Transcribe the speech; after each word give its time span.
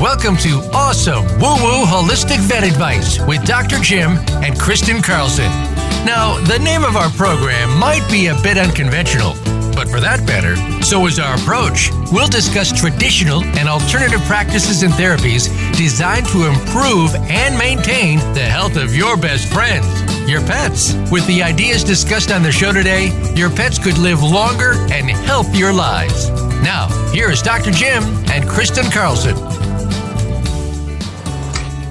Welcome 0.00 0.38
to 0.38 0.66
Awesome 0.72 1.26
Woo 1.38 1.60
Woo 1.60 1.84
Holistic 1.84 2.38
Vet 2.48 2.64
Advice 2.64 3.20
with 3.26 3.44
Dr. 3.44 3.76
Jim 3.80 4.12
and 4.42 4.58
Kristen 4.58 5.02
Carlson. 5.02 5.50
Now, 6.06 6.42
the 6.46 6.58
name 6.58 6.84
of 6.84 6.96
our 6.96 7.10
program 7.10 7.78
might 7.78 8.08
be 8.10 8.28
a 8.28 8.34
bit 8.42 8.56
unconventional, 8.56 9.34
but 9.74 9.90
for 9.90 10.00
that 10.00 10.24
matter, 10.24 10.56
so 10.82 11.06
is 11.06 11.18
our 11.18 11.34
approach. 11.36 11.90
We'll 12.10 12.28
discuss 12.28 12.72
traditional 12.72 13.44
and 13.44 13.68
alternative 13.68 14.22
practices 14.22 14.82
and 14.82 14.94
therapies 14.94 15.52
designed 15.76 16.28
to 16.28 16.46
improve 16.46 17.14
and 17.28 17.58
maintain 17.58 18.20
the 18.32 18.40
health 18.40 18.76
of 18.78 18.96
your 18.96 19.18
best 19.18 19.52
friends, 19.52 19.86
your 20.26 20.40
pets. 20.40 20.94
With 21.12 21.26
the 21.26 21.42
ideas 21.42 21.84
discussed 21.84 22.32
on 22.32 22.42
the 22.42 22.50
show 22.50 22.72
today, 22.72 23.12
your 23.34 23.50
pets 23.50 23.78
could 23.78 23.98
live 23.98 24.22
longer 24.22 24.76
and 24.90 25.10
healthier 25.10 25.74
lives. 25.74 26.30
Now, 26.62 26.88
here 27.12 27.30
is 27.30 27.42
Dr. 27.42 27.70
Jim 27.70 28.02
and 28.30 28.48
Kristen 28.48 28.90
Carlson. 28.90 29.59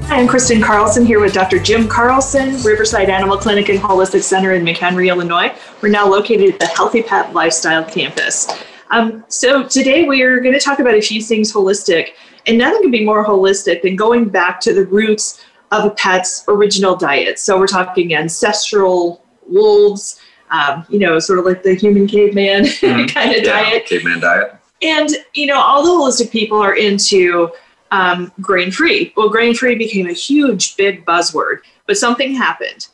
Hi, 0.10 0.20
I'm 0.20 0.28
Kristen 0.28 0.60
Carlson 0.60 1.06
here 1.06 1.20
with 1.20 1.34
Dr. 1.34 1.60
Jim 1.60 1.88
Carlson, 1.88 2.60
Riverside 2.64 3.12
Animal 3.12 3.38
Clinic 3.38 3.70
and 3.70 3.78
Holistic 3.78 4.24
Center 4.24 4.54
in 4.54 4.66
McHenry, 4.66 5.08
Illinois. 5.08 5.56
We're 5.84 5.90
now 5.90 6.08
located 6.10 6.56
at 6.56 6.60
the 6.60 6.66
Healthy 6.66 7.04
Pet 7.04 7.32
Lifestyle 7.36 7.84
Campus. 7.86 8.48
Um, 8.90 9.24
so 9.28 9.68
today 9.68 10.08
we 10.08 10.24
are 10.24 10.40
going 10.40 10.56
to 10.56 10.60
talk 10.60 10.80
about 10.80 10.96
a 10.96 11.02
few 11.02 11.22
things 11.22 11.54
holistic, 11.54 12.14
and 12.48 12.58
nothing 12.58 12.82
can 12.82 12.90
be 12.90 13.06
more 13.06 13.24
holistic 13.24 13.84
than 13.84 13.96
going 13.96 14.30
back 14.30 14.60
to 14.62 14.74
the 14.74 14.84
roots 14.88 15.46
of 15.72 15.86
a 15.86 15.92
pet's 15.92 16.44
original 16.48 16.96
diet. 16.96 17.38
So 17.38 17.60
we're 17.60 17.68
talking 17.68 18.16
ancestral 18.16 19.24
wolves, 19.46 20.20
um, 20.50 20.88
you 20.90 20.98
know, 20.98 21.20
sort 21.20 21.38
of 21.38 21.46
like 21.46 21.62
the 21.62 21.76
human 21.76 22.08
caveman 22.08 22.64
mm-hmm. 22.64 23.06
kind 23.14 23.36
of 23.36 23.44
yeah, 23.44 23.64
diet. 23.64 23.86
Caveman 23.86 24.22
diet. 24.22 24.56
And, 24.82 25.12
you 25.36 25.46
know, 25.46 25.60
all 25.60 25.84
the 25.84 25.90
holistic 25.92 26.32
people 26.32 26.58
are 26.58 26.76
into 26.76 27.52
um, 27.92 28.32
grain 28.42 28.72
free. 28.72 29.14
Well, 29.16 29.30
grain 29.30 29.54
free 29.54 29.76
became 29.76 30.08
a 30.08 30.14
huge, 30.14 30.76
big 30.76 31.06
buzzword, 31.06 31.60
but 31.88 31.98
something 31.98 32.36
happened. 32.36 32.88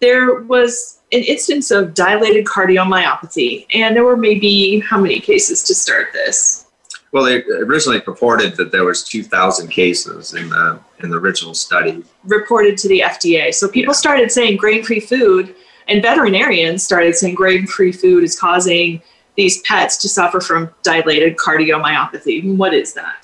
There 0.00 0.42
was 0.42 1.00
an 1.12 1.22
instance 1.22 1.70
of 1.70 1.94
dilated 1.94 2.44
cardiomyopathy, 2.44 3.66
and 3.72 3.94
there 3.94 4.04
were 4.04 4.16
maybe 4.16 4.80
how 4.80 5.00
many 5.00 5.20
cases 5.20 5.62
to 5.64 5.74
start 5.74 6.08
this? 6.12 6.66
Well, 7.12 7.24
they 7.24 7.44
originally 7.44 8.00
purported 8.00 8.56
that 8.56 8.72
there 8.72 8.84
was 8.84 9.04
2,000 9.04 9.68
cases 9.68 10.34
in 10.34 10.48
the 10.48 10.80
in 11.00 11.10
the 11.10 11.16
original 11.16 11.54
study 11.54 12.02
reported 12.24 12.76
to 12.78 12.88
the 12.88 13.00
FDA. 13.00 13.54
So 13.54 13.68
people 13.68 13.92
yeah. 13.92 13.98
started 13.98 14.32
saying 14.32 14.56
grain-free 14.56 15.00
food, 15.00 15.54
and 15.86 16.02
veterinarians 16.02 16.82
started 16.82 17.14
saying 17.14 17.36
grain-free 17.36 17.92
food 17.92 18.24
is 18.24 18.38
causing 18.38 19.00
these 19.36 19.60
pets 19.62 19.96
to 19.98 20.08
suffer 20.08 20.40
from 20.40 20.70
dilated 20.82 21.36
cardiomyopathy. 21.36 22.56
What 22.56 22.74
is 22.74 22.94
that? 22.94 23.23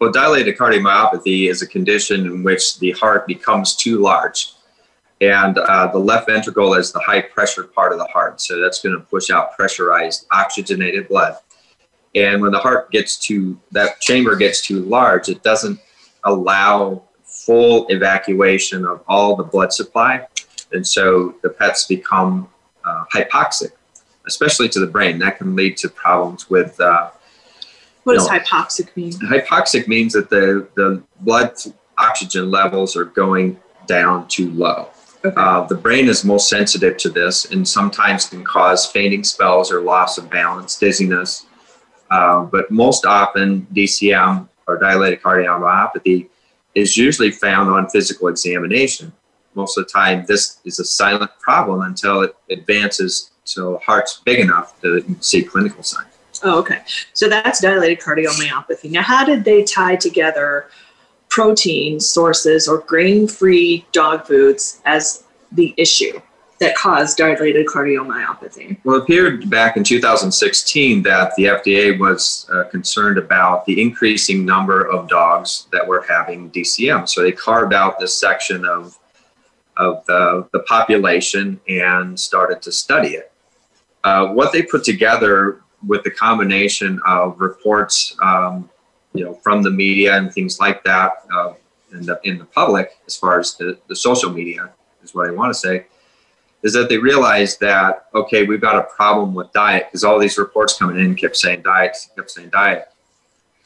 Well, 0.00 0.10
dilated 0.12 0.56
cardiomyopathy 0.56 1.48
is 1.48 1.62
a 1.62 1.66
condition 1.66 2.26
in 2.26 2.42
which 2.42 2.78
the 2.78 2.92
heart 2.92 3.26
becomes 3.26 3.76
too 3.76 3.98
large. 4.00 4.52
And 5.20 5.56
uh, 5.56 5.86
the 5.92 5.98
left 5.98 6.26
ventricle 6.26 6.74
is 6.74 6.92
the 6.92 6.98
high 7.00 7.22
pressure 7.22 7.64
part 7.64 7.92
of 7.92 7.98
the 7.98 8.06
heart. 8.06 8.40
So 8.40 8.60
that's 8.60 8.82
going 8.82 8.96
to 8.96 9.00
push 9.00 9.30
out 9.30 9.56
pressurized 9.56 10.26
oxygenated 10.32 11.08
blood. 11.08 11.36
And 12.14 12.42
when 12.42 12.52
the 12.52 12.58
heart 12.58 12.90
gets 12.90 13.16
to 13.26 13.58
that 13.72 14.00
chamber 14.00 14.36
gets 14.36 14.60
too 14.60 14.80
large, 14.80 15.28
it 15.28 15.42
doesn't 15.42 15.80
allow 16.24 17.02
full 17.24 17.86
evacuation 17.88 18.84
of 18.84 19.02
all 19.08 19.36
the 19.36 19.42
blood 19.42 19.72
supply. 19.72 20.26
And 20.72 20.86
so 20.86 21.36
the 21.42 21.50
pets 21.50 21.86
become 21.86 22.48
uh, 22.84 23.04
hypoxic, 23.12 23.72
especially 24.26 24.68
to 24.70 24.80
the 24.80 24.86
brain. 24.86 25.18
That 25.18 25.38
can 25.38 25.56
lead 25.56 25.76
to 25.78 25.88
problems 25.88 26.50
with 26.50 26.80
uh, 26.80 27.10
what 28.04 28.14
does 28.14 28.28
hypoxic 28.28 28.94
mean? 28.96 29.12
Hypoxic 29.12 29.88
means 29.88 30.12
that 30.12 30.30
the, 30.30 30.68
the 30.74 31.02
blood 31.20 31.52
oxygen 31.98 32.50
levels 32.50 32.96
are 32.96 33.06
going 33.06 33.58
down 33.86 34.28
too 34.28 34.50
low. 34.52 34.88
Okay. 35.24 35.34
Uh, 35.36 35.66
the 35.66 35.74
brain 35.74 36.06
is 36.06 36.24
most 36.24 36.50
sensitive 36.50 36.98
to 36.98 37.08
this 37.08 37.50
and 37.50 37.66
sometimes 37.66 38.28
can 38.28 38.44
cause 38.44 38.86
fainting 38.86 39.24
spells 39.24 39.72
or 39.72 39.80
loss 39.80 40.18
of 40.18 40.28
balance, 40.28 40.78
dizziness. 40.78 41.46
Uh, 42.10 42.44
but 42.44 42.70
most 42.70 43.06
often, 43.06 43.66
DCM 43.72 44.48
or 44.68 44.78
dilated 44.78 45.22
cardiomyopathy 45.22 46.28
is 46.74 46.96
usually 46.96 47.30
found 47.30 47.70
on 47.70 47.88
physical 47.88 48.28
examination. 48.28 49.12
Most 49.54 49.78
of 49.78 49.84
the 49.86 49.90
time, 49.90 50.24
this 50.26 50.58
is 50.64 50.78
a 50.78 50.84
silent 50.84 51.30
problem 51.40 51.80
until 51.80 52.22
it 52.22 52.36
advances 52.50 53.30
to 53.46 53.78
heart's 53.78 54.20
big 54.24 54.40
enough 54.40 54.78
to 54.82 55.04
see 55.20 55.42
clinical 55.42 55.82
signs. 55.82 56.13
Oh, 56.42 56.58
okay. 56.58 56.82
So 57.12 57.28
that's 57.28 57.60
dilated 57.60 58.00
cardiomyopathy. 58.00 58.90
Now, 58.90 59.02
how 59.02 59.24
did 59.24 59.44
they 59.44 59.64
tie 59.64 59.96
together 59.96 60.68
protein 61.28 62.00
sources 62.00 62.68
or 62.68 62.78
grain 62.78 63.26
free 63.26 63.84
dog 63.92 64.26
foods 64.26 64.80
as 64.84 65.24
the 65.52 65.74
issue 65.76 66.20
that 66.60 66.76
caused 66.76 67.16
dilated 67.16 67.66
cardiomyopathy? 67.66 68.78
Well, 68.84 68.96
it 68.96 69.02
appeared 69.02 69.50
back 69.50 69.76
in 69.76 69.84
2016 69.84 71.02
that 71.02 71.34
the 71.36 71.44
FDA 71.44 71.98
was 71.98 72.48
uh, 72.52 72.64
concerned 72.64 73.18
about 73.18 73.66
the 73.66 73.80
increasing 73.80 74.44
number 74.44 74.86
of 74.88 75.08
dogs 75.08 75.66
that 75.72 75.86
were 75.86 76.04
having 76.08 76.50
DCM. 76.50 77.08
So 77.08 77.22
they 77.22 77.32
carved 77.32 77.74
out 77.74 77.98
this 77.98 78.18
section 78.18 78.64
of, 78.64 78.98
of 79.76 80.06
the, 80.06 80.48
the 80.52 80.60
population 80.60 81.60
and 81.68 82.18
started 82.18 82.62
to 82.62 82.72
study 82.72 83.08
it. 83.08 83.32
Uh, 84.04 84.28
what 84.28 84.52
they 84.52 84.62
put 84.62 84.84
together 84.84 85.63
with 85.86 86.02
the 86.04 86.10
combination 86.10 87.00
of 87.06 87.40
reports, 87.40 88.16
um, 88.22 88.68
you 89.12 89.24
know, 89.24 89.34
from 89.34 89.62
the 89.62 89.70
media 89.70 90.16
and 90.16 90.32
things 90.32 90.58
like 90.58 90.82
that 90.84 91.12
uh, 91.32 91.52
in, 91.92 92.04
the, 92.06 92.20
in 92.24 92.38
the 92.38 92.44
public, 92.44 92.98
as 93.06 93.16
far 93.16 93.38
as 93.38 93.54
the, 93.54 93.78
the 93.88 93.96
social 93.96 94.30
media 94.30 94.72
is 95.02 95.14
what 95.14 95.28
I 95.28 95.30
want 95.30 95.52
to 95.52 95.58
say, 95.58 95.86
is 96.62 96.72
that 96.72 96.88
they 96.88 96.98
realized 96.98 97.60
that, 97.60 98.06
okay, 98.14 98.44
we've 98.44 98.60
got 98.60 98.76
a 98.76 98.82
problem 98.82 99.34
with 99.34 99.52
diet 99.52 99.86
because 99.86 100.02
all 100.02 100.18
these 100.18 100.38
reports 100.38 100.78
coming 100.78 100.98
in 100.98 101.14
kept 101.14 101.36
saying 101.36 101.62
diet, 101.62 101.96
kept 102.16 102.30
saying 102.30 102.48
diet. 102.50 102.88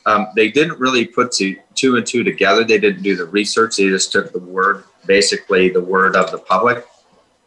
Um, 0.04 0.28
they 0.34 0.50
didn't 0.50 0.78
really 0.78 1.04
put 1.04 1.32
two, 1.32 1.56
two 1.74 1.96
and 1.96 2.06
two 2.06 2.24
together. 2.24 2.64
They 2.64 2.78
didn't 2.78 3.02
do 3.02 3.14
the 3.14 3.26
research. 3.26 3.76
They 3.76 3.88
just 3.88 4.10
took 4.10 4.32
the 4.32 4.38
word, 4.38 4.84
basically 5.06 5.68
the 5.68 5.80
word 5.80 6.16
of 6.16 6.30
the 6.30 6.38
public, 6.38 6.86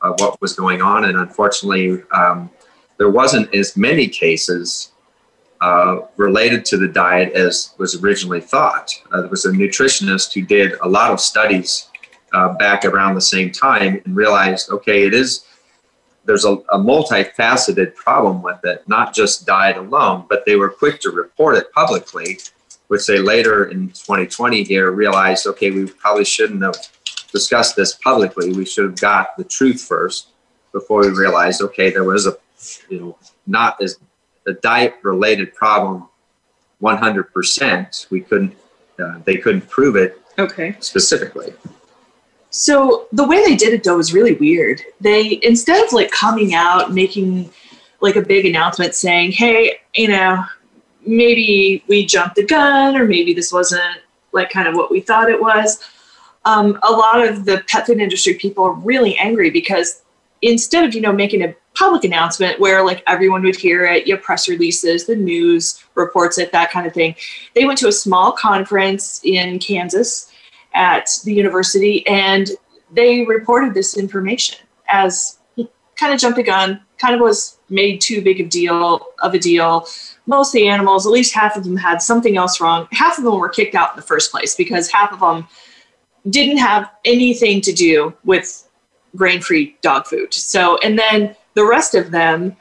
of 0.02 0.20
what 0.20 0.40
was 0.42 0.54
going 0.54 0.82
on. 0.82 1.06
And 1.06 1.18
unfortunately, 1.18 2.04
um, 2.12 2.50
there 3.02 3.10
wasn't 3.10 3.52
as 3.56 3.76
many 3.76 4.08
cases 4.08 4.92
uh, 5.60 6.02
related 6.18 6.64
to 6.64 6.78
the 6.78 6.88
diet 6.88 7.34
as 7.34 7.74
was 7.80 8.00
originally 8.04 8.40
thought. 8.40 8.94
Uh, 9.12 9.22
there 9.22 9.30
was 9.32 9.44
a 9.44 9.50
nutritionist 9.50 10.32
who 10.36 10.44
did 10.44 10.74
a 10.84 10.88
lot 10.88 11.10
of 11.10 11.20
studies 11.20 11.90
uh, 12.34 12.54
back 12.54 12.86
around 12.86 13.16
the 13.16 13.28
same 13.36 13.52
time 13.52 14.00
and 14.06 14.16
realized, 14.16 14.70
okay, 14.70 15.02
it 15.02 15.16
is 15.16 15.48
there's 16.26 16.46
a, 16.46 16.52
a, 16.52 16.78
multifaceted 16.78 17.96
problem 17.96 18.44
with 18.44 18.64
it, 18.66 18.88
not 18.88 19.16
just 19.16 19.48
diet 19.48 19.78
alone, 19.78 20.28
but 20.30 20.46
they 20.46 20.56
were 20.56 20.70
quick 20.70 21.02
to 21.02 21.10
report 21.10 21.58
it 21.58 21.74
publicly, 21.74 22.38
which 22.90 23.08
they 23.08 23.18
later 23.18 23.66
in 23.66 23.88
2020 23.88 24.62
here 24.62 24.92
realized, 24.92 25.48
okay, 25.48 25.72
we 25.72 25.88
probably 25.88 26.24
shouldn't 26.24 26.62
have 26.62 26.78
discussed 27.32 27.76
this 27.76 27.96
publicly. 27.96 28.54
We 28.54 28.66
should 28.66 28.86
have 28.86 29.02
got 29.02 29.36
the 29.38 29.44
truth 29.44 29.82
first 29.82 30.28
before 30.72 31.02
we 31.02 31.10
realized, 31.10 31.64
okay, 31.64 31.90
there 31.90 32.04
was 32.04 32.28
a 32.28 32.38
you 32.90 33.00
know, 33.00 33.18
not 33.48 33.82
as 33.82 34.00
a 34.48 34.54
diet 34.54 34.96
related 35.04 35.54
problem 35.54 36.08
100%. 36.82 38.10
We 38.10 38.22
couldn't, 38.22 38.56
uh, 39.00 39.20
they 39.24 39.38
couldn't 39.38 39.70
prove 39.70 39.96
it 39.96 40.22
okay. 40.40 40.76
specifically. 40.80 41.54
So 42.50 43.08
the 43.12 43.26
way 43.26 43.44
they 43.46 43.56
did 43.56 43.74
it 43.74 43.84
though 43.84 43.98
was 43.98 44.14
really 44.14 44.34
weird. 44.34 44.82
They, 45.00 45.40
instead 45.44 45.84
of 45.84 45.94
like 45.94 46.12
coming 46.12 46.54
out, 46.54 46.94
making 46.94 47.52
like 48.02 48.16
a 48.16 48.22
big 48.22 48.46
announcement 48.46 48.96
saying, 48.96 49.32
hey, 49.34 49.78
you 49.96 50.10
know, 50.10 50.44
maybe 51.06 51.84
we 51.88 52.06
jumped 52.06 52.36
the 52.36 52.46
gun 52.46 52.98
or 52.98 53.06
maybe 53.06 53.34
this 53.34 53.52
wasn't 53.52 54.02
like 54.34 54.50
kind 54.50 54.68
of 54.68 54.76
what 54.76 54.92
we 54.92 55.00
thought 55.00 55.30
it 55.30 55.42
was. 55.42 55.84
Um, 56.46 56.80
a 56.84 56.92
lot 56.92 57.26
of 57.26 57.46
the 57.46 57.64
pet 57.68 57.86
food 57.86 58.00
industry 58.00 58.34
people 58.34 58.64
are 58.64 58.74
really 58.74 59.18
angry 59.18 59.50
because 59.50 60.02
instead 60.42 60.84
of 60.84 60.96
you 60.96 61.02
know 61.02 61.14
making 61.14 61.44
a 61.44 61.56
public 61.76 62.04
announcement 62.04 62.60
where 62.60 62.84
like 62.84 63.04
everyone 63.08 63.44
would 63.44 63.56
hear 63.56 63.86
it, 63.86 64.06
you 64.06 64.16
have 64.16 64.24
press 64.24 64.50
releases, 64.50 65.06
the 65.06 65.16
news 65.16 65.84
reports 65.96 66.38
it, 66.38 66.52
that 66.52 66.72
kind 66.72 66.86
of 66.86 66.94
thing. 66.94 67.16
They 67.56 67.66
went 67.66 67.80
to 67.80 67.88
a 67.88 67.92
small 67.92 68.32
conference 68.34 69.22
in 69.24 69.60
Kansas 69.60 70.32
at 70.74 71.10
the 71.24 71.34
university 71.34 72.06
and 72.08 72.50
they 72.92 73.26
reported 73.26 73.74
this 73.74 73.98
information 73.98 74.60
as 74.90 75.40
kind 75.96 76.14
of 76.14 76.20
jumped 76.20 76.38
the 76.38 76.44
gun, 76.44 76.82
kind 76.98 77.16
of 77.16 77.22
was 77.22 77.58
made 77.70 78.02
too 78.02 78.22
big 78.22 78.42
of 78.42 78.50
deal 78.50 79.08
of 79.22 79.34
a 79.34 79.40
deal. 79.40 79.86
Most 80.26 80.50
of 80.50 80.54
the 80.54 80.68
animals, 80.68 81.06
at 81.06 81.12
least 81.12 81.34
half 81.34 81.56
of 81.56 81.64
them 81.64 81.78
had 81.78 82.02
something 82.02 82.38
else 82.38 82.60
wrong. 82.60 82.88
Half 82.92 83.18
of 83.18 83.24
them 83.24 83.40
were 83.40 83.50
kicked 83.50 83.76
out 83.76 83.92
in 83.92 83.96
the 83.96 84.02
first 84.02 84.32
place 84.32 84.56
because 84.56 84.92
half 84.92 85.14
of 85.14 85.20
them 85.20 85.48
didn't 86.30 86.58
have 86.58 86.92
anything 87.06 87.62
to 87.62 87.72
do 87.72 88.14
with 88.26 88.68
grain-free 89.16 89.78
dog 89.82 90.06
food. 90.06 90.34
So, 90.34 90.78
and 90.80 90.98
then 90.98 91.36
the 91.54 91.66
rest 91.66 91.96
of 91.96 92.12
them 92.12 92.56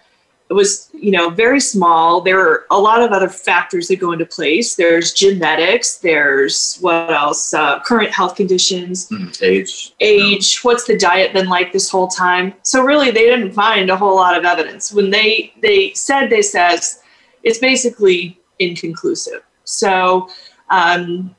was 0.51 0.91
you 0.93 1.13
know 1.13 1.31
very 1.31 1.61
small. 1.61 2.21
There 2.21 2.41
are 2.41 2.67
a 2.71 2.79
lot 2.79 3.03
of 3.03 3.13
other 3.13 3.29
factors 3.29 3.89
that 3.89 3.97
go 3.97 4.13
into 4.13 4.27
place. 4.27 4.75
There's 4.75 5.13
genetics 5.13 5.99
there's 5.99 6.79
what 6.79 7.13
else? 7.13 7.55
Uh, 7.55 7.81
current 7.81 8.11
health 8.11 8.35
conditions. 8.35 9.09
Mm, 9.09 9.43
age. 9.43 9.95
age 10.01 10.61
what's 10.63 10.85
the 10.85 10.99
diet 10.99 11.33
been 11.33 11.49
like 11.49 11.73
this 11.73 11.89
whole 11.89 12.09
time? 12.09 12.55
So 12.63 12.83
really 12.83 13.11
they 13.11 13.25
didn't 13.25 13.53
find 13.53 13.91
a 13.91 13.97
whole 13.97 14.17
lot 14.17 14.37
of 14.37 14.45
evidence. 14.45 14.93
When 14.93 15.11
they 15.11 15.53
they 15.63 15.93
said 15.95 16.29
they 16.29 16.43
says 16.43 17.03
it's 17.43 17.59
basically 17.59 18.41
inconclusive. 18.59 19.43
So 19.65 20.29
um, 20.69 21.35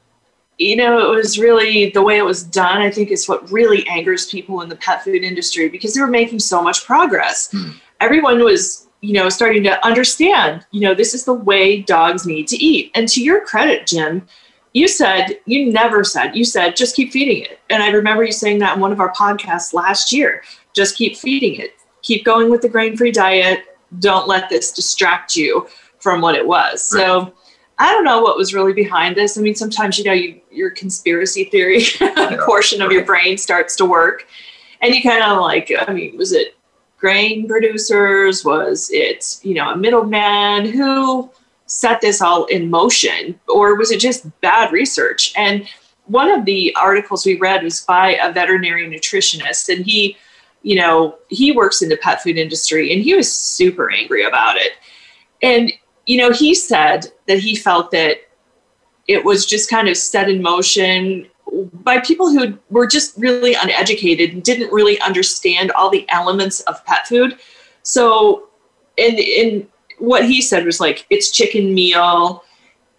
you 0.62 0.76
know 0.76 1.12
it 1.12 1.16
was 1.16 1.40
really 1.40 1.90
the 1.90 2.02
way 2.02 2.18
it 2.18 2.26
was 2.26 2.44
done 2.44 2.82
i 2.82 2.90
think 2.90 3.10
is 3.10 3.28
what 3.28 3.50
really 3.52 3.86
angers 3.88 4.28
people 4.28 4.62
in 4.62 4.70
the 4.70 4.76
pet 4.76 5.04
food 5.04 5.24
industry 5.24 5.68
because 5.68 5.94
they 5.94 6.02
were 6.02 6.08
making 6.08 6.40
so 6.40 6.62
much 6.62 6.86
progress. 6.86 7.52
Hmm. 7.52 7.72
everyone 8.00 8.44
was 8.44 8.88
you 9.02 9.14
know 9.14 9.30
starting 9.30 9.64
to 9.64 9.86
understand 9.86 10.66
you 10.72 10.82
know 10.82 10.94
this 10.94 11.14
is 11.14 11.26
the 11.26 11.34
way 11.34 11.82
dogs 11.82 12.26
need 12.26 12.48
to 12.50 12.58
eat. 12.58 12.92
And 12.96 13.08
to 13.10 13.22
your 13.22 13.46
credit 13.46 13.88
jim 13.88 14.28
you 14.74 14.88
said 14.88 15.40
you 15.46 15.72
never 15.72 16.04
said 16.04 16.36
you 16.36 16.46
said 16.46 16.76
just 16.76 16.96
keep 16.96 17.12
feeding 17.12 17.44
it. 17.44 17.60
And 17.70 17.82
i 17.82 17.90
remember 17.90 18.24
you 18.24 18.32
saying 18.32 18.60
that 18.60 18.76
in 18.76 18.82
one 18.82 18.92
of 18.92 19.00
our 19.00 19.14
podcasts 19.14 19.74
last 19.74 20.14
year 20.14 20.44
just 20.74 20.96
keep 20.96 21.18
feeding 21.18 21.56
it. 21.56 21.72
Keep 22.04 22.24
going 22.26 22.50
with 22.50 22.62
the 22.62 22.70
grain-free 22.70 23.12
diet. 23.12 23.78
Don't 24.00 24.28
let 24.28 24.50
this 24.50 24.72
distract 24.72 25.36
you 25.36 25.68
from 26.00 26.22
what 26.22 26.36
it 26.36 26.48
was. 26.48 26.82
So 26.82 27.34
i 27.82 27.92
don't 27.92 28.04
know 28.04 28.22
what 28.22 28.38
was 28.38 28.54
really 28.54 28.74
behind 28.74 29.16
this. 29.16 29.38
I 29.38 29.42
mean 29.42 29.56
sometimes 29.56 29.98
you 29.98 30.06
know 30.06 30.14
you, 30.14 30.40
your 30.52 30.70
conspiracy 30.70 31.46
theory 31.46 31.84
portion 32.46 32.82
of 32.82 32.92
your 32.92 33.04
brain 33.04 33.38
starts 33.38 33.76
to 33.78 33.86
work. 33.86 34.28
And 34.82 34.94
you 34.94 35.02
kind 35.02 35.24
of 35.24 35.42
like 35.42 35.72
i 35.88 35.92
mean 35.92 36.16
was 36.16 36.32
it 36.32 36.56
grain 36.98 37.48
producers? 37.48 38.46
Was 38.46 38.90
it 38.94 39.40
you 39.42 39.56
know 39.56 39.72
a 39.72 39.76
middleman? 39.76 40.66
Who 40.66 41.30
set 41.66 42.02
this 42.02 42.22
all 42.22 42.46
in 42.46 42.70
motion? 42.70 43.40
Or 43.48 43.76
was 43.76 43.92
it 43.92 44.00
just 44.00 44.30
bad 44.42 44.72
research? 44.72 45.34
And 45.36 45.68
one 46.06 46.30
of 46.30 46.46
the 46.46 46.76
articles 46.76 47.26
we 47.26 47.38
read 47.40 47.64
was 47.64 47.82
by 47.82 48.16
a 48.16 48.32
veterinary 48.32 48.88
nutritionist 48.88 49.74
and 49.74 49.86
he 49.86 50.18
you 50.62 50.76
know 50.76 51.18
he 51.30 51.52
works 51.52 51.82
in 51.82 51.90
the 51.90 51.98
pet 51.98 52.22
food 52.22 52.38
industry 52.38 52.94
and 52.94 53.02
he 53.02 53.16
was 53.16 53.34
super 53.34 53.90
angry 53.90 54.24
about 54.24 54.58
it. 54.58 54.74
And 55.42 55.74
you 56.06 56.18
know 56.18 56.32
he 56.32 56.54
said 56.54 57.12
that 57.28 57.40
he 57.40 57.56
felt 57.56 57.92
that 57.92 58.18
it 59.08 59.24
was 59.26 59.46
just 59.46 59.70
kind 59.70 59.88
of 59.88 59.98
set 59.98 60.30
in 60.30 60.42
motion 60.42 61.28
by 61.74 62.00
people 62.00 62.30
who 62.30 62.58
were 62.70 62.88
just 62.88 63.18
really 63.18 63.54
uneducated 63.54 64.32
and 64.32 64.44
didn't 64.44 64.72
really 64.72 65.00
understand 65.02 65.72
all 65.74 65.90
the 65.90 66.08
elements 66.10 66.62
of 66.62 66.84
pet 66.86 67.08
food. 67.08 67.38
So 67.84 68.48
and 68.98 69.20
in 69.20 69.68
what 70.00 70.26
he 70.26 70.42
said 70.42 70.66
was 70.66 70.80
like 70.80 71.06
it's 71.10 71.30
chicken 71.30 71.74
meal 71.74 72.44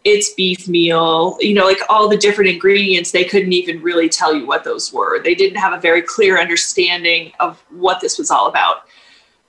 it's 0.05 0.35
beef 0.35 0.69
meal 0.69 1.37
you 1.41 1.55
know 1.55 1.65
like 1.65 1.79
all 1.89 2.09
the 2.09 2.17
different 2.17 2.51
ingredients 2.51 3.11
they 3.11 3.25
couldn't 3.25 3.53
even 3.53 3.81
really 3.83 4.09
tell 4.09 4.35
you 4.35 4.47
what 4.47 4.65
those 4.65 4.93
were. 4.93 5.23
They 5.23 5.35
didn't 5.35 5.59
have 5.59 5.73
a 5.73 5.81
very 5.81 6.03
clear 6.03 6.41
understanding 6.41 7.33
of 7.41 7.63
what 7.71 8.01
this 8.01 8.19
was 8.19 8.31
all 8.31 8.49
about. 8.49 8.85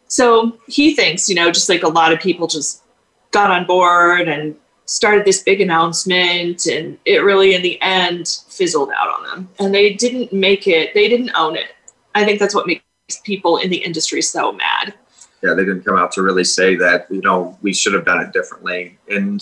So 0.08 0.58
he 0.68 0.96
thinks 0.96 1.28
you 1.28 1.36
know 1.36 1.52
just 1.52 1.70
like 1.70 1.84
a 1.84 1.90
lot 1.90 2.14
of 2.14 2.20
people 2.20 2.48
just 2.48 2.83
got 3.34 3.52
on 3.52 3.66
board 3.66 4.28
and 4.30 4.56
started 4.86 5.26
this 5.26 5.42
big 5.44 5.60
announcement 5.62 6.66
and 6.68 6.98
it 7.06 7.24
really 7.24 7.56
in 7.56 7.62
the 7.62 7.82
end 7.82 8.40
fizzled 8.50 8.90
out 8.96 9.10
on 9.10 9.24
them 9.28 9.50
and 9.60 9.74
they 9.74 9.94
didn't 9.94 10.32
make 10.34 10.68
it 10.68 10.94
they 10.94 11.08
didn't 11.08 11.32
own 11.36 11.56
it 11.56 11.70
i 12.16 12.24
think 12.26 12.38
that's 12.40 12.54
what 12.54 12.68
makes 12.68 12.84
people 13.24 13.58
in 13.58 13.70
the 13.70 13.78
industry 13.78 14.22
so 14.22 14.52
mad 14.52 14.94
Yeah, 15.42 15.54
they 15.56 15.66
didn't 15.66 15.84
come 15.84 15.98
out 15.98 16.12
to 16.14 16.22
really 16.22 16.44
say 16.46 16.76
that 16.78 17.08
you 17.10 17.22
know 17.22 17.58
we 17.62 17.74
should 17.74 17.94
have 17.94 18.06
done 18.06 18.22
it 18.26 18.32
differently, 18.32 18.98
and 19.10 19.40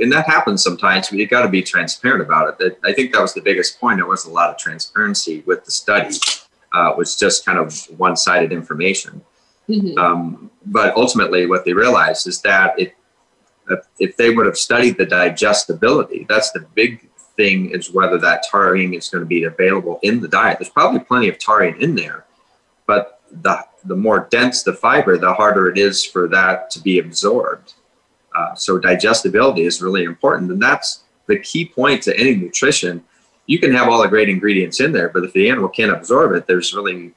and 0.00 0.10
that 0.10 0.26
happens 0.26 0.62
sometimes. 0.64 1.08
but 1.08 1.18
You 1.18 1.26
got 1.28 1.42
to 1.42 1.48
be 1.58 1.62
transparent 1.62 2.22
about 2.28 2.44
it. 2.48 2.54
That 2.60 2.72
I 2.88 2.92
think 2.94 3.12
that 3.12 3.20
was 3.20 3.34
the 3.34 3.42
biggest 3.50 3.78
point. 3.80 3.98
There 3.98 4.06
was 4.16 4.24
a 4.24 4.30
lot 4.38 4.48
of 4.52 4.56
transparency 4.66 5.42
with 5.46 5.60
the 5.66 5.70
study. 5.70 6.16
Uh, 6.74 6.90
it 6.92 6.96
was 6.96 7.10
just 7.24 7.44
kind 7.44 7.58
of 7.64 7.68
one-sided 8.04 8.50
information. 8.60 9.20
Mhm. 9.68 9.96
Um, 10.04 10.50
but 10.78 10.96
ultimately, 10.96 11.42
what 11.52 11.62
they 11.66 11.74
realized 11.74 12.26
is 12.26 12.40
that 12.40 12.68
it, 12.82 12.94
if 13.98 14.16
they 14.16 14.30
would 14.30 14.46
have 14.46 14.58
studied 14.58 14.96
the 14.96 15.06
digestibility, 15.06 16.26
that's 16.28 16.50
the 16.52 16.60
big 16.74 17.08
thing 17.36 17.70
is 17.70 17.90
whether 17.90 18.18
that 18.18 18.44
taurine 18.50 18.94
is 18.94 19.08
going 19.08 19.22
to 19.22 19.26
be 19.26 19.44
available 19.44 19.98
in 20.02 20.20
the 20.20 20.28
diet. 20.28 20.58
There's 20.58 20.68
probably 20.68 21.00
plenty 21.00 21.28
of 21.28 21.38
taurine 21.38 21.80
in 21.80 21.94
there, 21.94 22.24
but 22.86 23.20
the 23.30 23.64
the 23.84 23.96
more 23.96 24.28
dense 24.30 24.62
the 24.62 24.72
fiber, 24.72 25.18
the 25.18 25.34
harder 25.34 25.68
it 25.68 25.76
is 25.76 26.04
for 26.04 26.26
that 26.28 26.70
to 26.70 26.80
be 26.80 26.98
absorbed. 26.98 27.74
Uh, 28.34 28.54
so 28.54 28.78
digestibility 28.78 29.62
is 29.62 29.82
really 29.82 30.04
important, 30.04 30.50
and 30.50 30.62
that's 30.62 31.04
the 31.26 31.38
key 31.38 31.66
point 31.66 32.02
to 32.02 32.18
any 32.18 32.34
nutrition. 32.34 33.04
You 33.46 33.58
can 33.58 33.72
have 33.74 33.88
all 33.88 34.02
the 34.02 34.08
great 34.08 34.28
ingredients 34.28 34.80
in 34.80 34.92
there, 34.92 35.10
but 35.10 35.24
if 35.24 35.32
the 35.32 35.50
animal 35.50 35.68
can't 35.68 35.92
absorb 35.92 36.32
it, 36.32 36.46
there's 36.46 36.72
really 36.74 37.12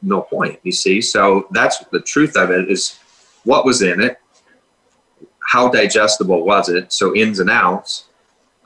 no 0.00 0.22
point. 0.22 0.60
You 0.62 0.72
see, 0.72 1.00
so 1.00 1.48
that's 1.50 1.84
the 1.86 2.00
truth 2.00 2.36
of 2.36 2.50
it 2.50 2.70
is 2.70 2.98
what 3.44 3.64
was 3.64 3.82
in 3.82 4.00
it, 4.00 4.18
how 5.46 5.68
digestible 5.68 6.44
was 6.44 6.68
it, 6.68 6.92
so 6.92 7.14
ins 7.14 7.38
and 7.38 7.50
outs, 7.50 8.06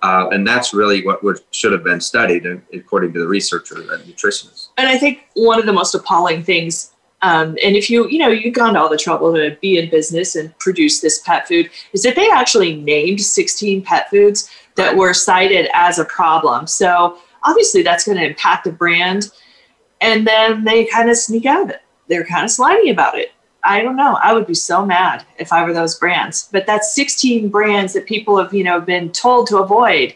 uh, 0.02 0.28
and 0.30 0.46
that's 0.46 0.72
really 0.72 1.04
what 1.04 1.22
would, 1.22 1.40
should 1.50 1.72
have 1.72 1.84
been 1.84 2.00
studied, 2.00 2.46
uh, 2.46 2.56
according 2.72 3.12
to 3.12 3.20
the 3.20 3.26
researcher 3.26 3.76
and 3.76 4.02
nutritionist. 4.04 4.68
and 4.78 4.88
I 4.88 4.96
think 4.96 5.28
one 5.34 5.58
of 5.58 5.66
the 5.66 5.72
most 5.72 5.94
appalling 5.94 6.42
things, 6.42 6.92
um, 7.22 7.58
and 7.62 7.76
if 7.76 7.90
you 7.90 8.08
you 8.08 8.18
know 8.18 8.28
you've 8.28 8.54
gone 8.54 8.74
to 8.74 8.80
all 8.80 8.88
the 8.88 8.96
trouble 8.96 9.34
to 9.34 9.56
be 9.60 9.78
in 9.78 9.90
business 9.90 10.36
and 10.36 10.58
produce 10.58 11.00
this 11.00 11.20
pet 11.20 11.46
food, 11.46 11.70
is 11.92 12.02
that 12.02 12.16
they 12.16 12.30
actually 12.30 12.76
named 12.76 13.20
16 13.20 13.82
pet 13.82 14.08
foods 14.08 14.50
that 14.76 14.96
were 14.96 15.12
cited 15.12 15.68
as 15.74 15.98
a 15.98 16.04
problem. 16.06 16.66
So 16.66 17.18
obviously 17.42 17.82
that's 17.82 18.04
going 18.04 18.16
to 18.16 18.24
impact 18.24 18.64
the 18.64 18.72
brand, 18.72 19.30
and 20.00 20.26
then 20.26 20.64
they 20.64 20.86
kind 20.86 21.10
of 21.10 21.16
sneak 21.18 21.44
out 21.44 21.64
of 21.64 21.70
it. 21.70 21.82
They're 22.08 22.24
kind 22.24 22.44
of 22.44 22.50
slimy 22.50 22.88
about 22.88 23.18
it. 23.18 23.32
I 23.64 23.82
don't 23.82 23.96
know. 23.96 24.18
I 24.22 24.32
would 24.32 24.46
be 24.46 24.54
so 24.54 24.84
mad 24.84 25.24
if 25.38 25.52
I 25.52 25.62
were 25.64 25.72
those 25.72 25.98
brands. 25.98 26.48
But 26.50 26.66
that's 26.66 26.94
16 26.94 27.48
brands 27.48 27.92
that 27.92 28.06
people 28.06 28.38
have 28.38 28.54
you 28.54 28.64
know 28.64 28.80
been 28.80 29.10
told 29.12 29.46
to 29.48 29.58
avoid. 29.58 30.14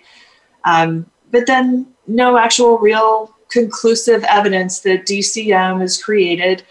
Um, 0.64 1.06
but 1.30 1.46
then 1.46 1.86
no 2.06 2.36
actual 2.38 2.78
real 2.78 3.34
conclusive 3.50 4.24
evidence 4.24 4.80
that 4.80 5.06
DCM 5.06 5.82
is 5.82 6.02
created 6.02 6.62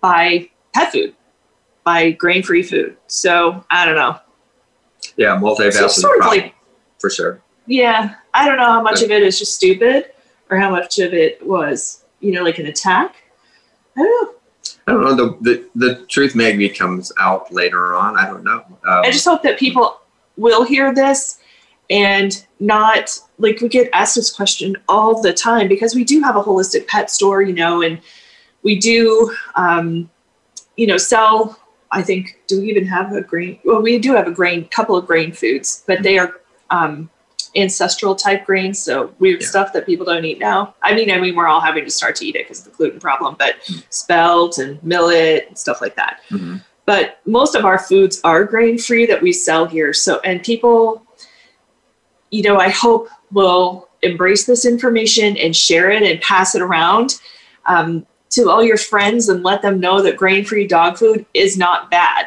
by 0.00 0.48
pet 0.74 0.92
food, 0.92 1.14
by 1.84 2.10
grain 2.10 2.42
free 2.42 2.62
food. 2.62 2.96
So 3.06 3.64
I 3.70 3.84
don't 3.86 3.96
know. 3.96 4.18
Yeah, 5.16 5.38
So 5.38 5.44
multifaceted 5.44 5.90
sort 5.90 6.20
of 6.20 6.26
like, 6.26 6.54
for 6.98 7.10
sure. 7.10 7.40
yeah, 7.66 8.14
I 8.34 8.46
don't 8.46 8.56
know 8.56 8.66
how 8.66 8.82
much 8.82 9.02
of 9.02 9.10
it 9.10 9.22
is 9.22 9.38
just 9.38 9.54
stupid 9.54 10.12
or 10.50 10.58
how 10.58 10.70
much 10.70 10.98
of 10.98 11.12
it 11.12 11.44
was, 11.46 12.04
you 12.20 12.32
know, 12.32 12.42
like 12.42 12.58
an 12.58 12.66
attack. 12.66 13.16
I 13.96 14.00
don't 14.02 14.26
know. 14.26 14.34
I 14.86 14.92
don't 14.92 15.04
know. 15.04 15.14
The, 15.14 15.38
the 15.40 15.68
the 15.74 16.06
truth 16.06 16.34
maybe 16.34 16.68
comes 16.68 17.12
out 17.18 17.52
later 17.52 17.94
on. 17.94 18.18
I 18.18 18.26
don't 18.26 18.44
know. 18.44 18.64
Um, 18.68 19.02
I 19.04 19.10
just 19.10 19.24
hope 19.24 19.42
that 19.42 19.58
people 19.58 20.00
will 20.36 20.64
hear 20.64 20.94
this 20.94 21.38
and 21.90 22.44
not 22.58 23.18
like 23.38 23.60
we 23.60 23.68
get 23.68 23.88
asked 23.92 24.16
this 24.16 24.30
question 24.30 24.76
all 24.88 25.20
the 25.20 25.32
time 25.32 25.68
because 25.68 25.94
we 25.94 26.04
do 26.04 26.20
have 26.22 26.36
a 26.36 26.42
holistic 26.42 26.86
pet 26.86 27.10
store, 27.10 27.42
you 27.42 27.52
know, 27.52 27.82
and 27.82 28.00
we 28.62 28.78
do, 28.78 29.34
um, 29.56 30.10
you 30.76 30.86
know, 30.86 30.96
sell. 30.96 31.58
I 31.90 32.00
think 32.02 32.40
do 32.46 32.60
we 32.60 32.70
even 32.70 32.86
have 32.86 33.12
a 33.12 33.20
grain? 33.20 33.60
Well, 33.64 33.82
we 33.82 33.98
do 33.98 34.14
have 34.14 34.26
a 34.26 34.32
grain, 34.32 34.68
couple 34.68 34.96
of 34.96 35.06
grain 35.06 35.32
foods, 35.32 35.84
but 35.86 36.02
they 36.02 36.18
are 36.18 36.40
um, 36.70 37.10
ancestral 37.54 38.14
type 38.14 38.44
grains, 38.46 38.82
so 38.82 39.12
weird 39.18 39.40
Yeah. 39.42 39.46
stuff 39.48 39.72
that 39.74 39.84
people 39.86 40.06
don't 40.06 40.24
eat 40.24 40.38
now. 40.38 40.74
I 40.82 40.94
mean, 40.94 41.10
I 41.10 41.18
mean, 41.18 41.34
we're 41.36 41.48
all 41.48 41.60
having 41.60 41.84
to 41.84 41.90
start 41.90 42.16
to 42.16 42.26
eat 42.26 42.34
it 42.36 42.44
because 42.46 42.60
of 42.60 42.64
the 42.72 42.76
gluten 42.76 42.98
problem, 43.00 43.36
but 43.38 43.56
Mm. 43.68 43.82
spelt 43.90 44.58
and 44.58 44.82
millet 44.82 45.46
and 45.48 45.56
stuff 45.58 45.80
like 45.80 45.94
that 45.96 46.20
mhm. 46.30 46.62
but 46.86 47.18
most 47.26 47.54
of 47.54 47.64
our 47.64 47.78
foods 47.78 48.20
are 48.24 48.44
grain 48.44 48.76
free 48.78 49.06
that 49.06 49.22
we 49.22 49.32
sell 49.32 49.66
here 49.66 49.92
so 49.92 50.18
and 50.20 50.42
people 50.42 51.02
you 52.30 52.42
know 52.42 52.58
i 52.58 52.68
hope 52.68 53.08
will 53.30 53.88
embrace 54.02 54.46
this 54.46 54.64
information 54.66 55.36
and 55.36 55.54
share 55.54 55.90
it 55.90 56.02
and 56.02 56.20
pass 56.20 56.54
it 56.54 56.62
around 56.62 57.20
um, 57.66 58.04
to 58.30 58.50
all 58.50 58.64
your 58.64 58.76
friends 58.76 59.28
and 59.28 59.42
let 59.44 59.62
them 59.62 59.78
know 59.78 60.02
that 60.02 60.16
grain 60.16 60.44
free 60.44 60.66
dog 60.66 60.98
food 60.98 61.24
is 61.34 61.56
not 61.56 61.90
bad 61.90 62.26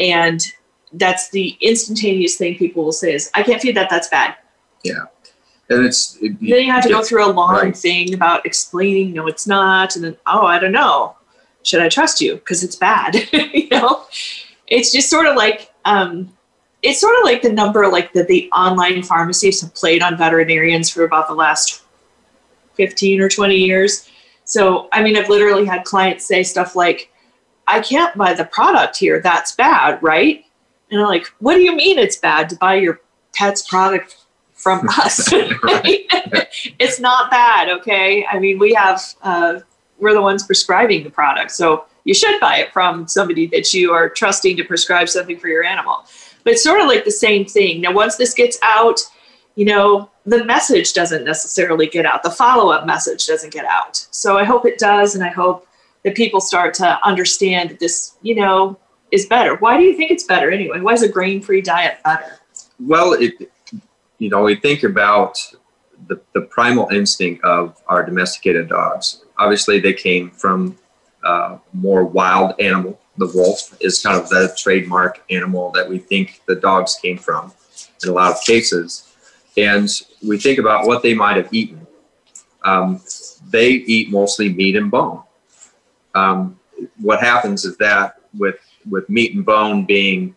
and 0.00 0.40
that's 0.94 1.30
the 1.30 1.56
instantaneous 1.60 2.36
thing 2.36 2.56
people 2.56 2.84
will 2.84 2.92
say 2.92 3.14
is 3.14 3.30
i 3.34 3.42
can't 3.42 3.62
feed 3.62 3.76
that 3.76 3.88
that's 3.88 4.08
bad 4.08 4.34
and 5.70 5.86
it's 5.86 6.16
it, 6.20 6.38
then 6.40 6.64
you 6.64 6.70
have 6.70 6.82
to 6.82 6.88
go 6.88 7.02
through 7.02 7.24
a 7.24 7.30
long 7.30 7.52
Right. 7.54 7.76
thing 7.76 8.14
about 8.14 8.44
explaining 8.44 9.12
no 9.12 9.26
it's 9.26 9.46
not 9.46 9.94
and 9.96 10.04
then 10.04 10.16
oh 10.26 10.44
i 10.44 10.58
don't 10.58 10.72
know 10.72 11.16
should 11.62 11.80
i 11.80 11.88
trust 11.88 12.20
you 12.20 12.34
because 12.36 12.62
it's 12.64 12.76
bad 12.76 13.14
you 13.32 13.68
know 13.70 14.04
it's 14.66 14.92
just 14.92 15.08
sort 15.08 15.26
of 15.26 15.36
like 15.36 15.70
um, 15.84 16.32
it's 16.82 17.00
sort 17.00 17.14
of 17.18 17.24
like 17.24 17.42
the 17.42 17.52
number 17.52 17.86
like 17.88 18.12
that 18.12 18.28
the 18.28 18.50
online 18.52 19.02
pharmacies 19.02 19.60
have 19.60 19.74
played 19.74 20.02
on 20.02 20.16
veterinarians 20.16 20.90
for 20.90 21.04
about 21.04 21.28
the 21.28 21.34
last 21.34 21.82
15 22.74 23.20
or 23.20 23.28
20 23.28 23.54
years 23.54 24.08
so 24.44 24.88
i 24.92 25.02
mean 25.02 25.16
i've 25.16 25.28
literally 25.28 25.64
had 25.64 25.84
clients 25.84 26.26
say 26.26 26.42
stuff 26.42 26.74
like 26.76 27.08
I 27.68 27.80
can't 27.80 28.14
buy 28.18 28.34
the 28.34 28.44
product 28.44 28.96
here. 28.98 29.20
That's 29.20 29.52
bad, 29.52 30.02
right? 30.02 30.44
And 30.90 31.00
I'm 31.00 31.06
like, 31.06 31.26
what 31.38 31.54
do 31.54 31.62
you 31.62 31.74
mean 31.74 31.96
it's 31.96 32.16
bad 32.16 32.48
to 32.50 32.56
buy 32.56 32.74
your 32.74 33.00
pet's 33.34 33.66
product 33.66 34.16
from 34.62 34.88
us? 34.98 35.28
it's 36.78 37.00
not 37.00 37.30
bad, 37.30 37.68
okay? 37.68 38.24
I 38.30 38.38
mean, 38.38 38.58
we 38.58 38.72
have, 38.74 39.02
uh, 39.22 39.60
we're 39.98 40.14
the 40.14 40.22
ones 40.22 40.46
prescribing 40.46 41.02
the 41.04 41.10
product. 41.10 41.50
So 41.50 41.86
you 42.04 42.14
should 42.14 42.40
buy 42.40 42.58
it 42.58 42.72
from 42.72 43.06
somebody 43.08 43.46
that 43.48 43.72
you 43.72 43.92
are 43.92 44.08
trusting 44.08 44.56
to 44.56 44.64
prescribe 44.64 45.08
something 45.08 45.38
for 45.38 45.48
your 45.48 45.64
animal. 45.64 46.04
But 46.44 46.54
it's 46.54 46.64
sort 46.64 46.80
of 46.80 46.86
like 46.86 47.04
the 47.04 47.10
same 47.10 47.44
thing. 47.44 47.80
Now, 47.80 47.92
once 47.92 48.16
this 48.16 48.34
gets 48.34 48.58
out, 48.62 49.00
you 49.54 49.64
know, 49.64 50.10
the 50.24 50.44
message 50.44 50.92
doesn't 50.92 51.24
necessarily 51.24 51.86
get 51.86 52.06
out. 52.06 52.22
The 52.22 52.30
follow 52.30 52.72
up 52.72 52.86
message 52.86 53.26
doesn't 53.26 53.52
get 53.52 53.64
out. 53.64 53.96
So 54.10 54.38
I 54.38 54.44
hope 54.44 54.64
it 54.64 54.78
does. 54.78 55.14
And 55.14 55.24
I 55.24 55.28
hope 55.28 55.66
that 56.04 56.14
people 56.14 56.40
start 56.40 56.74
to 56.74 56.98
understand 57.04 57.70
that 57.70 57.80
this, 57.80 58.16
you 58.22 58.34
know, 58.34 58.78
is 59.10 59.26
better. 59.26 59.56
Why 59.56 59.76
do 59.76 59.84
you 59.84 59.96
think 59.96 60.10
it's 60.10 60.24
better 60.24 60.50
anyway? 60.50 60.80
Why 60.80 60.94
is 60.94 61.02
a 61.02 61.08
grain 61.08 61.42
free 61.42 61.60
diet 61.60 61.98
better? 62.02 62.40
Well, 62.80 63.12
it, 63.12 63.52
you 64.22 64.30
know, 64.30 64.44
we 64.44 64.54
think 64.54 64.84
about 64.84 65.36
the, 66.06 66.20
the 66.32 66.42
primal 66.42 66.88
instinct 66.90 67.42
of 67.42 67.82
our 67.88 68.06
domesticated 68.06 68.68
dogs. 68.68 69.24
Obviously, 69.36 69.80
they 69.80 69.92
came 69.92 70.30
from 70.30 70.78
uh, 71.24 71.58
more 71.72 72.04
wild 72.04 72.54
animal. 72.60 73.00
The 73.16 73.26
wolf 73.34 73.76
is 73.80 74.00
kind 74.00 74.16
of 74.16 74.28
the 74.28 74.54
trademark 74.56 75.24
animal 75.28 75.72
that 75.72 75.88
we 75.88 75.98
think 75.98 76.40
the 76.46 76.54
dogs 76.54 76.94
came 77.02 77.18
from 77.18 77.52
in 78.04 78.10
a 78.10 78.12
lot 78.12 78.30
of 78.30 78.40
cases. 78.44 79.12
And 79.56 79.88
we 80.24 80.38
think 80.38 80.60
about 80.60 80.86
what 80.86 81.02
they 81.02 81.14
might 81.14 81.36
have 81.36 81.52
eaten. 81.52 81.84
Um, 82.64 83.02
they 83.50 83.70
eat 83.70 84.12
mostly 84.12 84.54
meat 84.54 84.76
and 84.76 84.88
bone. 84.88 85.24
Um, 86.14 86.60
what 87.00 87.18
happens 87.18 87.64
is 87.64 87.76
that 87.78 88.20
with 88.38 88.60
with 88.88 89.08
meat 89.08 89.34
and 89.34 89.44
bone 89.44 89.84
being 89.84 90.36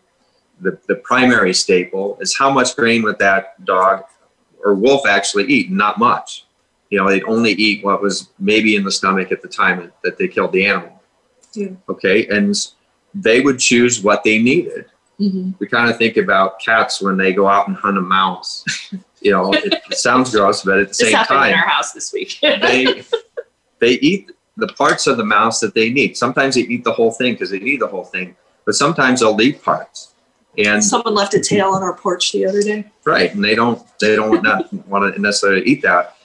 the, 0.60 0.78
the 0.88 0.96
primary 0.96 1.54
staple 1.54 2.18
is 2.20 2.36
how 2.36 2.50
much 2.50 2.76
grain 2.76 3.02
would 3.02 3.18
that 3.18 3.64
dog 3.64 4.04
or 4.64 4.74
wolf 4.74 5.06
actually 5.06 5.44
eat? 5.44 5.70
Not 5.70 5.98
much. 5.98 6.46
You 6.90 6.98
know, 6.98 7.08
they'd 7.08 7.24
only 7.24 7.52
eat 7.52 7.84
what 7.84 8.00
was 8.00 8.30
maybe 8.38 8.76
in 8.76 8.84
the 8.84 8.92
stomach 8.92 9.32
at 9.32 9.42
the 9.42 9.48
time 9.48 9.92
that 10.02 10.18
they 10.18 10.28
killed 10.28 10.52
the 10.52 10.66
animal. 10.66 11.02
Yeah. 11.52 11.70
Okay, 11.88 12.26
and 12.28 12.54
they 13.14 13.40
would 13.40 13.58
choose 13.58 14.02
what 14.02 14.22
they 14.22 14.38
needed. 14.38 14.86
Mm-hmm. 15.18 15.52
We 15.58 15.66
kind 15.66 15.90
of 15.90 15.96
think 15.96 16.16
about 16.16 16.60
cats 16.60 17.00
when 17.00 17.16
they 17.16 17.32
go 17.32 17.48
out 17.48 17.68
and 17.68 17.76
hunt 17.76 17.96
a 17.96 18.02
mouse. 18.02 18.64
you 19.20 19.32
know, 19.32 19.52
it, 19.52 19.72
it 19.90 19.96
sounds 19.96 20.30
gross, 20.30 20.62
but 20.62 20.78
at 20.78 20.80
the 20.80 20.86
this 20.88 20.98
same 20.98 21.24
time, 21.24 21.52
in 21.52 21.58
our 21.58 21.66
house 21.66 21.92
this 21.92 22.12
week. 22.12 22.38
they 22.42 23.02
they 23.80 23.92
eat 23.94 24.30
the 24.56 24.68
parts 24.68 25.06
of 25.06 25.16
the 25.16 25.24
mouse 25.24 25.60
that 25.60 25.74
they 25.74 25.90
need. 25.90 26.16
Sometimes 26.16 26.54
they 26.54 26.62
eat 26.62 26.84
the 26.84 26.92
whole 26.92 27.10
thing 27.10 27.34
because 27.34 27.50
they 27.50 27.58
need 27.58 27.80
the 27.80 27.86
whole 27.86 28.04
thing, 28.04 28.36
but 28.64 28.74
sometimes 28.74 29.20
they'll 29.20 29.34
leave 29.34 29.62
parts. 29.62 30.12
And 30.58 30.82
someone 30.82 31.14
left 31.14 31.34
a 31.34 31.40
tail 31.40 31.68
on 31.68 31.82
our 31.82 31.94
porch 31.94 32.32
the 32.32 32.46
other 32.46 32.62
day. 32.62 32.90
Right, 33.04 33.34
and 33.34 33.44
they 33.44 33.54
don't 33.54 33.82
they 34.00 34.16
don't 34.16 34.42
not 34.42 34.72
want 34.88 35.14
to 35.14 35.20
necessarily 35.28 35.62
eat 35.66 35.82
that. 35.82 36.16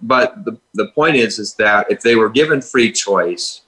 But 0.00 0.44
the, 0.44 0.58
the 0.74 0.88
point 0.88 1.16
is 1.16 1.38
is 1.38 1.54
that 1.54 1.90
if 1.90 2.00
they 2.00 2.16
were 2.16 2.28
given 2.28 2.60
free 2.60 2.90
choice, 2.90 3.62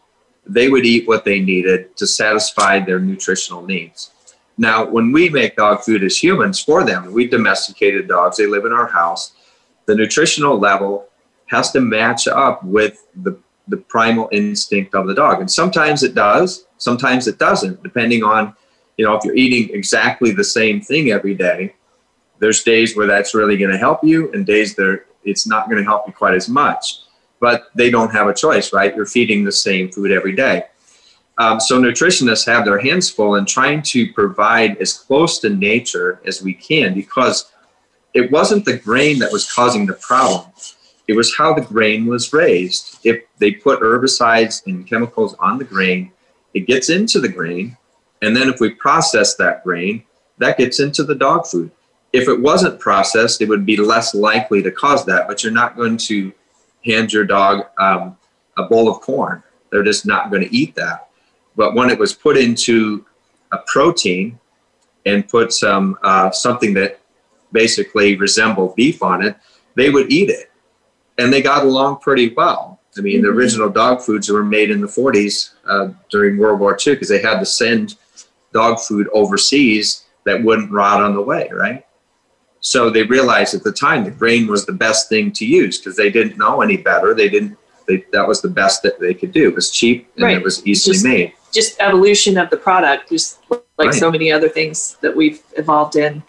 they 0.47 0.69
would 0.69 0.85
eat 0.85 1.07
what 1.07 1.25
they 1.25 1.39
needed 1.39 1.97
to 1.97 2.07
satisfy 2.07 2.81
their 2.81 2.99
nutritional 2.99 3.65
needs. 3.65 4.11
Now, 4.59 4.85
when 4.85 5.13
we 5.13 5.29
make 5.29 5.57
dog 5.57 5.83
food 5.83 6.05
as 6.05 6.23
humans 6.23 6.61
for 6.61 6.85
them, 6.85 7.13
we 7.13 7.27
domesticated 7.27 8.09
dogs, 8.09 8.37
they 8.37 8.47
live 8.47 8.65
in 8.65 8.73
our 8.73 8.87
house. 8.87 9.33
The 9.87 9.95
nutritional 9.95 10.59
level 10.59 11.09
has 11.47 11.71
to 11.73 11.81
match 11.81 12.27
up 12.27 12.65
with 12.65 13.07
the 13.15 13.39
the 13.69 13.77
primal 13.79 14.29
instinct 14.33 14.95
of 14.95 15.07
the 15.07 15.15
dog. 15.15 15.41
And 15.41 15.51
sometimes 15.51 16.03
it 16.03 16.15
does, 16.15 16.67
sometimes 16.79 17.27
it 17.27 17.39
doesn't, 17.39 17.83
depending 17.83 18.23
on, 18.23 18.55
you 18.97 19.05
know, 19.05 19.15
if 19.15 19.25
you're 19.25 19.35
eating 19.35 19.75
exactly 19.75 20.33
the 20.33 20.45
same 20.45 20.81
thing 20.81 21.11
every 21.11 21.35
day, 21.35 21.75
there's 22.39 22.63
days 22.63 22.97
where 22.97 23.07
that's 23.07 23.35
really 23.35 23.57
going 23.57 23.71
to 23.71 23.79
help 23.79 24.03
you 24.05 24.31
and 24.33 24.45
days 24.47 24.75
there 24.75 25.07
it's 25.25 25.47
not 25.47 25.71
going 25.71 25.79
to 25.79 25.85
help 25.85 26.07
you 26.07 26.13
quite 26.13 26.35
as 26.35 26.49
much. 26.49 27.01
But 27.41 27.69
they 27.75 27.91
don't 27.91 28.13
have 28.13 28.29
a 28.29 28.35
choice, 28.35 28.73
right? 28.73 28.95
You're 28.95 29.07
feeding 29.07 29.45
the 29.45 29.53
same 29.53 29.91
food 29.91 30.13
every 30.13 30.35
day. 30.37 30.65
Um, 31.39 31.61
so 31.61 31.81
nutritionists 31.81 32.47
have 32.47 32.65
their 32.65 32.79
hands 32.79 33.11
full 33.11 33.35
in 33.37 33.47
trying 33.47 33.83
to 33.83 34.13
provide 34.13 34.77
as 34.79 34.93
close 34.93 35.39
to 35.41 35.51
nature 35.51 36.21
as 36.27 36.43
we 36.43 36.55
can 36.55 36.95
because 36.95 37.51
it 38.13 38.31
wasn't 38.31 38.65
the 38.65 38.77
grain 38.77 39.19
that 39.19 39.33
was 39.33 39.51
causing 39.51 39.87
the 39.87 39.95
problem 39.95 40.53
it 41.07 41.15
was 41.15 41.37
how 41.37 41.53
the 41.53 41.61
grain 41.61 42.07
was 42.07 42.33
raised. 42.33 42.99
If 43.05 43.25
they 43.39 43.53
put 43.53 43.81
herbicides 43.81 44.67
and 44.67 44.87
chemicals 44.87 45.35
on 45.39 45.59
the 45.59 45.65
grain, 45.65 46.13
it 46.55 46.67
gets 46.67 46.89
into 46.89 47.21
the 47.21 47.29
grain. 47.29 47.77
And 48.25 48.37
then 48.37 48.49
if 48.49 48.61
we 48.61 48.71
process 48.71 49.35
that 49.37 49.65
grain, 49.65 50.05
that 50.39 50.59
gets 50.59 50.81
into 50.81 51.05
the 51.05 51.15
dog 51.15 51.47
food. 51.47 51.71
If 52.13 52.29
it 52.29 52.41
wasn't 52.41 52.81
processed, 52.81 53.41
it 53.41 53.49
would 53.49 53.67
be 53.67 53.77
less 53.77 54.15
likely 54.15 54.63
to 54.63 54.71
cause 54.71 55.05
that, 55.07 55.27
but 55.27 55.43
you're 55.43 55.53
not 55.53 55.77
going 55.77 55.97
to 55.99 56.33
hand 56.85 57.13
your 57.13 57.25
dog 57.25 57.67
um, 57.79 58.17
a 58.57 58.65
bowl 58.65 58.89
of 58.89 59.01
corn. 59.01 59.43
They're 59.71 59.83
just 59.83 60.07
not 60.07 60.31
going 60.31 60.43
to 60.43 60.55
eat 60.55 60.75
that. 60.77 61.09
But 61.57 61.75
when 61.75 61.91
it 61.91 61.99
was 61.99 62.13
put 62.13 62.37
into 62.37 63.05
a 63.53 63.59
protein 63.67 64.39
and 65.07 65.29
put 65.29 65.53
some 65.53 65.99
uh, 66.03 66.31
something 66.31 66.75
that 66.75 67.01
basically 67.53 68.17
resembled 68.17 68.75
beef 68.77 69.03
on 69.03 69.25
it, 69.25 69.37
they 69.75 69.91
would 69.91 70.13
eat 70.13 70.31
it 70.31 70.51
and 71.19 71.33
they 71.33 71.43
got 71.43 71.65
along 71.65 71.99
pretty 71.99 72.33
well. 72.35 72.81
I 72.97 73.01
mean, 73.01 73.17
mm-hmm. 73.17 73.25
the 73.25 73.31
original 73.31 73.69
dog 73.71 74.01
foods 74.01 74.29
were 74.29 74.45
made 74.45 74.71
in 74.71 74.81
the 74.81 74.87
40s 74.87 75.55
uh, 75.67 75.89
during 76.11 76.39
World 76.39 76.61
War 76.61 76.77
II 76.85 76.95
because 76.95 77.09
they 77.09 77.21
had 77.21 77.41
to 77.41 77.47
send 77.47 77.97
dog 78.55 78.81
food 78.81 79.09
overseas 79.13 80.05
that 80.25 80.43
wouldn't 80.43 80.71
rot 80.71 81.03
on 81.03 81.15
the 81.15 81.21
way, 81.21 81.51
right? 81.53 81.85
So 82.61 82.89
they 82.89 83.03
realized 83.03 83.53
at 83.55 83.63
the 83.63 83.73
time 83.73 84.05
that 84.05 84.19
grain 84.19 84.47
was 84.47 84.65
the 84.65 84.73
best 84.73 85.11
thing 85.11 85.33
to 85.33 85.45
use 85.45 85.79
because 85.79 85.97
they 85.97 86.11
didn't 86.11 86.39
know 86.39 86.63
any 86.63 86.79
better. 86.79 87.13
They 87.13 87.29
didn't. 87.29 87.59
They, 87.87 88.07
that 88.13 88.27
was 88.27 88.41
the 88.41 88.49
best 88.49 88.83
that 88.85 88.99
they 88.99 89.13
could 89.13 89.33
do. 89.33 89.47
It 89.49 89.55
was 89.55 89.71
cheap 89.71 90.11
and 90.17 90.25
right. 90.25 90.39
it 90.39 90.43
was 90.43 90.67
easily 90.67 90.95
just, 90.95 91.05
made. 91.05 91.35
Just 91.53 91.79
evolution 91.79 92.39
of 92.39 92.49
the 92.49 92.57
product, 92.57 93.11
just 93.11 93.41
like 93.51 93.91
right. 93.91 93.95
so 93.95 94.11
many 94.11 94.33
other 94.33 94.49
things 94.49 94.97
that 95.03 95.15
we've 95.15 95.43
evolved 95.59 95.97
in 95.97 96.23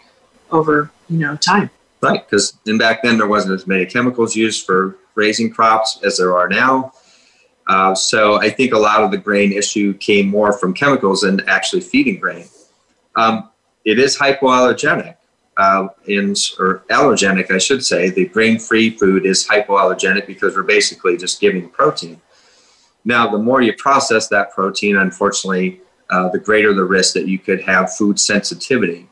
over 0.52 0.90
you 1.08 1.18
know 1.18 1.36
time. 1.36 1.70
Right, 2.02 2.28
because 2.28 2.58
and 2.66 2.78
back 2.78 3.02
then 3.02 3.16
there 3.16 3.26
wasn't 3.26 3.54
as 3.54 3.66
many 3.66 3.86
chemicals 3.86 4.36
used 4.36 4.66
for 4.66 4.98
raising 5.14 5.50
crops 5.50 6.00
as 6.04 6.18
there 6.18 6.36
are 6.36 6.48
now. 6.48 6.92
Uh, 7.66 7.94
so 7.94 8.40
I 8.40 8.50
think 8.50 8.72
a 8.72 8.78
lot 8.78 9.02
of 9.02 9.10
the 9.10 9.18
grain 9.18 9.52
issue 9.52 9.94
came 9.94 10.28
more 10.28 10.52
from 10.52 10.72
chemicals 10.72 11.22
than 11.22 11.40
actually 11.48 11.82
feeding 11.82 12.20
grain. 12.20 12.46
Um, 13.16 13.50
it 13.84 13.98
is 13.98 14.16
hypoallergenic, 14.16 15.16
uh, 15.56 15.88
in, 16.06 16.34
or 16.58 16.84
allergenic, 16.90 17.50
I 17.50 17.58
should 17.58 17.84
say. 17.84 18.10
The 18.10 18.26
grain-free 18.26 18.90
food 18.98 19.26
is 19.26 19.46
hypoallergenic 19.46 20.26
because 20.26 20.54
we're 20.54 20.62
basically 20.62 21.16
just 21.16 21.40
giving 21.40 21.68
protein. 21.68 22.20
Now, 23.04 23.30
the 23.30 23.38
more 23.38 23.62
you 23.62 23.72
process 23.74 24.28
that 24.28 24.52
protein, 24.52 24.96
unfortunately, 24.96 25.80
uh, 26.10 26.28
the 26.28 26.38
greater 26.38 26.72
the 26.74 26.84
risk 26.84 27.14
that 27.14 27.26
you 27.26 27.38
could 27.38 27.62
have 27.62 27.94
food 27.94 28.18
sensitivity. 28.20 29.08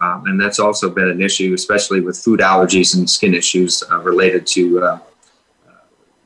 Um, 0.00 0.24
and 0.26 0.40
that's 0.40 0.58
also 0.58 0.88
been 0.88 1.10
an 1.10 1.20
issue, 1.20 1.52
especially 1.52 2.00
with 2.00 2.16
food 2.16 2.40
allergies 2.40 2.96
and 2.96 3.08
skin 3.08 3.34
issues 3.34 3.82
uh, 3.90 3.98
related 4.00 4.46
to 4.48 4.82
uh, 4.82 4.98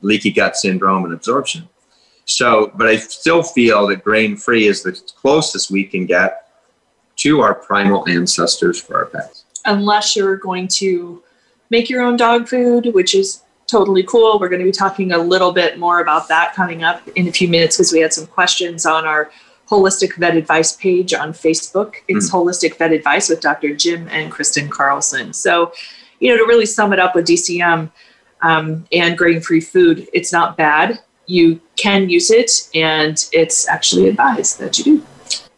leaky 0.05 0.31
gut 0.31 0.55
syndrome 0.55 1.03
and 1.05 1.13
absorption. 1.13 1.67
So, 2.25 2.71
but 2.75 2.87
I 2.87 2.97
still 2.97 3.43
feel 3.43 3.87
that 3.87 4.03
grain 4.03 4.35
free 4.35 4.67
is 4.67 4.83
the 4.83 4.93
closest 5.15 5.69
we 5.69 5.83
can 5.83 6.05
get 6.05 6.49
to 7.17 7.41
our 7.41 7.53
primal 7.53 8.07
ancestors 8.09 8.79
for 8.79 8.97
our 8.97 9.05
pets. 9.05 9.45
Unless 9.65 10.15
you're 10.15 10.37
going 10.37 10.67
to 10.79 11.23
make 11.69 11.89
your 11.89 12.01
own 12.01 12.17
dog 12.17 12.47
food, 12.47 12.93
which 12.93 13.15
is 13.15 13.41
totally 13.67 14.03
cool. 14.03 14.39
We're 14.39 14.49
going 14.49 14.59
to 14.59 14.65
be 14.65 14.71
talking 14.71 15.11
a 15.11 15.17
little 15.17 15.51
bit 15.51 15.79
more 15.79 15.99
about 15.99 16.27
that 16.27 16.53
coming 16.53 16.83
up 16.83 17.07
in 17.09 17.27
a 17.27 17.31
few 17.31 17.47
minutes 17.47 17.77
because 17.77 17.91
we 17.91 17.99
had 17.99 18.13
some 18.13 18.27
questions 18.27 18.85
on 18.85 19.05
our 19.05 19.31
Holistic 19.67 20.15
Vet 20.17 20.37
Advice 20.37 20.75
page 20.75 21.13
on 21.13 21.33
Facebook. 21.33 21.95
It's 22.07 22.29
mm. 22.29 22.33
Holistic 22.33 22.77
Vet 22.77 22.91
Advice 22.91 23.29
with 23.29 23.41
Dr. 23.41 23.75
Jim 23.75 24.07
and 24.09 24.31
Kristen 24.31 24.69
Carlson. 24.69 25.33
So, 25.33 25.73
you 26.19 26.29
know, 26.29 26.37
to 26.37 26.43
really 26.43 26.67
sum 26.67 26.93
it 26.93 26.99
up 26.99 27.15
with 27.15 27.25
DCM 27.25 27.89
um, 28.45 28.85
and 28.91 29.17
grain 29.17 29.41
free 29.41 29.59
food, 29.59 30.07
it's 30.13 30.31
not 30.31 30.55
bad. 30.55 30.99
You 31.25 31.59
can 31.75 32.09
use 32.09 32.29
it, 32.29 32.69
and 32.75 33.17
it's 33.33 33.67
actually 33.67 34.07
advised 34.07 34.59
that 34.59 34.77
you 34.77 34.83
do. 34.83 35.05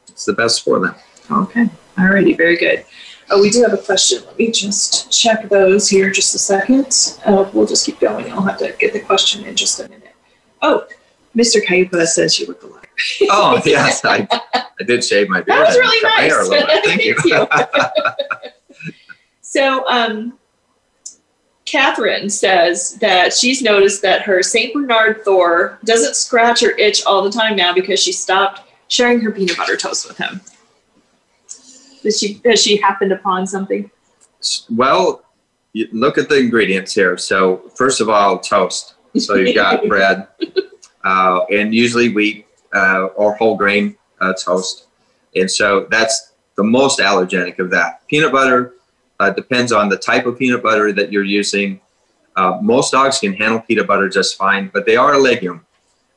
It's 0.08 0.26
the 0.26 0.34
best 0.34 0.64
for 0.64 0.80
them. 0.80 0.96
Okay. 1.30 1.70
Alrighty. 1.98 2.38
Very 2.38 2.56
good. 2.56 2.86
Oh, 3.30 3.42
we 3.42 3.50
do 3.50 3.62
have 3.64 3.74
a 3.74 3.78
question. 3.78 4.24
Let 4.26 4.40
me 4.40 4.52
just 4.52 5.12
check 5.12 5.50
those 5.50 5.90
here 5.90 6.10
just 6.10 6.34
a 6.34 6.40
second. 6.40 7.20
Uh, 7.26 7.50
we'll 7.54 7.68
just 7.68 7.86
keep 7.86 8.00
going. 8.00 8.32
I'll 8.32 8.42
have 8.44 8.58
to 8.60 8.74
get 8.80 8.94
the 8.94 9.02
question 9.02 9.44
in 9.44 9.58
just 9.58 9.82
a 9.82 9.90
minute. 9.90 10.16
Oh, 10.62 10.88
Mr. 11.36 11.62
Kayupa 11.62 12.06
says 12.06 12.40
you 12.40 12.48
look 12.48 12.64
alive 12.64 12.86
oh 13.30 13.62
yes, 13.66 14.04
I, 14.06 14.28
I 14.54 14.84
did 14.86 15.04
shave 15.04 15.30
my 15.30 15.42
beard. 15.42 15.60
That 15.60 15.68
was 15.68 15.78
really 15.78 16.02
nice. 16.02 16.84
Thank, 16.86 17.04
you. 17.04 17.16
you. 17.26 17.48
so, 19.42 19.88
um, 19.88 20.40
Catherine 21.68 22.30
says 22.30 22.96
that 22.96 23.34
she's 23.34 23.62
noticed 23.62 24.02
that 24.02 24.22
her 24.22 24.42
Saint 24.42 24.74
Bernard 24.74 25.24
Thor 25.24 25.78
doesn't 25.84 26.16
scratch 26.16 26.64
or 26.64 26.72
itch 26.72 27.04
all 27.06 27.22
the 27.22 27.30
time 27.30 27.58
now 27.58 27.74
because 27.74 28.02
she 28.02 28.14
stopped 28.14 28.62
sharing 28.88 29.20
her 29.20 29.32
peanut 29.32 29.58
butter 29.58 29.76
toast 29.76 30.08
with 30.08 30.18
him. 30.18 30.40
Does 32.02 32.18
she 32.20 32.42
has 32.46 32.64
she 32.64 32.78
happened 32.78 33.12
upon 33.12 33.46
something? 33.46 33.92
Well, 34.70 35.26
you 35.74 35.90
look 35.92 36.18
at 36.18 36.30
the 36.30 36.38
ingredients 36.38 36.94
here. 36.94 37.18
So 37.18 37.70
first 37.76 38.00
of 38.00 38.10
all, 38.10 38.40
toast. 38.40 38.96
So 39.18 39.36
you've 39.36 39.56
got 39.56 39.86
bread, 39.90 40.28
uh, 41.04 41.42
and 41.52 41.74
usually 41.74 42.10
wheat 42.10 42.48
uh, 42.74 43.08
or 43.16 43.36
whole 43.36 43.58
grain 43.58 43.98
uh, 44.22 44.34
toast, 44.34 44.88
and 45.36 45.52
so 45.52 45.86
that's 45.92 46.32
the 46.56 46.64
most 46.64 47.00
allergenic 47.00 47.60
of 47.60 47.70
that. 47.72 48.08
Peanut 48.08 48.32
butter 48.32 48.76
uh, 49.20 49.30
depends 49.32 49.72
on 49.72 49.90
the 49.90 49.98
type 49.98 50.26
of 50.26 50.38
peanut 50.38 50.64
butter 50.64 50.92
that 50.94 51.12
you're 51.12 51.24
using. 51.24 51.80
Uh, 52.36 52.60
most 52.62 52.92
dogs 52.92 53.20
can 53.20 53.34
handle 53.34 53.60
peanut 53.60 53.88
butter 53.88 54.08
just 54.10 54.38
fine, 54.38 54.70
but 54.74 54.86
they 54.86 54.96
are 54.96 55.14
a 55.16 55.18
legume, 55.18 55.66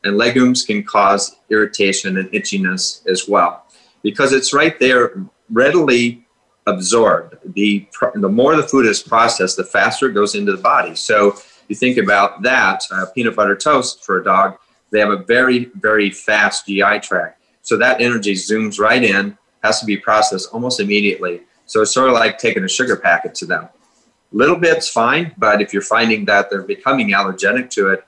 and 0.05 0.19
legumes 0.19 0.63
can 0.63 0.83
cause 0.83 1.37
irritation 1.49 2.19
and 2.19 2.31
itchiness 2.33 3.07
as 3.07 3.29
well 3.29 3.65
because 4.03 4.33
it's 4.33 4.53
right 4.53 4.79
there, 4.79 5.25
readily 5.51 6.25
absorbed. 6.67 7.37
The 7.55 7.87
the 8.15 8.29
more 8.29 8.57
the 8.57 8.63
food 8.63 8.87
is 8.87 9.03
processed, 9.03 9.57
the 9.57 9.65
faster 9.65 10.09
it 10.09 10.13
goes 10.13 10.35
into 10.35 10.53
the 10.53 10.63
body. 10.63 10.95
So 10.95 11.37
you 11.69 11.77
think 11.77 11.99
about 11.99 12.43
that 12.43 12.83
uh, 12.91 13.07
peanut 13.15 13.37
butter 13.37 13.57
toast 13.57 14.05
for 14.05 14.19
a 14.19 14.25
dog. 14.25 14.59
They 14.91 15.01
have 15.01 15.11
a 15.11 15.19
very 15.25 15.71
very 15.77 16.11
fast 16.11 16.67
GI 16.67 17.01
tract, 17.01 17.43
so 17.63 17.77
that 17.77 18.01
energy 18.01 18.35
zooms 18.35 18.79
right 18.79 19.03
in, 19.03 19.37
has 19.63 19.81
to 19.81 19.87
be 19.87 19.97
processed 19.97 20.51
almost 20.53 20.81
immediately. 20.81 21.43
So 21.71 21.83
it's 21.83 21.93
sort 21.93 22.09
of 22.09 22.15
like 22.15 22.37
taking 22.37 22.65
a 22.65 22.69
sugar 22.69 22.97
packet 22.97 23.33
to 23.37 23.47
them. 23.47 23.69
Little 24.33 24.57
bit's 24.57 24.89
fine, 24.89 25.33
but 25.39 25.63
if 25.63 25.73
you're 25.73 25.83
finding 25.83 26.25
that 26.25 26.51
they're 26.51 26.65
becoming 26.65 27.11
allergenic 27.11 27.71
to 27.71 27.91
it, 27.91 28.05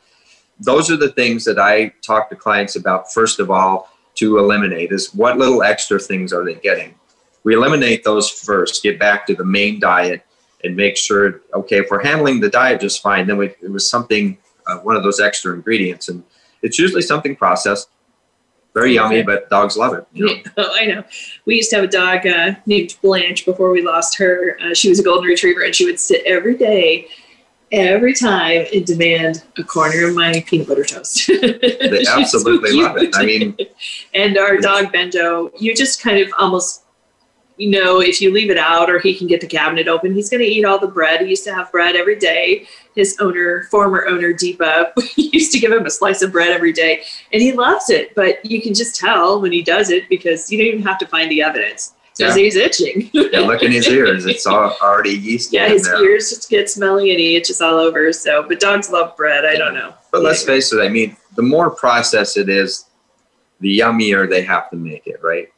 those 0.59 0.91
are 0.91 0.97
the 0.97 1.13
things 1.13 1.45
that 1.45 1.61
I 1.61 1.93
talk 2.03 2.29
to 2.31 2.35
clients 2.35 2.75
about 2.75 3.13
first 3.13 3.39
of 3.39 3.53
all 3.53 3.89
to 4.17 4.39
eliminate 4.39 4.91
is 4.91 5.15
what 5.15 5.39
little 5.39 5.63
extra 5.63 6.01
things 6.01 6.33
are 6.33 6.45
they 6.45 6.55
getting? 6.55 6.97
We 7.45 7.55
eliminate 7.55 8.03
those 8.03 8.29
first, 8.29 8.83
get 8.83 8.99
back 8.99 9.29
to 9.29 9.35
the 9.37 9.45
main 9.45 9.79
diet 9.79 10.27
and 10.65 10.75
make 10.75 10.97
sure, 10.97 11.43
okay, 11.55 11.79
if 11.79 11.87
we're 11.89 12.03
handling 12.03 12.41
the 12.41 12.51
diet 12.51 12.81
just 12.81 13.01
fine, 13.01 13.29
then 13.29 13.37
we, 13.37 13.47
it 13.63 13.71
was 13.71 13.89
something, 13.89 14.39
uh, 14.67 14.79
one 14.79 14.97
of 14.97 15.05
those 15.05 15.21
extra 15.21 15.55
ingredients. 15.55 16.09
And 16.09 16.25
it's 16.63 16.81
usually 16.81 17.03
something 17.03 17.37
processed 17.37 17.91
very 18.75 18.95
yummy, 18.95 19.23
but 19.23 19.51
dogs 19.51 19.77
love 19.77 19.95
it. 19.95 20.07
You 20.13 20.27
know? 20.27 20.43
oh, 20.57 20.71
I 20.75 20.87
know. 20.87 21.05
We 21.45 21.57
used 21.57 21.71
to 21.71 21.77
have 21.77 21.85
a 21.85 21.89
dog 21.89 22.27
uh, 22.27 22.55
named 22.67 22.97
Blanche 23.03 23.45
before 23.45 23.71
we 23.71 23.83
lost 23.83 24.17
her. 24.19 24.57
Uh, 24.61 24.75
she 24.75 24.89
was 24.89 24.99
a 24.99 25.03
golden 25.03 25.27
retriever, 25.29 25.63
and 25.63 25.75
she 25.75 25.85
would 25.85 26.01
sit 26.01 26.23
every 26.25 26.57
day, 26.57 27.09
every 27.71 28.15
time, 28.15 28.67
and 28.73 28.87
demand 28.87 29.45
a 29.59 29.63
corner 29.63 30.09
of 30.09 30.15
my 30.15 30.43
peanut 30.47 30.69
butter 30.69 30.85
toast. 30.85 31.27
they 31.41 32.05
absolutely 32.09 32.71
so 32.71 32.77
love 32.79 32.97
it. 32.97 33.15
I 33.15 33.27
mean, 33.27 33.57
and 34.15 34.39
our 34.39 34.57
dog 34.57 34.87
Benjo, 34.93 35.51
you 35.59 35.75
just 35.75 36.03
kind 36.03 36.19
of 36.19 36.33
almost 36.39 36.83
you 37.59 37.71
know, 37.71 38.01
if 38.01 38.21
you 38.21 38.33
leave 38.33 38.51
it 38.51 38.59
out 38.59 38.91
or 38.91 38.99
he 38.99 39.15
can 39.15 39.27
get 39.27 39.41
the 39.41 39.47
cabinet 39.47 39.87
open, 39.87 40.15
he's 40.15 40.29
going 40.29 40.43
to 40.43 40.47
eat 40.47 40.65
all 40.65 40.79
the 40.79 40.89
bread. 40.89 41.21
He 41.21 41.29
used 41.29 41.45
to 41.45 41.55
have 41.55 41.71
bread 41.71 41.95
every 41.95 42.19
day. 42.19 42.67
His 42.95 43.17
owner, 43.21 43.65
former 43.71 44.07
owner, 44.07 44.33
Deepa, 44.33 44.93
used 45.17 45.53
to 45.53 45.59
give 45.59 45.73
him 45.73 45.87
a 45.87 45.91
slice 45.91 46.23
of 46.23 46.33
bread 46.33 46.51
every 46.51 46.73
day, 46.73 47.03
and 47.33 47.41
he 47.41 47.53
loves 47.53 47.91
it. 47.91 48.15
But 48.15 48.45
you 48.45 48.61
can 48.61 48.75
just 48.75 48.97
tell 48.97 49.41
when 49.41 49.53
he 49.53 49.63
does 49.63 49.91
it 49.91 50.09
because 50.09 50.51
you 50.51 50.59
don't 50.59 50.67
even 50.67 50.83
have 50.83 50.99
to 50.99 51.07
find 51.07 51.31
the 51.31 51.43
evidence 51.43 51.95
because 52.17 52.37
yeah. 52.37 52.43
he's 52.43 52.57
itching. 52.57 53.11
yeah, 53.13 53.41
look 53.41 53.63
in 53.63 53.73
his 53.73 53.89
ears; 53.89 54.27
it's 54.27 54.47
all 54.47 54.77
already 54.83 55.11
yeast. 55.11 55.53
Yeah, 55.53 55.69
his 55.69 55.85
there. 55.85 56.05
ears 56.05 56.31
just 56.31 56.51
get 56.51 56.69
smelly 56.69 57.11
and 57.11 57.19
he 57.19 57.37
itches 57.37 57.61
all 57.61 57.79
over. 57.79 58.13
So, 58.13 58.47
but 58.47 58.61
dogs 58.61 58.91
love 58.91 59.17
bread. 59.17 59.45
I 59.45 59.57
don't 59.57 59.75
know. 59.75 59.95
But 60.11 60.23
let's 60.23 60.43
face 60.43 60.73
it. 60.73 60.81
I 60.81 60.89
mean, 60.89 61.17
the 61.37 61.43
more 61.43 61.71
processed 61.71 62.37
it 62.37 62.49
is, 62.49 62.87
the 63.61 63.79
yummier 63.79 64.29
they 64.29 64.43
have 64.43 64.71
to 64.71 64.77
make 64.77 65.07
it, 65.07 65.23
right? 65.23 65.49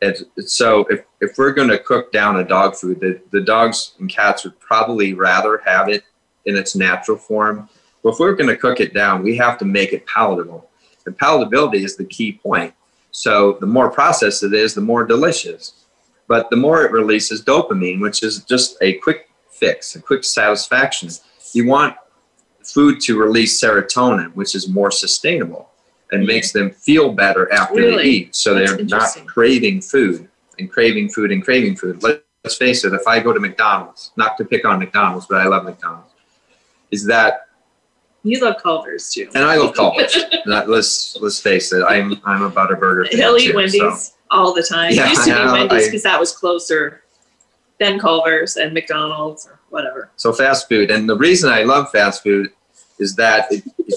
And 0.00 0.16
so 0.48 0.84
if, 0.90 1.04
if 1.20 1.38
we're 1.38 1.52
going 1.52 1.68
to 1.68 1.78
cook 1.78 2.10
down 2.10 2.36
a 2.36 2.44
dog 2.44 2.74
food, 2.74 2.98
the, 2.98 3.20
the 3.30 3.40
dogs 3.40 3.94
and 4.00 4.10
cats 4.10 4.42
would 4.42 4.58
probably 4.58 5.14
rather 5.14 5.62
have 5.64 5.88
it 5.88 6.02
in 6.46 6.56
its 6.56 6.74
natural 6.74 7.16
form. 7.16 7.68
But 8.02 8.10
if 8.10 8.18
we're 8.18 8.34
going 8.34 8.48
to 8.48 8.56
cook 8.56 8.80
it 8.80 8.94
down, 8.94 9.22
we 9.22 9.36
have 9.36 9.58
to 9.58 9.64
make 9.64 9.92
it 9.92 10.06
palatable. 10.06 10.68
And 11.06 11.16
palatability 11.18 11.84
is 11.84 11.96
the 11.96 12.04
key 12.04 12.32
point. 12.32 12.74
So 13.10 13.58
the 13.60 13.66
more 13.66 13.90
processed 13.90 14.42
it 14.42 14.54
is, 14.54 14.74
the 14.74 14.80
more 14.80 15.04
delicious. 15.04 15.84
But 16.28 16.50
the 16.50 16.56
more 16.56 16.84
it 16.84 16.92
releases 16.92 17.44
dopamine, 17.44 18.00
which 18.00 18.22
is 18.22 18.44
just 18.44 18.76
a 18.80 18.94
quick 18.94 19.28
fix, 19.50 19.94
a 19.96 20.02
quick 20.02 20.24
satisfaction. 20.24 21.10
You 21.52 21.66
want 21.66 21.96
food 22.64 23.00
to 23.02 23.18
release 23.18 23.60
serotonin, 23.62 24.34
which 24.34 24.54
is 24.54 24.68
more 24.68 24.90
sustainable 24.90 25.68
and 26.12 26.26
makes 26.26 26.52
them 26.52 26.70
feel 26.70 27.12
better 27.12 27.52
after 27.52 27.76
really? 27.76 27.96
they 27.96 28.08
eat. 28.08 28.34
So 28.34 28.54
That's 28.54 28.76
they're 28.76 28.84
not 28.84 29.26
craving 29.26 29.80
food 29.80 30.28
and 30.58 30.70
craving 30.70 31.08
food 31.08 31.32
and 31.32 31.42
craving 31.42 31.76
food. 31.76 32.02
Let's 32.02 32.56
face 32.56 32.84
it, 32.84 32.92
if 32.92 33.06
I 33.06 33.20
go 33.20 33.32
to 33.32 33.40
McDonald's, 33.40 34.12
not 34.16 34.36
to 34.38 34.44
pick 34.44 34.64
on 34.64 34.78
McDonald's, 34.78 35.26
but 35.26 35.40
I 35.40 35.46
love 35.46 35.64
McDonald's, 35.64 36.11
is 36.92 37.04
that 37.06 37.48
you 38.22 38.38
love 38.40 38.62
Culver's 38.62 39.10
too. 39.10 39.28
And 39.34 39.44
I 39.44 39.56
love 39.56 39.74
Culver's. 39.74 40.16
let's 40.46 41.16
let's 41.20 41.40
face 41.40 41.72
it, 41.72 41.82
I'm 41.82 42.20
I'm 42.24 42.42
a 42.42 42.50
Butterburger 42.50 43.08
fan. 43.08 43.18
He'll 43.18 43.36
eat 43.36 43.54
Wendy's 43.54 43.80
so. 43.80 44.14
all 44.30 44.54
the 44.54 44.62
time. 44.62 44.92
Yeah, 44.92 45.08
used 45.08 45.24
to 45.24 45.34
be 45.34 45.52
Wendy's 45.52 45.86
because 45.86 46.04
that 46.04 46.20
was 46.20 46.32
closer 46.32 47.02
than 47.80 47.98
Culver's 47.98 48.56
and 48.56 48.72
McDonald's 48.72 49.46
or 49.46 49.58
whatever. 49.70 50.10
So 50.16 50.32
fast 50.32 50.68
food, 50.68 50.92
and 50.92 51.08
the 51.08 51.16
reason 51.16 51.50
I 51.50 51.64
love 51.64 51.90
fast 51.90 52.22
food 52.22 52.50
is 53.00 53.16
that 53.16 53.50
it, 53.50 53.64
it 53.78 53.94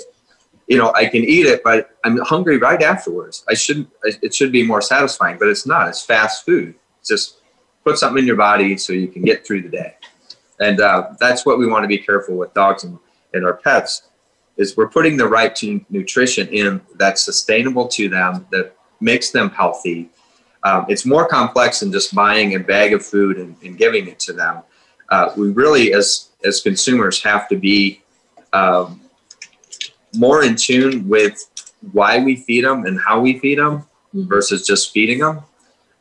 you 0.68 0.78
know, 0.78 0.92
I 0.96 1.06
can 1.06 1.24
eat 1.24 1.46
it, 1.46 1.64
but 1.64 1.96
I'm 2.04 2.18
hungry 2.20 2.58
right 2.58 2.82
afterwards. 2.82 3.46
I 3.48 3.54
shouldn't, 3.54 3.90
it 4.04 4.34
should 4.34 4.52
be 4.52 4.66
more 4.66 4.82
satisfying, 4.82 5.38
but 5.38 5.48
it's 5.48 5.66
not. 5.66 5.88
It's 5.88 6.04
fast 6.04 6.46
food. 6.46 6.76
It's 7.00 7.10
just 7.10 7.38
put 7.84 7.98
something 7.98 8.20
in 8.20 8.28
your 8.28 8.36
body 8.36 8.78
so 8.78 8.94
you 8.94 9.08
can 9.08 9.22
get 9.22 9.46
through 9.46 9.62
the 9.62 9.70
day. 9.70 9.96
And 10.60 10.80
uh, 10.80 11.14
that's 11.20 11.46
what 11.46 11.60
we 11.60 11.68
want 11.68 11.84
to 11.84 11.88
be 11.88 11.98
careful 11.98 12.36
with 12.36 12.54
dogs 12.54 12.84
and, 12.84 12.98
and 13.34 13.46
our 13.46 13.54
pets 13.54 14.04
is 14.58 14.78
we're 14.78 14.90
putting 14.90 15.18
the 15.18 15.28
right 15.28 15.56
to 15.58 15.84
nutrition 15.90 16.48
in 16.48 16.82
that's 16.96 17.24
sustainable 17.24 17.88
to 17.90 18.08
them, 18.08 18.48
that 18.52 18.76
makes 19.02 19.32
them 19.32 19.50
healthy. 19.50 20.10
Um, 20.64 20.86
it's 20.88 21.06
more 21.06 21.28
complex 21.28 21.82
than 21.82 21.92
just 21.92 22.16
buying 22.16 22.56
a 22.56 22.60
bag 22.60 22.94
of 22.94 23.06
food 23.06 23.38
and, 23.38 23.56
and 23.64 23.78
giving 23.78 24.08
it 24.08 24.20
to 24.22 24.34
them. 24.34 24.64
Uh, 25.10 25.32
we 25.38 25.52
really, 25.52 25.94
as 25.94 26.30
as 26.44 26.62
consumers, 26.62 27.22
have 27.22 27.48
to 27.50 27.58
be 27.58 28.02
um, 28.54 29.02
more 30.16 30.44
in 30.44 30.56
tune 30.56 31.08
with 31.08 31.50
why 31.92 32.20
we 32.20 32.36
feed 32.36 32.64
them 32.64 32.86
and 32.86 33.00
how 33.00 33.20
we 33.20 33.38
feed 33.38 33.60
them 33.60 33.80
mm-hmm. 33.80 34.28
versus 34.28 34.66
just 34.66 34.92
feeding 34.92 35.20
them 35.20 35.42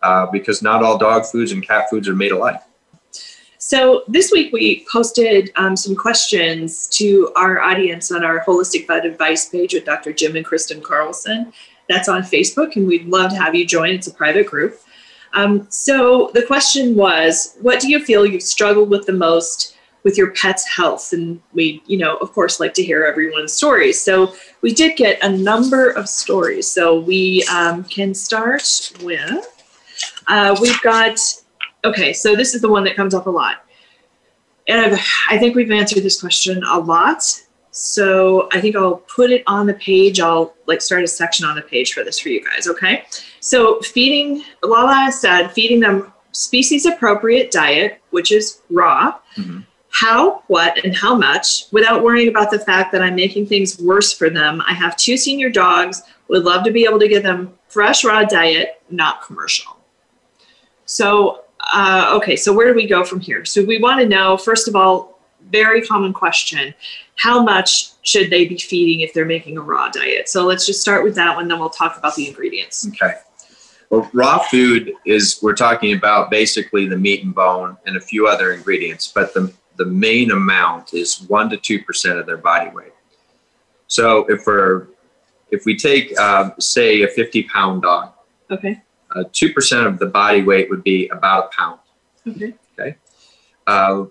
uh, 0.03 0.27
because 0.27 0.63
not 0.63 0.83
all 0.83 0.97
dog 0.97 1.27
foods 1.27 1.53
and 1.53 1.67
cat 1.67 1.91
foods 1.91 2.09
are 2.09 2.15
made 2.15 2.33
alike. 2.33 2.61
So 3.67 4.05
this 4.09 4.31
week 4.31 4.53
we 4.53 4.85
posted 4.93 5.51
um, 5.57 5.75
some 5.75 5.97
questions 5.97 6.87
to 6.89 7.33
our 7.35 7.63
audience 7.63 8.13
on 8.13 8.23
our 8.23 8.45
Holistic 8.45 8.87
Vet 8.87 9.07
Advice 9.07 9.49
page 9.49 9.73
with 9.73 9.87
Dr. 9.87 10.13
Jim 10.13 10.37
and 10.37 10.45
Kristen 10.45 10.83
Carlson. 10.83 11.51
That's 11.89 12.07
on 12.07 12.25
Facebook, 12.25 12.77
and 12.77 12.87
we'd 12.87 13.09
love 13.09 13.31
to 13.31 13.39
have 13.39 13.55
you 13.55 13.65
join. 13.65 13.95
It's 13.95 14.07
a 14.07 14.13
private 14.13 14.49
group. 14.49 14.79
Um, 15.33 15.67
so 15.71 16.31
the 16.35 16.43
question 16.43 16.95
was, 16.95 17.57
what 17.63 17.81
do 17.81 17.89
you 17.89 18.05
feel 18.05 18.27
you've 18.27 18.43
struggled 18.43 18.91
with 18.91 19.07
the 19.07 19.15
most 19.15 19.75
with 20.03 20.19
your 20.19 20.33
pet's 20.33 20.69
health. 20.69 21.15
And 21.15 21.41
we, 21.55 21.83
you 21.87 21.97
know, 21.97 22.19
of 22.19 22.35
course, 22.35 22.61
like 22.61 22.75
to 22.75 22.85
hear 22.85 23.07
everyone's 23.07 23.55
stories. 23.55 23.99
So 23.99 24.35
we 24.61 24.75
did 24.75 24.99
get 24.99 25.19
a 25.25 25.31
number 25.31 25.89
of 25.89 26.11
stories. 26.11 26.71
So 26.71 27.01
we 27.01 27.43
um, 27.45 27.85
can 27.85 28.13
start 28.13 28.93
with, 29.03 29.65
uh, 30.29 30.55
we've 30.61 30.83
got, 30.83 31.19
okay, 31.85 32.13
so 32.13 32.35
this 32.35 32.55
is 32.55 32.61
the 32.61 32.69
one 32.69 32.85
that 32.85 32.97
comes 32.97 33.15
up 33.15 33.27
a 33.27 33.31
lot. 33.31 33.65
And 34.67 34.81
I've, 34.81 35.07
I 35.31 35.39
think 35.39 35.55
we've 35.55 35.71
answered 35.71 36.03
this 36.03 36.21
question 36.21 36.63
a 36.65 36.79
lot. 36.79 37.23
So 37.71 38.49
I 38.53 38.61
think 38.61 38.77
I'll 38.77 38.97
put 38.97 39.31
it 39.31 39.43
on 39.47 39.67
the 39.67 39.75
page. 39.75 40.21
I'll 40.21 40.55
like 40.67 40.81
start 40.81 41.03
a 41.03 41.09
section 41.09 41.45
on 41.45 41.57
the 41.57 41.63
page 41.63 41.93
for 41.93 42.05
this 42.05 42.19
for 42.19 42.29
you 42.29 42.43
guys. 42.43 42.69
Okay. 42.69 43.05
So 43.41 43.81
feeding, 43.81 44.45
Lala 44.63 45.11
said, 45.13 45.49
feeding 45.49 45.81
them 45.81 46.13
species 46.33 46.87
appropriate 46.87 47.51
diet, 47.51 48.01
which 48.11 48.33
is 48.33 48.61
raw. 48.71 49.19
Mm-hmm 49.37 49.61
how, 49.95 50.43
what, 50.49 50.85
and 50.85 50.95
how 50.95 51.15
much 51.15 51.67
without 51.71 52.03
worrying 52.03 52.29
about 52.29 52.51
the 52.51 52.59
fact 52.59 52.91
that 52.91 53.01
I'm 53.01 53.15
making 53.15 53.47
things 53.47 53.81
worse 53.81 54.13
for 54.13 54.29
them. 54.29 54.61
I 54.67 54.73
have 54.73 54.97
two 54.97 55.17
senior 55.17 55.51
dogs, 55.51 56.03
would 56.27 56.43
love 56.43 56.65
to 56.65 56.73
be 56.73 56.85
able 56.85 56.99
to 56.99 57.07
give 57.07 57.23
them 57.23 57.55
fresh, 57.69 58.03
raw 58.03 58.25
diet, 58.25 58.83
not 58.91 59.23
commercial. 59.23 59.79
So, 60.85 61.44
uh, 61.73 62.13
okay, 62.17 62.37
so 62.37 62.53
where 62.53 62.69
do 62.69 62.75
we 62.75 62.87
go 62.87 63.05
from 63.05 63.21
here? 63.21 63.45
So, 63.45 63.65
we 63.65 63.79
want 63.79 64.01
to 64.01 64.07
know, 64.07 64.37
first 64.37 64.69
of 64.69 64.77
all, 64.77 65.19
very 65.51 65.83
common 65.83 66.13
question 66.13 66.75
how 67.17 67.43
much 67.43 67.93
should 68.03 68.29
they 68.29 68.45
be 68.45 68.59
feeding 68.59 69.03
if 69.03 69.13
they're 69.15 69.25
making 69.25 69.57
a 69.57 69.61
raw 69.61 69.89
diet? 69.89 70.29
So, 70.29 70.45
let's 70.45 70.67
just 70.67 70.81
start 70.81 71.05
with 71.05 71.15
that 71.15 71.37
one, 71.37 71.49
then 71.49 71.59
we'll 71.59 71.71
talk 71.71 71.97
about 71.97 72.15
the 72.17 72.29
ingredients. 72.29 72.87
Okay. 72.89 73.15
Well, 73.91 74.11
raw 74.13 74.39
food 74.39 74.93
is, 75.05 75.39
we're 75.43 75.55
talking 75.55 75.95
about 75.97 76.31
basically 76.31 76.87
the 76.87 76.97
meat 76.97 77.23
and 77.23 77.35
bone 77.35 77.77
and 77.87 77.97
a 77.97 78.01
few 78.01 78.27
other 78.27 78.53
ingredients, 78.53 79.11
but 79.15 79.33
the 79.35 79.53
the 79.77 79.85
main 79.85 80.31
amount 80.31 80.95
is 80.95 81.23
one 81.23 81.51
to 81.51 81.57
two 81.57 81.83
percent 81.83 82.19
of 82.19 82.27
their 82.27 82.37
body 82.37 82.71
weight. 82.71 82.93
So 83.89 84.25
if 84.29 84.47
we're 84.47 84.87
if 85.51 85.65
we 85.65 85.77
take 85.77 86.19
uh, 86.19 86.51
say 86.59 87.03
a 87.03 87.09
50 87.09 87.45
pound 87.45 87.83
dog 87.83 88.13
Okay. 88.51 88.83
Uh, 89.15 89.25
2% 89.25 89.87
of 89.87 89.99
the 89.99 90.07
body 90.07 90.43
weight 90.43 90.69
would 90.71 90.83
be 90.83 91.09
about 91.09 91.47
a 91.47 91.57
pound. 91.57 91.79
Okay. 92.79 92.97
Uh, 93.67 94.07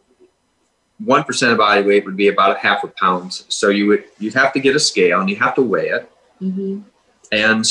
1% 1.03 1.51
of 1.51 1.57
body 1.57 1.81
weight 1.81 2.05
would 2.05 2.15
be 2.15 2.29
about 2.29 2.55
a 2.55 2.59
half 2.59 2.83
a 2.83 2.87
pound. 2.87 3.33
So 3.49 3.69
you 3.69 3.87
would 3.87 4.05
you'd 4.19 4.33
have 4.35 4.53
to 4.53 4.59
get 4.59 4.75
a 4.75 4.79
scale 4.79 5.19
and 5.19 5.29
you 5.29 5.35
have 5.37 5.55
to 5.55 5.61
weigh 5.61 5.89
it. 5.89 6.11
hmm 6.39 6.81
And 7.31 7.65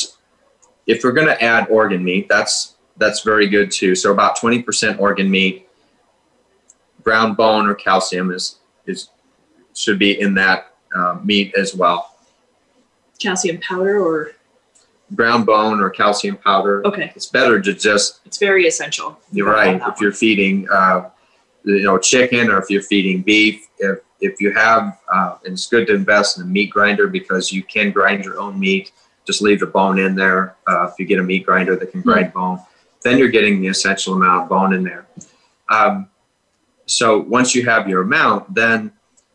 if 0.86 1.04
we're 1.04 1.12
going 1.12 1.28
to 1.28 1.42
add 1.42 1.68
organ 1.68 2.04
meat, 2.04 2.28
that's 2.28 2.74
that's 2.96 3.22
very 3.22 3.48
good 3.48 3.70
too. 3.70 3.94
So 3.94 4.12
about 4.12 4.36
20% 4.36 4.98
organ 4.98 5.30
meat, 5.30 5.68
ground 7.02 7.36
bone 7.36 7.66
or 7.66 7.74
calcium 7.74 8.30
is 8.30 8.56
is 8.86 9.08
should 9.74 9.98
be 9.98 10.20
in 10.20 10.34
that 10.34 10.74
uh, 10.94 11.18
meat 11.22 11.54
as 11.56 11.74
well. 11.74 12.14
Calcium 13.18 13.58
powder 13.58 14.04
or 14.04 14.32
Ground 15.14 15.46
bone 15.46 15.80
or 15.80 15.90
calcium 15.90 16.36
powder. 16.36 16.86
okay. 16.86 17.12
It's 17.14 17.26
better 17.26 17.60
to 17.60 17.72
just 17.72 18.20
It's 18.24 18.38
very 18.38 18.66
essential. 18.66 19.18
You're 19.32 19.50
right. 19.50 19.80
If 19.86 20.00
you're 20.00 20.12
feeding, 20.12 20.68
uh, 20.70 21.10
you 21.64 21.82
know, 21.82 21.98
chicken 21.98 22.50
or 22.50 22.58
if 22.58 22.70
you're 22.70 22.82
feeding 22.82 23.22
beef, 23.22 23.66
if, 23.78 23.98
if 24.20 24.40
you 24.40 24.52
have, 24.52 24.98
uh, 25.12 25.36
and 25.44 25.54
it's 25.54 25.66
good 25.66 25.86
to 25.88 25.94
invest 25.94 26.38
in 26.38 26.44
a 26.44 26.46
meat 26.46 26.70
grinder 26.70 27.08
because 27.08 27.52
you 27.52 27.62
can 27.62 27.90
grind 27.90 28.24
your 28.24 28.38
own 28.38 28.58
meat. 28.58 28.92
Just 29.26 29.42
leave 29.42 29.60
the 29.60 29.66
bone 29.66 29.98
in 29.98 30.14
there. 30.14 30.56
Uh, 30.66 30.84
if 30.84 30.94
you 30.98 31.06
get 31.06 31.18
a 31.18 31.22
meat 31.22 31.44
grinder 31.44 31.76
that 31.76 31.92
can 31.92 32.02
grind 32.02 32.32
bone, 32.32 32.60
then 33.02 33.18
you're 33.18 33.28
getting 33.28 33.60
the 33.60 33.68
essential 33.68 34.14
amount 34.14 34.44
of 34.44 34.48
bone 34.48 34.72
in 34.72 34.82
there. 34.82 35.06
Um, 35.68 36.08
so 36.86 37.20
once 37.20 37.54
you 37.54 37.64
have 37.64 37.88
your 37.88 38.02
amount, 38.02 38.54
then 38.54 38.92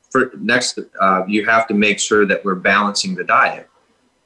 for 0.09 0.31
next, 0.37 0.79
uh, 0.99 1.23
you 1.27 1.45
have 1.45 1.67
to 1.67 1.73
make 1.73 1.99
sure 1.99 2.25
that 2.25 2.43
we're 2.43 2.55
balancing 2.55 3.15
the 3.15 3.23
diet. 3.23 3.69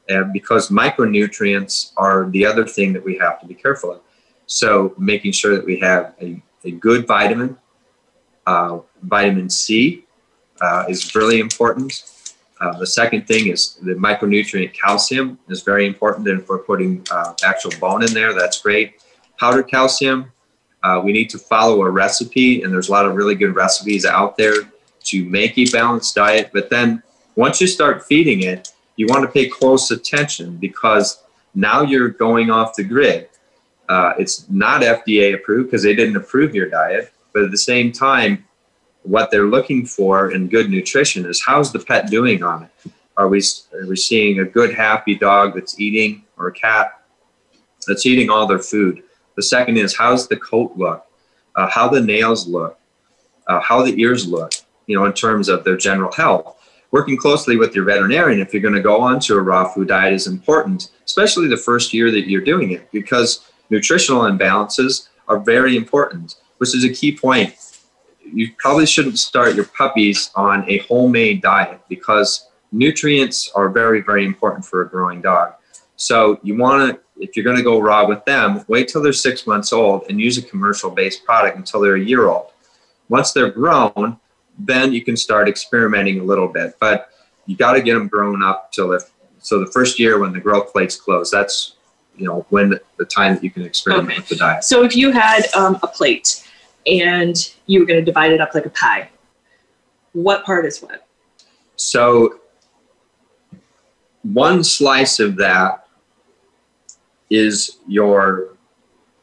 And 0.09 0.33
because 0.33 0.69
micronutrients 0.69 1.93
are 1.97 2.29
the 2.29 2.45
other 2.45 2.65
thing 2.65 2.93
that 2.93 3.03
we 3.03 3.17
have 3.17 3.39
to 3.41 3.45
be 3.45 3.53
careful 3.53 3.93
of. 3.93 4.01
So 4.45 4.93
making 4.97 5.31
sure 5.31 5.55
that 5.55 5.65
we 5.65 5.79
have 5.79 6.13
a, 6.21 6.41
a 6.65 6.71
good 6.71 7.07
vitamin, 7.07 7.57
uh, 8.45 8.79
vitamin 9.01 9.49
C 9.49 10.05
uh, 10.59 10.85
is 10.89 11.15
really 11.15 11.39
important. 11.39 12.03
Uh, 12.59 12.77
the 12.77 12.85
second 12.85 13.27
thing 13.27 13.47
is 13.47 13.75
the 13.75 13.93
micronutrient 13.93 14.73
calcium 14.73 15.39
is 15.49 15.63
very 15.63 15.87
important. 15.87 16.27
And 16.27 16.45
putting 16.45 17.05
uh, 17.09 17.33
actual 17.43 17.71
bone 17.79 18.03
in 18.03 18.13
there, 18.13 18.33
that's 18.33 18.61
great. 18.61 19.01
Powdered 19.39 19.67
calcium, 19.67 20.31
uh, 20.83 21.01
we 21.03 21.11
need 21.11 21.29
to 21.29 21.39
follow 21.39 21.81
a 21.83 21.89
recipe, 21.89 22.61
and 22.61 22.73
there's 22.73 22.89
a 22.89 22.91
lot 22.91 23.05
of 23.05 23.15
really 23.15 23.35
good 23.35 23.55
recipes 23.55 24.05
out 24.05 24.37
there 24.37 24.53
to 25.05 25.25
make 25.25 25.57
a 25.57 25.65
balanced 25.71 26.13
diet. 26.15 26.51
But 26.53 26.69
then 26.69 27.01
once 27.35 27.61
you 27.61 27.67
start 27.67 28.05
feeding 28.05 28.41
it, 28.43 28.71
you 28.95 29.07
want 29.07 29.23
to 29.23 29.31
pay 29.31 29.47
close 29.47 29.91
attention 29.91 30.57
because 30.57 31.23
now 31.55 31.81
you're 31.81 32.09
going 32.09 32.49
off 32.49 32.75
the 32.75 32.83
grid. 32.83 33.29
Uh, 33.89 34.13
it's 34.17 34.49
not 34.49 34.81
FDA 34.81 35.35
approved 35.35 35.69
because 35.69 35.83
they 35.83 35.95
didn't 35.95 36.15
approve 36.15 36.55
your 36.55 36.69
diet. 36.69 37.11
But 37.33 37.43
at 37.43 37.51
the 37.51 37.57
same 37.57 37.91
time, 37.91 38.45
what 39.03 39.31
they're 39.31 39.47
looking 39.47 39.85
for 39.85 40.31
in 40.31 40.47
good 40.47 40.69
nutrition 40.69 41.25
is 41.25 41.41
how's 41.41 41.71
the 41.71 41.79
pet 41.79 42.09
doing 42.09 42.43
on 42.43 42.63
it? 42.63 42.91
Are 43.17 43.27
we 43.27 43.41
are 43.73 43.85
we 43.87 43.95
seeing 43.95 44.39
a 44.39 44.45
good 44.45 44.73
happy 44.73 45.15
dog 45.15 45.53
that's 45.55 45.79
eating 45.79 46.23
or 46.37 46.47
a 46.47 46.53
cat 46.53 47.01
that's 47.87 48.05
eating 48.05 48.29
all 48.29 48.47
their 48.47 48.59
food? 48.59 49.03
The 49.35 49.43
second 49.43 49.77
is 49.77 49.95
how's 49.95 50.27
the 50.27 50.37
coat 50.37 50.73
look, 50.75 51.05
uh, 51.55 51.67
how 51.69 51.87
the 51.87 52.01
nails 52.01 52.47
look, 52.47 52.79
uh, 53.47 53.59
how 53.59 53.83
the 53.83 53.99
ears 53.99 54.27
look, 54.27 54.53
you 54.87 54.97
know, 54.97 55.05
in 55.05 55.13
terms 55.13 55.49
of 55.49 55.63
their 55.63 55.77
general 55.77 56.11
health. 56.11 56.57
Working 56.91 57.15
closely 57.15 57.55
with 57.55 57.73
your 57.73 57.85
veterinarian 57.85 58.41
if 58.41 58.53
you're 58.53 58.61
going 58.61 58.73
to 58.75 58.81
go 58.81 58.99
onto 58.99 59.35
a 59.35 59.41
raw 59.41 59.67
food 59.67 59.87
diet 59.87 60.13
is 60.13 60.27
important, 60.27 60.91
especially 61.05 61.47
the 61.47 61.55
first 61.55 61.93
year 61.93 62.11
that 62.11 62.29
you're 62.29 62.41
doing 62.41 62.71
it, 62.71 62.91
because 62.91 63.49
nutritional 63.69 64.23
imbalances 64.23 65.07
are 65.29 65.39
very 65.39 65.77
important, 65.77 66.35
which 66.57 66.75
is 66.75 66.83
a 66.83 66.93
key 66.93 67.15
point. 67.15 67.55
You 68.33 68.51
probably 68.57 68.85
shouldn't 68.85 69.19
start 69.19 69.55
your 69.55 69.65
puppies 69.65 70.31
on 70.35 70.69
a 70.69 70.79
homemade 70.79 71.41
diet 71.41 71.79
because 71.87 72.49
nutrients 72.73 73.49
are 73.55 73.69
very, 73.69 74.01
very 74.01 74.25
important 74.25 74.65
for 74.65 74.81
a 74.81 74.89
growing 74.89 75.21
dog. 75.21 75.53
So 75.95 76.39
you 76.43 76.57
want 76.57 76.91
to, 76.91 76.99
if 77.23 77.35
you're 77.35 77.45
going 77.45 77.57
to 77.57 77.63
go 77.63 77.79
raw 77.79 78.05
with 78.05 78.25
them, 78.25 78.65
wait 78.67 78.89
till 78.89 79.01
they're 79.01 79.13
six 79.13 79.47
months 79.47 79.71
old 79.71 80.05
and 80.09 80.19
use 80.19 80.37
a 80.37 80.41
commercial-based 80.41 81.23
product 81.23 81.55
until 81.57 81.79
they're 81.79 81.95
a 81.95 82.03
year 82.03 82.27
old. 82.27 82.47
Once 83.07 83.31
they're 83.31 83.51
grown, 83.51 84.19
then 84.67 84.93
you 84.93 85.03
can 85.03 85.17
start 85.17 85.47
experimenting 85.47 86.19
a 86.19 86.23
little 86.23 86.47
bit. 86.47 86.75
But 86.79 87.09
you 87.45 87.55
got 87.55 87.73
to 87.73 87.81
get 87.81 87.95
them 87.95 88.07
grown 88.07 88.43
up 88.43 88.71
till 88.71 88.91
if 88.93 89.03
so 89.39 89.59
the 89.59 89.71
first 89.71 89.99
year 89.99 90.19
when 90.19 90.33
the 90.33 90.39
growth 90.39 90.71
plates 90.71 90.95
close, 90.95 91.31
that's 91.31 91.75
you 92.15 92.25
know 92.25 92.45
when 92.49 92.79
the, 92.97 93.05
time 93.05 93.35
that 93.35 93.43
you 93.43 93.49
can 93.49 93.63
experiment 93.63 94.09
Okay. 94.09 94.17
with 94.17 94.29
the 94.29 94.35
diet. 94.35 94.63
So 94.63 94.83
if 94.83 94.95
you 94.95 95.11
had 95.11 95.43
um, 95.55 95.79
a 95.81 95.87
plate 95.87 96.47
and 96.85 97.35
you 97.65 97.79
were 97.79 97.85
going 97.85 97.99
to 97.99 98.05
divide 98.05 98.31
it 98.31 98.39
up 98.39 98.53
like 98.53 98.65
a 98.65 98.69
pie, 98.69 99.09
what 100.13 100.45
part 100.45 100.65
is 100.65 100.81
what? 100.81 101.07
So 101.75 102.39
one 104.23 104.63
slice 104.63 105.19
of 105.19 105.35
that 105.37 105.87
is 107.29 107.77
your 107.87 108.49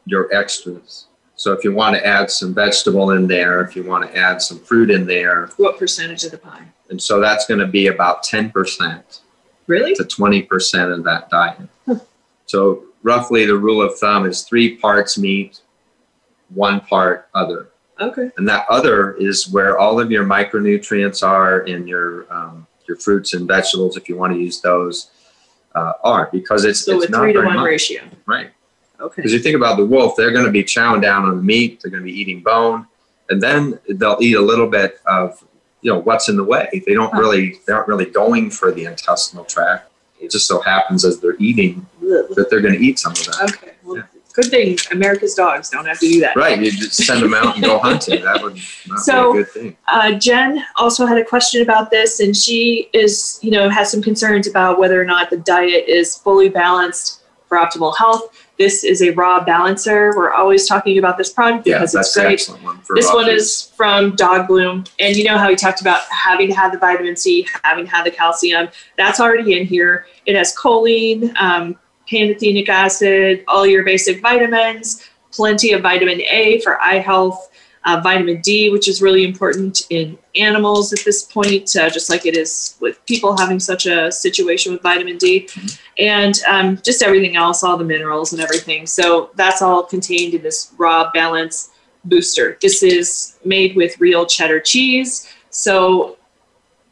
your 0.07 0.35
extras. 0.35 1.08
So 1.39 1.53
if 1.53 1.63
you 1.63 1.73
want 1.73 1.95
to 1.95 2.05
add 2.05 2.33
some 2.33 2.53
vegetable 2.53 3.13
in 3.13 3.29
there, 3.29 3.61
if 3.63 3.77
you 3.77 3.85
want 3.85 4.11
to 4.11 4.17
add 4.19 4.43
some 4.43 4.59
fruit 4.59 4.91
in 4.91 5.07
there, 5.07 5.51
What 5.57 5.79
percentage 5.79 6.25
of 6.25 6.33
the 6.33 6.39
pie? 6.39 6.65
and 6.91 7.01
so 7.01 7.21
that's 7.21 7.47
going 7.47 7.61
to 7.61 7.67
be 7.67 7.87
about 7.87 8.25
10% 8.25 9.21
Really? 9.69 9.95
to 9.95 10.03
20% 10.03 10.93
of 10.93 11.05
that 11.05 11.31
diet. 11.31 11.61
Huh. 11.87 11.97
So 12.47 12.85
roughly 13.05 13.47
the 13.47 13.57
rule 13.57 13.81
of 13.81 13.97
thumb 13.99 14.27
is 14.27 14.43
three 14.43 14.77
parts 14.77 15.17
meat, 15.17 15.61
one 16.49 16.81
part 16.81 17.29
other. 17.35 17.69
Okay. 18.01 18.31
And 18.37 18.49
that 18.49 18.67
other 18.69 19.13
is 19.15 19.49
where 19.49 19.79
all 19.79 20.01
of 20.01 20.11
your 20.11 20.25
micronutrients 20.25 21.23
are 21.27 21.61
in 21.61 21.87
your 21.87 22.33
um, 22.33 22.67
your 22.89 22.97
fruits 22.97 23.35
and 23.35 23.47
vegetables, 23.47 23.97
if 23.97 24.09
you 24.09 24.17
want 24.17 24.33
to 24.33 24.39
use 24.41 24.61
those, 24.63 25.11
uh, 25.75 25.93
are 26.03 26.31
because 26.33 26.65
it's, 26.65 26.81
So 26.81 27.03
it's 27.03 27.11
not 27.11 27.21
three 27.25 27.35
to 27.35 27.43
one 27.43 27.57
much. 27.57 27.67
ratio. 27.67 28.03
Right. 28.25 28.51
Okay. 29.01 29.15
Because 29.17 29.33
you 29.33 29.39
think 29.39 29.57
about 29.57 29.77
the 29.77 29.85
wolf, 29.87 30.17
they're 30.17 30.33
going 30.33 30.45
to 30.47 30.51
be 30.51 30.65
chowing 30.65 31.01
down 31.01 31.25
on 31.25 31.37
the 31.37 31.43
meat, 31.43 31.81
they're 31.81 31.91
going 31.91 32.03
to 32.03 32.11
be 32.11 32.19
eating 32.19 32.41
bone, 32.41 32.87
and 33.31 33.41
then 33.43 33.79
they'll 33.89 34.19
eat 34.21 34.35
a 34.35 34.41
little 34.41 34.67
bit 34.69 35.01
of 35.07 35.43
you 35.83 35.93
know 35.93 36.01
what's 36.01 36.29
in 36.29 36.37
the 36.37 36.43
way. 36.45 36.83
They 36.87 36.95
don't 36.95 37.13
Huh. 37.13 37.21
really 37.21 37.61
they 37.67 37.73
aren't 37.73 37.87
really 37.87 38.07
going 38.07 38.51
for 38.51 38.73
the 38.73 38.85
intestinal 38.87 39.45
tract. 39.45 39.91
It 40.21 40.31
just 40.33 40.49
so 40.49 40.61
happens 40.61 41.05
as 41.05 41.21
they're 41.21 41.37
eating 41.39 41.87
that 42.01 42.47
they're 42.51 42.61
going 42.61 42.75
to 42.75 42.85
eat 42.85 42.99
some 42.99 43.13
of 43.13 43.25
that. 43.27 43.55
Okay. 43.55 43.73
Well, 43.85 43.99
Yeah. 43.99 44.03
good 44.35 44.47
thing 44.47 44.77
America's 44.91 45.35
dogs 45.35 45.71
don't 45.71 45.87
have 45.87 46.01
to 46.01 46.09
do 46.09 46.19
that. 46.21 46.35
Right. 46.35 46.59
You 46.61 46.73
just 46.73 46.95
send 47.05 47.23
them 47.23 47.35
out 47.35 47.55
and 47.55 47.65
go 47.65 47.79
hunting. 47.79 48.25
That 48.25 48.43
would 48.43 48.59
not 48.89 48.99
So- 48.99 49.33
be 49.35 49.39
a 49.39 49.43
good 49.45 49.53
thing. 49.53 49.77
Uh, 49.87 50.13
Jen 50.15 50.65
also 50.75 51.07
had 51.07 51.19
a 51.19 51.25
question 51.25 51.63
about 51.63 51.93
this, 51.93 52.19
and 52.19 52.37
she 52.37 52.89
is, 52.93 53.39
you 53.43 53.53
know, 53.53 53.69
has 53.69 53.89
some 53.93 54.03
concerns 54.03 54.49
about 54.49 54.81
whether 54.81 55.01
or 55.01 55.05
not 55.05 55.31
the 55.31 55.37
diet 55.37 55.85
is 55.87 56.17
fully 56.17 56.49
balanced 56.49 57.21
for 57.49 57.57
optimal 57.57 57.97
health. 57.97 58.31
This 58.59 58.83
is 58.83 59.03
a 59.03 59.11
raw 59.11 59.45
balancer. 59.45 60.13
We're 60.17 60.33
always 60.33 60.67
talking 60.67 60.99
about 60.99 61.17
this 61.17 61.31
product 61.31 61.67
Yeah, 61.67 61.79
because 61.79 61.95
it's 61.95 62.15
great. 62.15 62.45
one 62.65 62.81
This 62.95 63.13
one 63.13 63.29
is 63.29 63.73
from 63.77 64.17
Dog 64.17 64.49
Bloom, 64.49 64.85
and 64.99 65.17
you 65.17 65.25
know 65.25 65.39
how 65.39 65.49
he 65.49 65.55
talked 65.55 65.81
about 65.81 66.03
having 66.11 66.49
to 66.49 66.55
have 66.55 66.73
the 66.73 66.79
vitamin 66.79 67.15
C, 67.15 67.47
having 67.63 67.85
to 67.85 67.91
have 67.91 68.05
the 68.05 68.11
calcium. 68.11 68.69
That's 68.97 69.21
already 69.21 69.59
in 69.59 69.65
here. 69.65 70.07
It 70.27 70.35
has 70.35 70.55
choline, 70.55 71.35
um, 71.41 71.77
pantothenic 72.11 72.69
acid, 72.69 73.45
all 73.47 73.65
your 73.67 73.85
basic 73.85 74.21
vitamins, 74.21 75.09
plenty 75.31 75.73
of 75.73 75.83
vitamin 75.83 76.21
A 76.23 76.61
for 76.63 76.81
eye 76.81 76.99
health, 76.99 77.51
uh, 77.89 77.99
vitamin 78.03 78.39
D, 78.43 78.69
which 78.69 78.87
is 78.87 79.01
really 79.01 79.25
important 79.25 79.87
in 79.89 80.19
animals 80.37 80.93
at 80.93 81.01
this 81.07 81.23
point, 81.23 81.75
uh, 81.75 81.89
just 81.89 82.11
like 82.11 82.27
it 82.27 82.37
is 82.37 82.77
with 82.81 83.05
people 83.07 83.35
having 83.39 83.59
such 83.59 83.87
a 83.87 84.13
situation 84.13 84.75
with 84.75 84.83
vitamin 84.83 85.17
D, 85.17 85.49
and 85.99 86.35
um, 86.47 86.77
just 86.85 87.03
everything 87.03 87.35
else, 87.35 87.65
all 87.65 87.79
the 87.79 87.85
minerals 87.85 88.35
and 88.35 88.43
everything. 88.43 88.87
So 88.87 89.31
that's 89.37 89.63
all 89.63 89.83
contained 89.83 90.35
in 90.35 90.43
this 90.43 90.75
raw 90.77 91.11
balance 91.13 91.71
booster. 92.05 92.59
This 92.61 92.83
is 92.83 93.39
made 93.47 93.75
with 93.75 93.99
real 93.99 94.27
cheddar 94.27 94.61
cheese. 94.61 95.27
So 95.49 96.18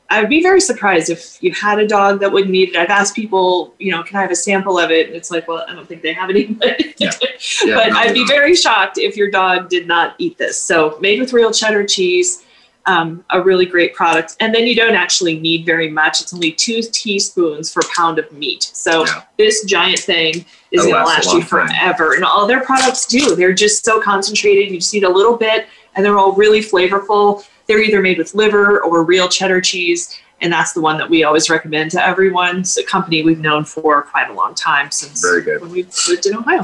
I'd 0.08 0.28
be 0.28 0.42
very 0.42 0.60
surprised 0.60 1.10
if 1.10 1.42
you 1.42 1.52
had 1.52 1.78
a 1.78 1.86
dog 1.86 2.20
that 2.20 2.30
wouldn't 2.32 2.54
eat 2.54 2.70
it. 2.70 2.76
I've 2.76 2.90
asked 2.90 3.16
people, 3.16 3.74
you 3.78 3.90
know, 3.90 4.02
can 4.02 4.16
I 4.16 4.22
have 4.22 4.30
a 4.30 4.36
sample 4.36 4.78
of 4.78 4.90
it? 4.90 5.08
And 5.08 5.16
it's 5.16 5.30
like, 5.30 5.48
well, 5.48 5.64
I 5.68 5.74
don't 5.74 5.86
think 5.88 6.02
they 6.02 6.12
have 6.12 6.30
any. 6.30 6.56
Yeah. 6.98 7.10
Yeah, 7.64 7.74
but 7.76 7.92
I'd 7.92 8.14
be 8.14 8.26
very 8.26 8.54
shocked 8.56 8.98
if 8.98 9.16
your 9.16 9.30
dog 9.30 9.68
did 9.68 9.86
not 9.86 10.14
eat 10.18 10.36
this. 10.38 10.60
So 10.62 10.98
made 11.00 11.20
with 11.20 11.32
real 11.32 11.50
cheddar 11.52 11.84
cheese, 11.84 12.44
um, 12.86 13.24
a 13.30 13.40
really 13.42 13.66
great 13.66 13.94
product. 13.94 14.36
And 14.40 14.54
then 14.54 14.66
you 14.66 14.74
don't 14.74 14.94
actually 14.94 15.38
need 15.38 15.64
very 15.66 15.88
much. 15.90 16.20
It's 16.20 16.32
only 16.34 16.52
two 16.52 16.80
teaspoons 16.82 17.72
per 17.72 17.82
pound 17.94 18.18
of 18.18 18.30
meat. 18.32 18.62
So 18.72 19.04
Yeah. 19.04 19.22
this 19.38 19.64
giant 19.64 19.98
thing 20.00 20.44
is 20.70 20.82
going 20.82 20.94
to 20.94 21.04
last 21.04 21.26
you 21.26 21.32
long 21.32 21.40
time. 21.42 21.48
forever. 21.68 22.14
And 22.14 22.24
all 22.24 22.46
their 22.46 22.60
products 22.60 23.06
do. 23.06 23.34
They're 23.36 23.52
just 23.52 23.84
so 23.84 24.00
concentrated. 24.00 24.70
You 24.70 24.78
just 24.78 24.92
need 24.94 25.04
a 25.04 25.08
little 25.10 25.36
bit, 25.36 25.66
and 25.94 26.04
they're 26.04 26.18
all 26.18 26.32
really 26.32 26.60
flavorful. 26.60 27.44
They're 27.66 27.83
either 27.83 28.00
made 28.00 28.18
with 28.18 28.35
liver 28.35 28.81
or 28.83 29.05
real 29.05 29.29
cheddar 29.29 29.61
cheese, 29.61 30.18
and 30.40 30.52
that's 30.52 30.72
the 30.72 30.81
one 30.81 30.98
that 30.98 31.09
we 31.09 31.24
always 31.24 31.50
recommend 31.50 31.90
to 31.92 32.05
everyone. 32.05 32.61
It's 32.61 32.76
a 32.76 32.85
company 32.85 33.22
we've 33.22 33.40
known 33.40 33.64
for 33.64 34.02
quite 34.02 34.31
a 34.31 34.35
long 34.35 34.55
time 34.55 34.90
since 34.90 35.22
when 35.61 35.70
we 35.70 35.87
lived 36.09 36.26
in 36.26 36.37
Ohio. 36.37 36.62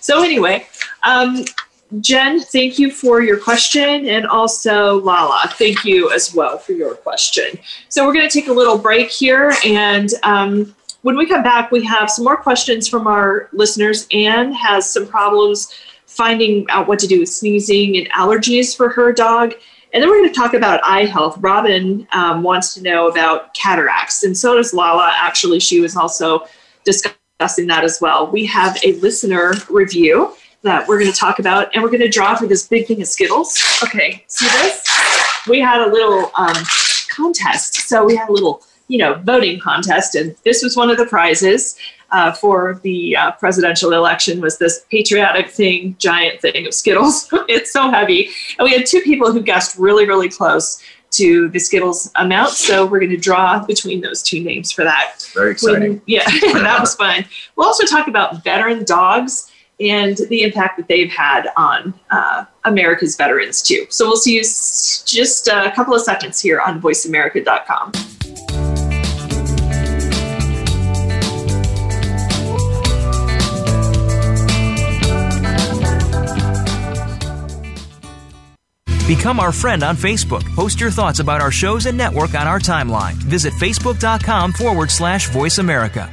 So 0.00 0.22
anyway, 0.22 0.66
um, 1.02 1.44
Jen, 2.00 2.40
thank 2.40 2.78
you 2.78 2.90
for 2.90 3.20
your 3.20 3.38
question, 3.38 4.06
and 4.08 4.26
also 4.26 5.00
Lala, 5.02 5.42
thank 5.58 5.84
you 5.84 6.10
as 6.10 6.34
well 6.34 6.58
for 6.58 6.72
your 6.72 6.94
question. 6.94 7.58
So 7.88 8.06
we're 8.06 8.14
going 8.14 8.28
to 8.28 8.32
take 8.32 8.48
a 8.48 8.52
little 8.52 8.78
break 8.78 9.10
here, 9.10 9.52
and 9.64 10.10
um, 10.22 10.74
when 11.02 11.16
we 11.16 11.26
come 11.26 11.42
back, 11.42 11.70
we 11.70 11.84
have 11.84 12.10
some 12.10 12.24
more 12.24 12.36
questions 12.36 12.88
from 12.88 13.06
our 13.06 13.48
listeners. 13.52 14.06
Anne 14.12 14.52
has 14.52 14.90
some 14.90 15.06
problems 15.06 15.74
finding 16.06 16.66
out 16.70 16.88
what 16.88 16.98
to 17.00 17.06
do 17.06 17.20
with 17.20 17.28
sneezing 17.28 17.96
and 17.96 18.10
allergies 18.12 18.76
for 18.76 18.88
her 18.88 19.12
dog. 19.12 19.54
And 19.92 20.02
then 20.02 20.08
we're 20.08 20.18
going 20.20 20.32
to 20.32 20.34
talk 20.34 20.54
about 20.54 20.80
eye 20.84 21.04
health. 21.04 21.36
Robin 21.40 22.06
um, 22.12 22.42
wants 22.42 22.74
to 22.74 22.82
know 22.82 23.08
about 23.08 23.52
cataracts, 23.54 24.24
and 24.24 24.36
so 24.36 24.56
does 24.56 24.72
Lala. 24.72 25.12
Actually, 25.16 25.60
she 25.60 25.80
was 25.80 25.96
also 25.96 26.46
discussing 26.84 27.66
that 27.66 27.84
as 27.84 28.00
well. 28.00 28.30
We 28.30 28.46
have 28.46 28.78
a 28.84 28.94
listener 28.94 29.54
review 29.68 30.34
that 30.62 30.86
we're 30.88 30.98
going 30.98 31.12
to 31.12 31.18
talk 31.18 31.38
about, 31.38 31.74
and 31.74 31.82
we're 31.82 31.90
going 31.90 32.00
to 32.00 32.08
draw 32.08 32.36
for 32.36 32.46
this 32.46 32.66
big 32.66 32.86
thing 32.86 33.02
of 33.02 33.08
Skittles. 33.08 33.60
Okay, 33.82 34.24
see 34.28 34.46
this? 34.46 34.88
We 35.48 35.60
had 35.60 35.80
a 35.80 35.90
little 35.90 36.30
um, 36.36 36.56
contest. 37.10 37.88
So 37.88 38.04
we 38.04 38.16
had 38.16 38.28
a 38.28 38.32
little, 38.32 38.62
you 38.88 38.98
know, 38.98 39.14
voting 39.14 39.60
contest, 39.60 40.14
and 40.14 40.34
this 40.44 40.62
was 40.62 40.76
one 40.76 40.88
of 40.88 40.96
the 40.96 41.06
prizes. 41.06 41.76
Uh, 42.12 42.30
for 42.30 42.78
the 42.82 43.16
uh, 43.16 43.32
presidential 43.32 43.92
election 43.92 44.38
was 44.38 44.58
this 44.58 44.84
patriotic 44.90 45.48
thing, 45.48 45.96
giant 45.98 46.38
thing 46.42 46.66
of 46.66 46.74
Skittles. 46.74 47.26
it's 47.48 47.72
so 47.72 47.90
heavy. 47.90 48.28
And 48.58 48.66
we 48.66 48.72
had 48.72 48.84
two 48.84 49.00
people 49.00 49.32
who 49.32 49.40
guessed 49.40 49.78
really, 49.78 50.06
really 50.06 50.28
close 50.28 50.82
to 51.12 51.48
the 51.48 51.58
Skittles 51.58 52.10
amount. 52.16 52.50
So 52.50 52.84
we're 52.84 52.98
going 52.98 53.10
to 53.10 53.16
draw 53.16 53.64
between 53.64 54.02
those 54.02 54.22
two 54.22 54.40
names 54.42 54.70
for 54.72 54.84
that. 54.84 55.26
Very 55.34 55.52
exciting. 55.52 55.90
When, 55.92 56.02
yeah, 56.06 56.24
that 56.52 56.78
was 56.80 56.94
fun. 56.94 57.24
We'll 57.56 57.66
also 57.66 57.86
talk 57.86 58.08
about 58.08 58.44
veteran 58.44 58.84
dogs 58.84 59.50
and 59.80 60.16
the 60.28 60.42
impact 60.42 60.76
that 60.76 60.88
they've 60.88 61.10
had 61.10 61.48
on 61.56 61.94
uh, 62.10 62.44
America's 62.64 63.16
veterans 63.16 63.62
too. 63.62 63.86
So 63.88 64.06
we'll 64.06 64.16
see 64.16 64.34
you 64.34 64.40
s- 64.40 65.02
just 65.06 65.48
a 65.48 65.72
couple 65.74 65.94
of 65.94 66.02
seconds 66.02 66.40
here 66.40 66.60
on 66.60 66.80
voiceamerica.com. 66.80 67.92
Become 79.06 79.40
our 79.40 79.50
friend 79.50 79.82
on 79.82 79.96
Facebook. 79.96 80.44
Post 80.54 80.80
your 80.80 80.90
thoughts 80.90 81.18
about 81.18 81.40
our 81.40 81.50
shows 81.50 81.86
and 81.86 81.98
network 81.98 82.34
on 82.34 82.46
our 82.46 82.60
timeline. 82.60 83.14
Visit 83.14 83.52
facebook.com 83.54 84.52
forward 84.52 84.90
slash 84.90 85.28
voice 85.30 85.58
America. 85.58 86.08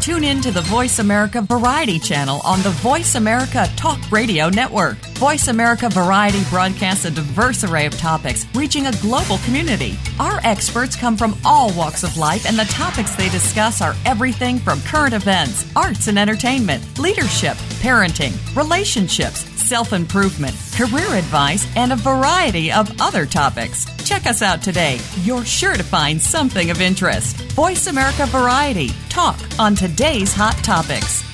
Tune 0.00 0.22
in 0.22 0.40
to 0.40 0.52
the 0.52 0.60
Voice 0.62 1.00
America 1.00 1.42
Variety 1.42 1.98
channel 1.98 2.40
on 2.44 2.62
the 2.62 2.70
Voice 2.70 3.16
America 3.16 3.66
Talk 3.76 3.98
Radio 4.12 4.48
Network. 4.48 4.96
Voice 5.18 5.48
America 5.48 5.88
Variety 5.88 6.42
broadcasts 6.48 7.04
a 7.06 7.10
diverse 7.10 7.64
array 7.64 7.86
of 7.86 7.98
topics, 7.98 8.46
reaching 8.54 8.86
a 8.86 8.92
global 9.02 9.38
community. 9.38 9.98
Our 10.20 10.38
experts 10.44 10.94
come 10.94 11.16
from 11.16 11.36
all 11.44 11.72
walks 11.76 12.04
of 12.04 12.16
life, 12.16 12.46
and 12.46 12.56
the 12.56 12.66
topics 12.66 13.16
they 13.16 13.28
discuss 13.30 13.82
are 13.82 13.96
everything 14.04 14.58
from 14.60 14.80
current 14.82 15.12
events, 15.12 15.66
arts 15.74 16.06
and 16.06 16.20
entertainment, 16.20 17.00
leadership, 17.00 17.56
parenting, 17.82 18.32
relationships, 18.54 19.44
self 19.66 19.92
improvement, 19.92 20.54
career 20.74 21.14
advice, 21.14 21.66
and 21.76 21.92
a 21.92 21.96
variety 21.96 22.70
of 22.70 22.88
other 23.00 23.26
topics. 23.26 23.84
Check 24.04 24.26
us 24.26 24.40
out 24.40 24.62
today. 24.62 24.98
You're 25.22 25.44
sure 25.44 25.74
to 25.74 25.82
find 25.82 26.22
something 26.22 26.70
of 26.70 26.80
interest. 26.80 27.36
Voice 27.52 27.88
America 27.88 28.26
Variety. 28.26 28.90
Talk 29.08 29.38
on 29.58 29.74
today's 29.74 30.32
hot 30.32 30.56
topics. 30.62 31.24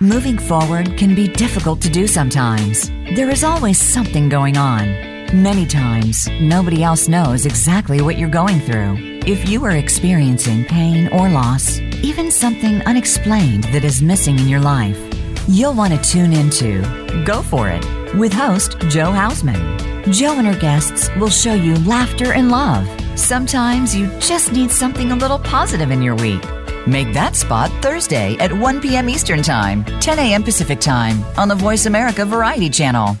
Moving 0.00 0.38
forward 0.38 0.98
can 0.98 1.14
be 1.14 1.28
difficult 1.28 1.80
to 1.82 1.88
do 1.88 2.06
sometimes. 2.06 2.90
There 3.16 3.30
is 3.30 3.44
always 3.44 3.80
something 3.80 4.28
going 4.28 4.58
on. 4.58 4.88
Many 5.32 5.66
times, 5.66 6.28
nobody 6.40 6.82
else 6.82 7.08
knows 7.08 7.46
exactly 7.46 8.02
what 8.02 8.18
you're 8.18 8.28
going 8.28 8.60
through. 8.60 8.96
If 9.26 9.48
you 9.48 9.64
are 9.64 9.76
experiencing 9.76 10.64
pain 10.64 11.08
or 11.08 11.30
loss, 11.30 11.78
even 12.02 12.30
something 12.30 12.82
unexplained 12.82 13.64
that 13.72 13.84
is 13.84 14.02
missing 14.02 14.38
in 14.38 14.48
your 14.48 14.60
life, 14.60 14.98
you'll 15.48 15.74
want 15.74 15.92
to 15.92 16.10
tune 16.10 16.32
into 16.32 16.82
Go 17.24 17.42
For 17.42 17.68
It 17.68 17.84
with 18.14 18.32
host 18.32 18.78
Joe 18.88 19.10
Hausman. 19.10 20.12
Joe 20.12 20.38
and 20.38 20.46
her 20.46 20.58
guests 20.58 21.08
will 21.16 21.30
show 21.30 21.54
you 21.54 21.76
laughter 21.80 22.32
and 22.32 22.50
love. 22.50 22.88
Sometimes 23.18 23.94
you 23.94 24.06
just 24.20 24.52
need 24.52 24.70
something 24.70 25.12
a 25.12 25.16
little 25.16 25.38
positive 25.38 25.90
in 25.90 26.02
your 26.02 26.14
week. 26.16 26.42
Make 26.86 27.12
that 27.14 27.36
spot 27.36 27.70
Thursday 27.82 28.36
at 28.36 28.52
1 28.52 28.80
p.m. 28.80 29.08
Eastern 29.08 29.42
Time, 29.42 29.84
10 30.00 30.18
a.m. 30.18 30.42
Pacific 30.42 30.80
Time 30.80 31.24
on 31.38 31.48
the 31.48 31.54
Voice 31.54 31.86
America 31.86 32.24
Variety 32.24 32.68
Channel. 32.68 33.16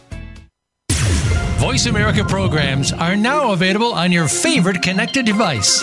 Voice 1.58 1.86
America 1.86 2.22
programs 2.22 2.92
are 2.92 3.16
now 3.16 3.52
available 3.52 3.94
on 3.94 4.12
your 4.12 4.28
favorite 4.28 4.82
connected 4.82 5.24
device, 5.24 5.82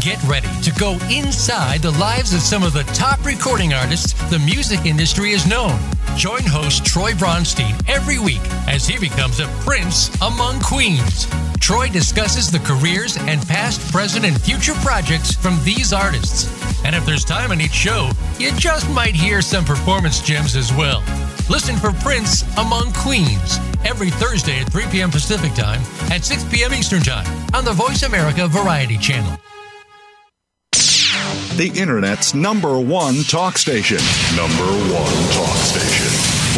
Get 0.00 0.22
ready 0.24 0.48
to 0.60 0.70
go 0.78 0.98
inside 1.10 1.80
the 1.80 1.90
lives 1.92 2.34
of 2.34 2.40
some 2.40 2.62
of 2.62 2.74
the 2.74 2.82
top 2.92 3.24
recording 3.24 3.72
artists 3.72 4.12
the 4.28 4.38
music 4.38 4.84
industry 4.84 5.30
has 5.30 5.46
known. 5.48 5.78
Join 6.18 6.42
host 6.42 6.84
Troy 6.84 7.12
Bronstein 7.12 7.74
every 7.88 8.18
week 8.18 8.42
as 8.68 8.86
he 8.86 8.98
becomes 8.98 9.40
a 9.40 9.46
prince 9.64 10.14
among 10.20 10.60
queens. 10.60 11.26
Troy 11.60 11.88
discusses 11.88 12.50
the 12.50 12.58
careers 12.58 13.16
and 13.16 13.40
past, 13.48 13.80
present, 13.90 14.26
and 14.26 14.38
future 14.38 14.74
projects 14.74 15.34
from 15.34 15.58
these 15.64 15.94
artists. 15.94 16.44
And 16.84 16.94
if 16.94 17.06
there's 17.06 17.24
time 17.24 17.50
in 17.50 17.62
each 17.62 17.72
show, 17.72 18.10
you 18.38 18.52
just 18.52 18.88
might 18.90 19.14
hear 19.14 19.40
some 19.40 19.64
performance 19.64 20.20
gems 20.20 20.56
as 20.56 20.74
well. 20.74 21.02
Listen 21.48 21.76
for 21.76 21.92
Prince 22.04 22.42
Among 22.58 22.92
Queens 22.92 23.58
every 23.86 24.10
Thursday 24.10 24.60
at 24.60 24.70
3 24.70 24.84
p.m. 24.90 25.10
Pacific 25.10 25.54
Time 25.54 25.80
and 26.12 26.22
6 26.22 26.44
p.m. 26.52 26.74
Eastern 26.74 27.00
Time 27.02 27.26
on 27.54 27.64
the 27.64 27.72
Voice 27.72 28.02
America 28.02 28.46
Variety 28.46 28.98
Channel 28.98 29.40
the 31.56 31.72
Internet's 31.80 32.34
number 32.34 32.78
one 32.78 33.22
talk 33.24 33.56
station. 33.56 33.98
Number 34.36 34.66
one 34.92 35.30
talk 35.32 35.56
station. 35.56 36.06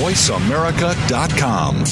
VoiceAmerica.com. 0.02 1.84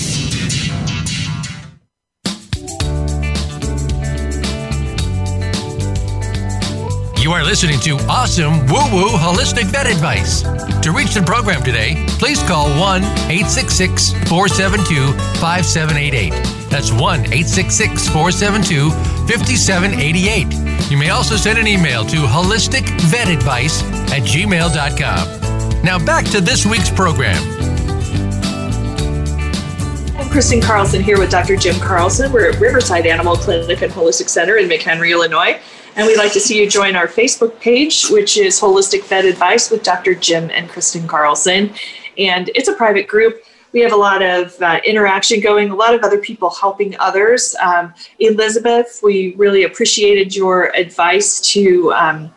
You 7.22 7.32
are 7.32 7.44
listening 7.44 7.78
to 7.80 7.96
awesome 8.08 8.66
woo 8.66 8.86
woo 8.92 9.08
holistic 9.08 9.64
vet 9.66 9.86
advice. 9.86 10.42
To 10.82 10.92
reach 10.92 11.14
the 11.14 11.22
program 11.24 11.62
today, 11.62 12.04
please 12.18 12.42
call 12.42 12.68
1 12.80 13.02
866 13.02 14.12
472 14.28 15.12
5788. 15.40 16.30
That's 16.70 16.90
1 16.90 17.00
866 17.00 18.08
472 18.08 18.90
5788. 19.26 20.65
You 20.88 20.96
may 20.96 21.10
also 21.10 21.34
send 21.34 21.58
an 21.58 21.66
email 21.66 22.04
to 22.04 22.16
holisticvetadvice 22.18 23.82
at 24.12 24.22
gmail.com. 24.22 25.82
Now 25.82 25.98
back 25.98 26.24
to 26.26 26.40
this 26.40 26.64
week's 26.64 26.90
program. 26.90 27.42
I'm 30.16 30.30
Kristen 30.30 30.60
Carlson 30.60 31.02
here 31.02 31.18
with 31.18 31.28
Dr. 31.28 31.56
Jim 31.56 31.74
Carlson. 31.80 32.32
We're 32.32 32.52
at 32.52 32.60
Riverside 32.60 33.04
Animal 33.04 33.34
Clinic 33.34 33.82
and 33.82 33.92
Holistic 33.92 34.28
Center 34.28 34.58
in 34.58 34.68
McHenry, 34.68 35.10
Illinois. 35.10 35.60
And 35.96 36.06
we'd 36.06 36.18
like 36.18 36.32
to 36.34 36.40
see 36.40 36.60
you 36.60 36.70
join 36.70 36.94
our 36.94 37.08
Facebook 37.08 37.58
page, 37.58 38.08
which 38.08 38.36
is 38.36 38.60
Holistic 38.60 39.02
Vet 39.06 39.24
Advice 39.24 39.72
with 39.72 39.82
Dr. 39.82 40.14
Jim 40.14 40.50
and 40.50 40.68
Kristen 40.68 41.08
Carlson. 41.08 41.74
And 42.16 42.48
it's 42.54 42.68
a 42.68 42.74
private 42.74 43.08
group. 43.08 43.42
We 43.76 43.82
have 43.82 43.92
a 43.92 43.96
lot 43.96 44.22
of 44.22 44.58
uh, 44.62 44.80
interaction 44.86 45.38
going, 45.40 45.68
a 45.68 45.74
lot 45.74 45.94
of 45.94 46.02
other 46.02 46.16
people 46.16 46.48
helping 46.48 46.98
others. 46.98 47.54
Um, 47.56 47.92
Elizabeth, 48.18 49.00
we 49.02 49.34
really 49.34 49.64
appreciated 49.64 50.34
your 50.34 50.74
advice 50.74 51.42
to 51.52 51.92
um, 51.92 52.34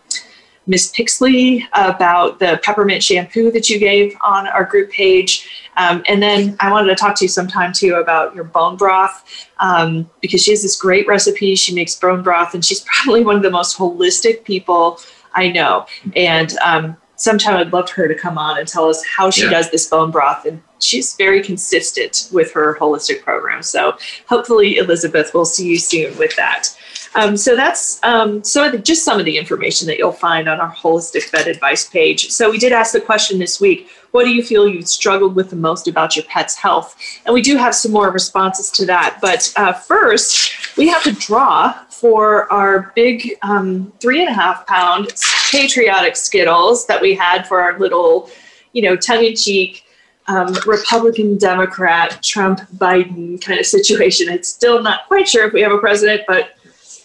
Miss 0.67 0.91
Pixley 0.91 1.63
about 1.71 2.39
the 2.39 2.59
peppermint 2.61 3.01
shampoo 3.01 3.51
that 3.51 3.69
you 3.69 3.79
gave 3.79 4.17
on 4.21 4.47
our 4.47 4.65
group 4.65 4.91
page. 4.91 5.69
Um, 5.77 6.03
and 6.09 6.21
then 6.21 6.57
I 6.59 6.69
wanted 6.73 6.89
to 6.89 6.95
talk 6.95 7.15
to 7.19 7.23
you 7.23 7.29
sometime 7.29 7.71
too 7.71 7.93
about 7.93 8.35
your 8.35 8.43
bone 8.43 8.75
broth 8.75 9.47
um, 9.59 10.09
because 10.21 10.43
she 10.43 10.51
has 10.51 10.61
this 10.61 10.75
great 10.75 11.07
recipe. 11.07 11.55
She 11.55 11.73
makes 11.73 11.95
bone 11.95 12.21
broth, 12.21 12.53
and 12.53 12.65
she's 12.65 12.81
probably 12.85 13.23
one 13.23 13.37
of 13.37 13.43
the 13.43 13.49
most 13.49 13.77
holistic 13.77 14.43
people 14.43 14.99
I 15.33 15.47
know. 15.47 15.85
And 16.17 16.57
um, 16.57 16.97
sometime 17.15 17.55
I'd 17.55 17.71
love 17.71 17.89
her 17.91 18.09
to 18.09 18.15
come 18.15 18.37
on 18.37 18.59
and 18.59 18.67
tell 18.67 18.89
us 18.89 19.01
how 19.05 19.29
she 19.29 19.43
Yeah. 19.43 19.51
does 19.51 19.71
this 19.71 19.87
bone 19.87 20.11
broth. 20.11 20.45
And 20.45 20.61
she's 20.79 21.15
very 21.15 21.41
consistent 21.41 22.29
with 22.31 22.51
her 22.53 22.77
holistic 22.79 23.23
program. 23.23 23.63
So 23.63 23.97
hopefully, 24.27 24.77
Elizabeth, 24.77 25.31
we'll 25.33 25.45
see 25.45 25.67
you 25.67 25.77
soon 25.77 26.17
with 26.17 26.35
that. 26.35 26.75
Um, 27.15 27.37
so 27.37 27.55
that's 27.55 28.01
um, 28.03 28.43
some 28.43 28.65
of 28.65 28.71
the, 28.71 28.77
just 28.77 29.03
some 29.03 29.19
of 29.19 29.25
the 29.25 29.37
information 29.37 29.87
that 29.87 29.97
you'll 29.97 30.11
find 30.11 30.47
on 30.47 30.59
our 30.59 30.71
holistic 30.71 31.29
vet 31.31 31.47
advice 31.47 31.89
page. 31.89 32.29
So 32.29 32.51
we 32.51 32.57
did 32.57 32.71
ask 32.71 32.93
the 32.93 33.01
question 33.01 33.39
this 33.39 33.59
week: 33.59 33.89
What 34.11 34.25
do 34.25 34.29
you 34.29 34.43
feel 34.43 34.67
you've 34.67 34.87
struggled 34.87 35.35
with 35.35 35.49
the 35.49 35.55
most 35.55 35.87
about 35.87 36.15
your 36.15 36.25
pet's 36.25 36.55
health? 36.55 36.95
And 37.25 37.33
we 37.33 37.41
do 37.41 37.57
have 37.57 37.73
some 37.73 37.91
more 37.91 38.11
responses 38.11 38.69
to 38.71 38.85
that. 38.85 39.17
But 39.21 39.51
uh, 39.55 39.73
first, 39.73 40.77
we 40.77 40.87
have 40.87 41.03
to 41.03 41.11
draw 41.13 41.73
for 41.89 42.51
our 42.53 42.91
big 42.95 43.37
um, 43.41 43.91
three 43.99 44.21
and 44.21 44.29
a 44.29 44.33
half 44.33 44.67
pound 44.67 45.11
patriotic 45.51 46.15
Skittles 46.15 46.85
that 46.85 47.01
we 47.01 47.15
had 47.15 47.47
for 47.47 47.59
our 47.59 47.79
little, 47.79 48.29
you 48.73 48.83
know, 48.83 48.95
tongue 48.95 49.23
in 49.23 49.35
cheek 49.35 49.83
um, 50.29 50.55
Republican, 50.67 51.37
Democrat, 51.37 52.21
Trump, 52.21 52.61
Biden 52.77 53.41
kind 53.41 53.59
of 53.59 53.65
situation. 53.65 54.29
It's 54.29 54.47
still 54.47 54.81
not 54.81 55.07
quite 55.07 55.27
sure 55.27 55.47
if 55.47 55.53
we 55.53 55.61
have 55.61 55.71
a 55.71 55.79
president, 55.79 56.21
but 56.27 56.55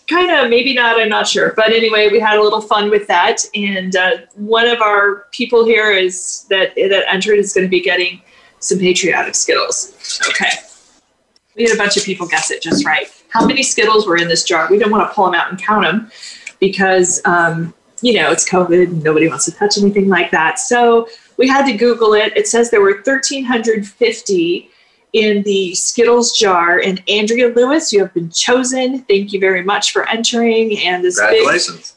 kind 0.09 0.31
of 0.31 0.51
maybe 0.51 0.75
not. 0.75 1.01
I'm 1.01 1.09
not 1.09 1.27
sure. 1.27 1.55
But 1.57 1.73
anyway, 1.73 2.11
we 2.11 2.21
had 2.21 2.39
a 2.39 2.43
little 2.43 2.61
fun 2.61 2.91
with 2.91 3.07
that, 3.09 3.39
and 3.55 3.97
uh, 3.97 4.11
one 4.35 4.69
of 4.69 4.81
our 4.83 5.27
people 5.33 5.65
here 5.65 5.91
is 5.91 6.47
that 6.51 6.75
that 6.75 7.05
entered 7.09 7.39
is 7.39 7.55
going 7.55 7.67
to 7.67 7.71
be 7.71 7.81
getting 7.81 8.21
some 8.61 8.79
patriotic 8.79 9.35
Skittles. 9.35 10.21
Okay. 10.29 10.51
We 11.57 11.65
had 11.65 11.75
a 11.75 11.79
bunch 11.79 11.97
of 11.97 12.05
people 12.05 12.27
guess 12.27 12.51
it 12.51 12.63
just 12.63 12.85
right. 12.85 13.07
How 13.29 13.47
many 13.47 13.63
Skittles 13.63 14.07
were 14.07 14.17
in 14.17 14.29
this 14.29 14.45
jar? 14.45 14.69
We 14.71 14.79
didn't 14.79 14.93
want 14.93 15.09
to 15.09 15.15
pull 15.15 15.25
them 15.25 15.35
out 15.35 15.51
and 15.51 15.61
count 15.61 15.85
them 15.85 16.11
because, 16.61 17.23
um, 17.25 17.73
you 18.03 18.15
know, 18.15 18.31
it's 18.31 18.49
COVID 18.49 19.03
nobody 19.03 19.29
wants 19.29 19.45
to 19.47 19.53
touch 19.53 19.79
anything 19.79 20.09
like 20.09 20.31
that. 20.31 20.59
So 20.59 21.09
we 21.37 21.49
had 21.49 21.67
to 21.67 21.77
Google 21.77 22.15
it. 22.15 22.37
It 22.37 22.49
says 22.49 22.71
there 22.71 22.81
were 22.81 22.95
1,350 22.95 24.71
in 25.15 25.43
the 25.45 25.75
Skittles 25.75 26.37
jar. 26.37 26.81
And 26.81 27.03
Andrea 27.09 27.49
Lewis, 27.49 27.93
you 27.93 28.01
have 28.01 28.13
been 28.13 28.31
chosen. 28.31 29.03
Thank 29.03 29.33
you 29.33 29.41
very 29.41 29.63
much 29.63 29.93
for 29.93 30.09
entering. 30.09 30.79
And 30.79 31.05
this 31.05 31.21
big 31.21 31.47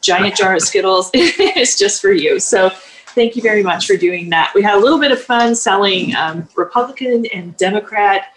giant 0.02 0.36
jar 0.36 0.56
of 0.56 0.62
Skittles 0.62 1.10
is 1.14 1.78
just 1.78 2.00
for 2.00 2.12
you. 2.12 2.40
So 2.40 2.70
thank 3.16 3.36
you 3.36 3.42
very 3.42 3.64
much 3.64 3.88
for 3.88 3.98
doing 3.98 4.30
that. 4.30 4.52
We 4.54 4.62
had 4.62 4.76
a 4.76 4.80
little 4.80 5.00
bit 5.00 5.12
of 5.12 5.20
fun 5.20 5.56
selling 5.56 6.16
um, 6.16 6.48
Republican 6.56 7.26
and 7.34 7.58
Democrat 7.58 8.34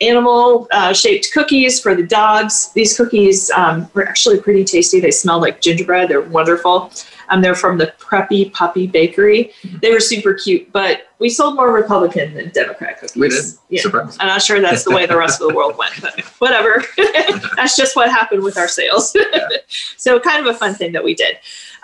animal 0.00 0.66
uh, 0.70 0.92
shaped 0.92 1.28
cookies 1.32 1.80
for 1.80 1.94
the 1.94 2.02
dogs. 2.02 2.72
These 2.72 2.96
cookies 2.96 3.50
um, 3.50 3.90
were 3.94 4.08
actually 4.08 4.40
pretty 4.40 4.64
tasty. 4.64 5.00
They 5.00 5.10
smell 5.10 5.40
like 5.40 5.60
gingerbread. 5.60 6.08
They're 6.08 6.22
wonderful. 6.22 6.92
Um, 7.30 7.40
they're 7.40 7.54
from 7.54 7.78
the 7.78 7.92
Preppy 7.98 8.52
Puppy 8.52 8.86
Bakery. 8.86 9.52
They 9.80 9.92
were 9.92 10.00
super 10.00 10.34
cute, 10.34 10.70
but 10.72 11.02
we 11.20 11.28
sold 11.28 11.54
more 11.54 11.72
Republican 11.72 12.34
than 12.34 12.50
Democrat 12.50 12.98
cookies. 12.98 13.16
We 13.16 13.28
did. 13.28 13.44
Yeah. 13.68 13.82
Surprise. 13.82 14.16
I'm 14.18 14.26
not 14.26 14.42
sure 14.42 14.60
that's 14.60 14.84
the 14.84 14.90
way 14.90 15.06
the 15.06 15.16
rest 15.16 15.40
of 15.40 15.48
the 15.48 15.54
world 15.54 15.76
went, 15.78 15.92
but 16.00 16.18
whatever. 16.38 16.84
that's 17.56 17.76
just 17.76 17.94
what 17.94 18.10
happened 18.10 18.42
with 18.42 18.58
our 18.58 18.68
sales. 18.68 19.16
so, 19.96 20.18
kind 20.18 20.44
of 20.44 20.54
a 20.54 20.58
fun 20.58 20.74
thing 20.74 20.92
that 20.92 21.04
we 21.04 21.14
did. 21.14 21.36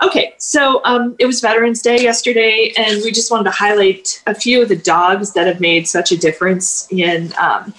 Okay, 0.02 0.34
so 0.38 0.82
um, 0.84 1.16
it 1.18 1.26
was 1.26 1.40
Veterans 1.40 1.80
Day 1.80 2.02
yesterday, 2.02 2.72
and 2.76 3.02
we 3.02 3.12
just 3.12 3.30
wanted 3.30 3.44
to 3.44 3.50
highlight 3.50 4.22
a 4.26 4.34
few 4.34 4.60
of 4.62 4.68
the 4.68 4.76
dogs 4.76 5.32
that 5.32 5.46
have 5.46 5.60
made 5.60 5.88
such 5.88 6.12
a 6.12 6.16
difference 6.16 6.86
in 6.90 7.32
um, 7.40 7.72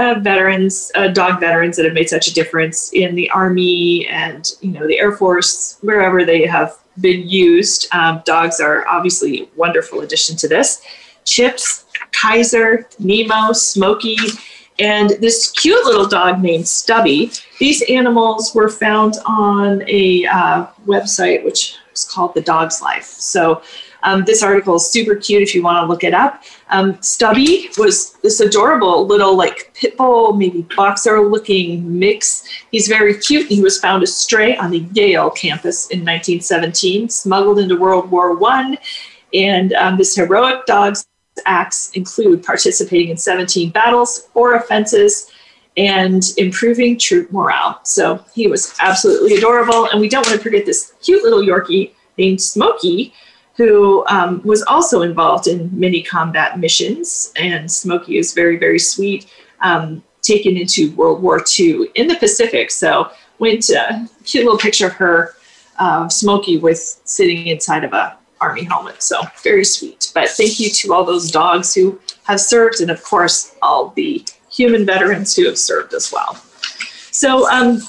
uh, 0.00 0.18
veterans, 0.18 0.90
uh, 0.94 1.08
dog 1.08 1.40
veterans 1.40 1.76
that 1.76 1.84
have 1.84 1.92
made 1.92 2.08
such 2.08 2.26
a 2.26 2.32
difference 2.32 2.90
in 2.94 3.14
the 3.14 3.28
Army 3.30 4.06
and 4.08 4.54
you 4.62 4.72
know 4.72 4.86
the 4.86 4.98
Air 4.98 5.12
Force, 5.12 5.76
wherever 5.82 6.24
they 6.24 6.46
have 6.46 6.78
been 7.00 7.28
used. 7.28 7.86
Um, 7.92 8.22
dogs 8.24 8.60
are 8.60 8.86
obviously 8.88 9.42
a 9.42 9.48
wonderful 9.56 10.00
addition 10.00 10.36
to 10.36 10.48
this. 10.48 10.82
Chips, 11.24 11.84
Kaiser, 12.12 12.88
Nemo, 12.98 13.52
Smokey, 13.52 14.16
and 14.78 15.10
this 15.20 15.50
cute 15.50 15.84
little 15.84 16.06
dog 16.06 16.40
named 16.40 16.66
Stubby. 16.66 17.30
These 17.58 17.82
animals 17.90 18.54
were 18.54 18.70
found 18.70 19.16
on 19.26 19.82
a 19.86 20.24
uh, 20.24 20.66
website 20.86 21.44
which 21.44 21.76
is 21.92 22.04
called 22.04 22.34
The 22.34 22.40
Dog's 22.40 22.80
Life. 22.80 23.04
So 23.04 23.62
um, 24.02 24.24
this 24.24 24.42
article 24.42 24.76
is 24.76 24.90
super 24.90 25.14
cute 25.14 25.42
if 25.42 25.54
you 25.54 25.62
want 25.62 25.82
to 25.82 25.86
look 25.86 26.04
it 26.04 26.14
up. 26.14 26.42
Um, 26.70 27.00
Stubby 27.02 27.70
was 27.78 28.14
this 28.22 28.40
adorable 28.40 29.06
little 29.06 29.36
like 29.36 29.72
pit 29.74 29.96
bull, 29.96 30.32
maybe 30.34 30.66
boxer 30.76 31.20
looking 31.20 31.98
mix. 31.98 32.44
He's 32.70 32.88
very 32.88 33.18
cute. 33.18 33.46
He 33.46 33.60
was 33.60 33.78
found 33.78 34.02
astray 34.02 34.56
on 34.56 34.70
the 34.70 34.86
Yale 34.92 35.30
campus 35.30 35.88
in 35.90 36.00
1917, 36.00 37.08
smuggled 37.08 37.58
into 37.58 37.76
World 37.76 38.10
War 38.10 38.36
One, 38.36 38.78
and 39.34 39.72
um, 39.74 39.96
this 39.96 40.14
heroic 40.16 40.66
dog's 40.66 41.06
acts 41.46 41.90
include 41.92 42.44
participating 42.44 43.08
in 43.08 43.16
17 43.16 43.70
battles, 43.70 44.28
four 44.32 44.54
offenses, 44.54 45.30
and 45.76 46.22
improving 46.36 46.98
troop 46.98 47.30
morale. 47.32 47.80
So 47.84 48.24
he 48.34 48.46
was 48.46 48.74
absolutely 48.80 49.36
adorable. 49.36 49.88
And 49.90 50.00
we 50.00 50.08
don't 50.08 50.26
want 50.26 50.36
to 50.36 50.42
forget 50.42 50.66
this 50.66 50.94
cute 51.02 51.22
little 51.22 51.40
Yorkie 51.40 51.92
named 52.18 52.40
Smokey, 52.40 53.14
who 53.56 54.06
um, 54.06 54.40
was 54.44 54.62
also 54.62 55.02
involved 55.02 55.46
in 55.46 55.70
many 55.78 56.02
combat 56.02 56.58
missions. 56.58 57.32
And 57.36 57.70
Smokey 57.70 58.18
is 58.18 58.32
very, 58.32 58.56
very 58.56 58.78
sweet, 58.78 59.30
um, 59.60 60.02
taken 60.22 60.56
into 60.56 60.92
World 60.92 61.22
War 61.22 61.44
II 61.58 61.88
in 61.94 62.06
the 62.06 62.16
Pacific. 62.16 62.70
So 62.70 63.10
went 63.38 63.70
uh, 63.70 64.06
cute 64.24 64.44
little 64.44 64.58
picture 64.58 64.86
of 64.86 64.92
her, 64.94 65.34
uh, 65.78 66.08
Smokey, 66.08 66.58
with 66.58 67.00
sitting 67.04 67.46
inside 67.46 67.84
of 67.84 67.92
a 67.92 68.16
army 68.40 68.64
helmet. 68.64 69.02
So 69.02 69.20
very 69.42 69.64
sweet. 69.64 70.10
But 70.14 70.30
thank 70.30 70.58
you 70.58 70.70
to 70.70 70.94
all 70.94 71.04
those 71.04 71.30
dogs 71.30 71.74
who 71.74 72.00
have 72.24 72.40
served, 72.40 72.80
and 72.80 72.90
of 72.90 73.02
course 73.02 73.54
all 73.62 73.90
the 73.90 74.24
human 74.50 74.84
veterans 74.84 75.36
who 75.36 75.46
have 75.46 75.58
served 75.58 75.94
as 75.94 76.12
well. 76.12 76.34
So 77.12 77.50
um, 77.50 77.80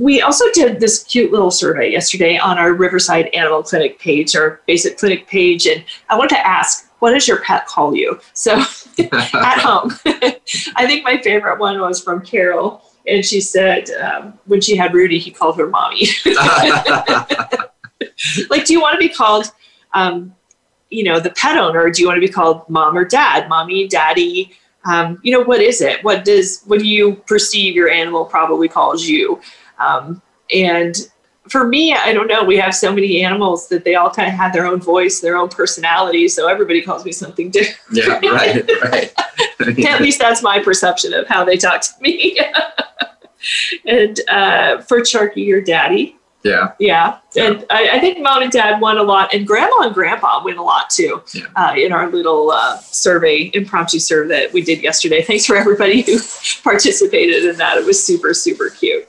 we 0.00 0.22
also 0.22 0.46
did 0.52 0.80
this 0.80 1.04
cute 1.04 1.30
little 1.30 1.50
survey 1.50 1.92
yesterday 1.92 2.38
on 2.38 2.56
our 2.56 2.72
Riverside 2.72 3.26
Animal 3.34 3.62
Clinic 3.62 3.98
page, 3.98 4.34
our 4.34 4.62
basic 4.66 4.96
clinic 4.96 5.26
page, 5.26 5.66
and 5.66 5.84
I 6.08 6.16
want 6.16 6.30
to 6.30 6.38
ask, 6.46 6.90
what 7.00 7.12
does 7.12 7.28
your 7.28 7.42
pet 7.42 7.66
call 7.66 7.94
you? 7.94 8.18
So 8.32 8.54
at 9.12 9.58
home, 9.58 9.92
I 10.74 10.86
think 10.86 11.04
my 11.04 11.20
favorite 11.20 11.60
one 11.60 11.78
was 11.80 12.02
from 12.02 12.24
Carol, 12.24 12.82
and 13.06 13.22
she 13.22 13.42
said 13.42 13.90
um, 13.90 14.38
when 14.46 14.62
she 14.62 14.74
had 14.74 14.94
Rudy, 14.94 15.18
he 15.18 15.30
called 15.30 15.58
her 15.58 15.66
mommy. 15.66 16.08
like, 18.48 18.64
do 18.64 18.72
you 18.72 18.80
want 18.80 18.94
to 18.94 18.98
be 18.98 19.10
called, 19.10 19.52
um, 19.92 20.34
you 20.88 21.04
know, 21.04 21.20
the 21.20 21.30
pet 21.32 21.58
owner? 21.58 21.90
Do 21.90 22.00
you 22.00 22.08
want 22.08 22.16
to 22.16 22.26
be 22.26 22.32
called 22.32 22.66
mom 22.70 22.96
or 22.96 23.04
dad, 23.04 23.50
mommy, 23.50 23.86
daddy? 23.86 24.56
Um, 24.86 25.18
you 25.22 25.30
know, 25.30 25.42
what 25.42 25.60
is 25.60 25.82
it? 25.82 26.02
What 26.02 26.24
does 26.24 26.62
what 26.64 26.78
do 26.78 26.86
you 26.86 27.16
perceive 27.26 27.74
your 27.74 27.90
animal 27.90 28.24
probably 28.24 28.66
calls 28.66 29.04
you? 29.04 29.42
Um, 29.80 30.22
and 30.54 30.96
for 31.48 31.66
me, 31.66 31.92
I 31.94 32.12
don't 32.12 32.28
know. 32.28 32.44
We 32.44 32.56
have 32.58 32.74
so 32.74 32.92
many 32.92 33.24
animals 33.24 33.68
that 33.68 33.82
they 33.84 33.94
all 33.96 34.10
kind 34.10 34.28
of 34.28 34.34
have 34.34 34.52
their 34.52 34.66
own 34.66 34.80
voice, 34.80 35.20
their 35.20 35.36
own 35.36 35.48
personality. 35.48 36.28
So 36.28 36.46
everybody 36.48 36.82
calls 36.82 37.04
me 37.04 37.12
something 37.12 37.50
different. 37.52 37.78
yeah, 37.92 38.30
right, 38.30 38.70
right. 38.82 39.12
At 39.88 40.00
least 40.00 40.18
that's 40.20 40.42
my 40.42 40.58
perception 40.60 41.12
of 41.14 41.26
how 41.26 41.44
they 41.44 41.56
talk 41.56 41.80
to 41.82 41.90
me. 42.00 42.38
and 43.86 44.20
uh, 44.28 44.80
for 44.82 45.00
Sharky, 45.00 45.44
your 45.46 45.60
daddy. 45.60 46.16
yeah, 46.44 46.72
Yeah. 46.78 47.18
And 47.36 47.64
I, 47.70 47.90
I 47.96 48.00
think 48.00 48.20
mom 48.20 48.42
and 48.42 48.50
dad 48.52 48.80
won 48.80 48.96
a 48.98 49.02
lot, 49.02 49.34
and 49.34 49.46
grandma 49.46 49.82
and 49.82 49.94
grandpa 49.94 50.42
win 50.44 50.56
a 50.56 50.62
lot 50.62 50.88
too 50.90 51.22
Yeah. 51.34 51.46
uh, 51.56 51.74
in 51.76 51.92
our 51.92 52.08
little 52.10 52.50
uh, 52.50 52.78
survey, 52.78 53.50
impromptu 53.54 53.98
survey 53.98 54.28
that 54.44 54.52
we 54.52 54.62
did 54.62 54.82
yesterday. 54.82 55.22
Thanks 55.22 55.44
for 55.46 55.56
everybody 55.56 56.02
who 56.02 56.18
participated 56.62 57.44
in 57.44 57.56
that. 57.56 57.76
It 57.76 57.84
was 57.86 58.02
super, 58.02 58.32
super 58.34 58.70
cute. 58.70 59.06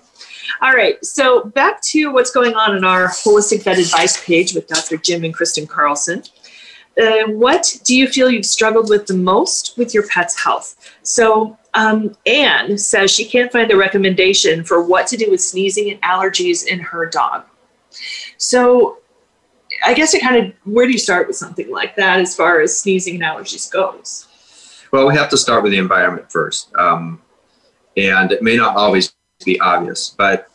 All 0.63 0.73
right, 0.73 1.03
so 1.03 1.45
back 1.45 1.81
to 1.85 2.11
what's 2.11 2.29
going 2.29 2.53
on 2.53 2.77
in 2.77 2.83
our 2.83 3.07
holistic 3.07 3.63
vet 3.63 3.79
advice 3.79 4.23
page 4.23 4.53
with 4.53 4.67
Dr. 4.67 4.97
Jim 4.97 5.23
and 5.23 5.33
Kristen 5.33 5.65
Carlson. 5.65 6.21
Uh, 7.01 7.23
what 7.29 7.79
do 7.83 7.95
you 7.95 8.07
feel 8.07 8.29
you've 8.29 8.45
struggled 8.45 8.87
with 8.87 9.07
the 9.07 9.15
most 9.15 9.75
with 9.75 9.91
your 9.91 10.07
pet's 10.07 10.39
health? 10.39 10.75
So, 11.01 11.57
um, 11.73 12.15
Anne 12.27 12.77
says 12.77 13.09
she 13.09 13.25
can't 13.25 13.51
find 13.51 13.71
the 13.71 13.75
recommendation 13.75 14.63
for 14.63 14.83
what 14.83 15.07
to 15.07 15.17
do 15.17 15.31
with 15.31 15.41
sneezing 15.41 15.89
and 15.89 16.01
allergies 16.03 16.67
in 16.67 16.79
her 16.79 17.07
dog. 17.07 17.43
So, 18.37 18.99
I 19.83 19.95
guess 19.95 20.13
it 20.13 20.21
kind 20.21 20.45
of 20.45 20.53
where 20.65 20.85
do 20.85 20.91
you 20.91 20.99
start 20.99 21.25
with 21.25 21.37
something 21.37 21.71
like 21.71 21.95
that 21.95 22.19
as 22.19 22.35
far 22.35 22.61
as 22.61 22.77
sneezing 22.77 23.15
and 23.15 23.23
allergies 23.23 23.71
goes? 23.71 24.27
Well, 24.91 25.07
we 25.07 25.15
have 25.15 25.29
to 25.29 25.37
start 25.37 25.63
with 25.63 25.71
the 25.71 25.79
environment 25.79 26.31
first. 26.31 26.71
Um, 26.75 27.19
and 27.97 28.31
it 28.31 28.43
may 28.43 28.57
not 28.57 28.75
always 28.75 29.11
be 29.43 29.59
obvious, 29.59 30.13
but 30.15 30.50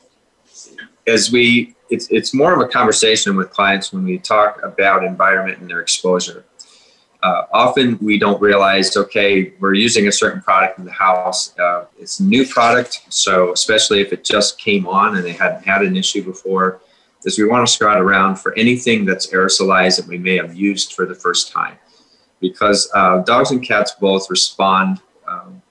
as 1.07 1.31
we, 1.31 1.75
it's, 1.91 2.09
it's 2.11 2.35
more 2.35 2.53
of 2.53 2.61
a 2.61 2.69
conversation 2.69 3.37
with 3.37 3.51
clients 3.51 3.93
when 3.93 4.05
we 4.05 4.19
talk 4.19 4.61
about 4.63 5.05
environment 5.05 5.59
and 5.59 5.71
their 5.71 5.81
exposure. 5.81 6.45
Uh, 7.23 7.45
often 7.53 7.99
we 8.01 8.19
don't 8.19 8.41
realize, 8.41 8.97
okay, 8.97 9.53
we're 9.59 9.75
using 9.75 10.07
a 10.07 10.13
certain 10.13 10.41
product 10.43 10.79
in 10.79 10.85
the 10.85 10.93
house. 10.93 11.59
Uh, 11.59 11.87
it's 11.99 12.21
a 12.21 12.23
new 12.23 12.47
product, 12.47 13.03
so 13.09 13.53
especially 13.53 14.01
if 14.01 14.13
it 14.13 14.23
just 14.23 14.59
came 14.59 14.87
on 14.87 15.17
and 15.17 15.25
they 15.25 15.33
hadn't 15.33 15.65
had 15.65 15.83
an 15.83 15.97
issue 15.97 16.23
before, 16.23 16.81
is 17.25 17.39
we 17.39 17.47
want 17.47 17.67
to 17.67 17.73
scout 17.73 18.01
around 18.01 18.37
for 18.37 18.57
anything 18.57 19.05
that's 19.05 19.29
aerosolized 19.29 19.97
that 19.97 20.07
we 20.07 20.19
may 20.19 20.37
have 20.37 20.55
used 20.55 20.93
for 20.93 21.07
the 21.07 21.15
first 21.15 21.51
time. 21.51 21.77
Because 22.41 22.89
uh, 22.95 23.19
dogs 23.23 23.51
and 23.51 23.63
cats 23.63 23.93
both 23.99 24.31
respond 24.31 25.01
um, 25.27 25.63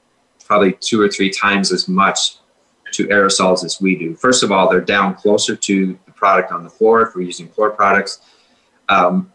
probably 0.43 0.73
two 0.73 0.99
or 0.99 1.07
three 1.07 1.29
times 1.29 1.71
as 1.71 1.87
much 1.87 2.37
to 2.95 3.07
aerosols 3.07 3.63
as 3.63 3.79
we 3.81 3.95
do. 3.95 4.15
First 4.15 4.43
of 4.43 4.51
all, 4.51 4.69
they're 4.69 4.81
down 4.81 5.15
closer 5.15 5.55
to 5.55 5.99
the 6.05 6.11
product 6.11 6.51
on 6.51 6.63
the 6.63 6.69
floor 6.69 7.01
if 7.01 7.15
we're 7.15 7.21
using 7.21 7.47
floor 7.49 7.71
products. 7.71 8.19
Um, 8.89 9.31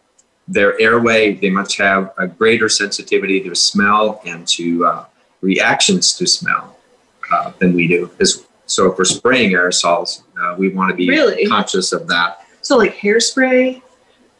their 0.49 0.81
airway, 0.81 1.35
they 1.35 1.51
must 1.51 1.77
have 1.79 2.13
a 2.19 2.27
greater 2.27 2.69
sensitivity 2.69 3.41
to 3.41 3.55
smell 3.55 4.21
and 4.25 4.47
to 4.49 4.85
uh, 4.87 5.05
reactions 5.41 6.15
to 6.15 6.27
smell 6.27 6.77
uh, 7.33 7.53
than 7.59 7.75
we 7.75 7.87
do. 7.87 8.11
As, 8.19 8.47
so 8.67 8.91
if 8.91 8.99
we're 8.99 9.05
spraying 9.05 9.53
aerosols, 9.53 10.23
uh, 10.41 10.57
we 10.59 10.71
want 10.71 10.91
to 10.91 10.97
be 10.97 11.09
Really? 11.09 11.47
conscious 11.47 11.93
of 11.93 12.09
that. 12.09 12.45
So 12.63 12.77
like 12.77 12.97
hairspray 12.97 13.83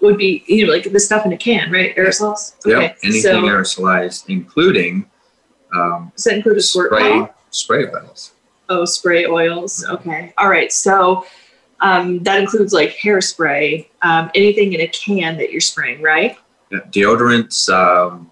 would 0.01 0.17
be 0.17 0.45
you 0.47 0.67
know 0.67 0.73
like 0.73 0.91
the 0.91 1.01
stuff 1.01 1.27
in 1.27 1.33
a 1.33 1.37
can, 1.37 1.71
right? 1.71 1.95
Aerosols. 1.97 2.55
Yep, 2.65 2.99
anything 3.03 3.23
so 3.23 3.43
aerosolized, 3.43 4.29
including 4.29 5.11
um, 5.75 6.13
does 6.17 6.25
that 6.25 6.35
include 6.35 6.59
a 6.59 6.63
squirt 6.63 6.91
spray 6.91 7.11
bottle? 7.11 7.35
spray 7.51 7.87
bottles. 7.87 8.33
Oh, 8.71 8.85
spray 8.85 9.27
oils. 9.27 9.85
Okay. 9.85 10.33
All 10.39 10.49
right. 10.49 10.73
So 10.73 11.27
um, 11.81 12.21
that 12.23 12.41
includes 12.41 12.73
like 12.73 12.91
hairspray, 12.97 13.89
um, 14.03 14.31
anything 14.35 14.73
in 14.73 14.81
a 14.81 14.87
can 14.89 15.37
that 15.39 15.51
you're 15.51 15.61
spraying, 15.61 16.01
right? 16.01 16.39
Yeah, 16.71 16.79
deodorants, 16.91 17.69
um, 17.69 18.31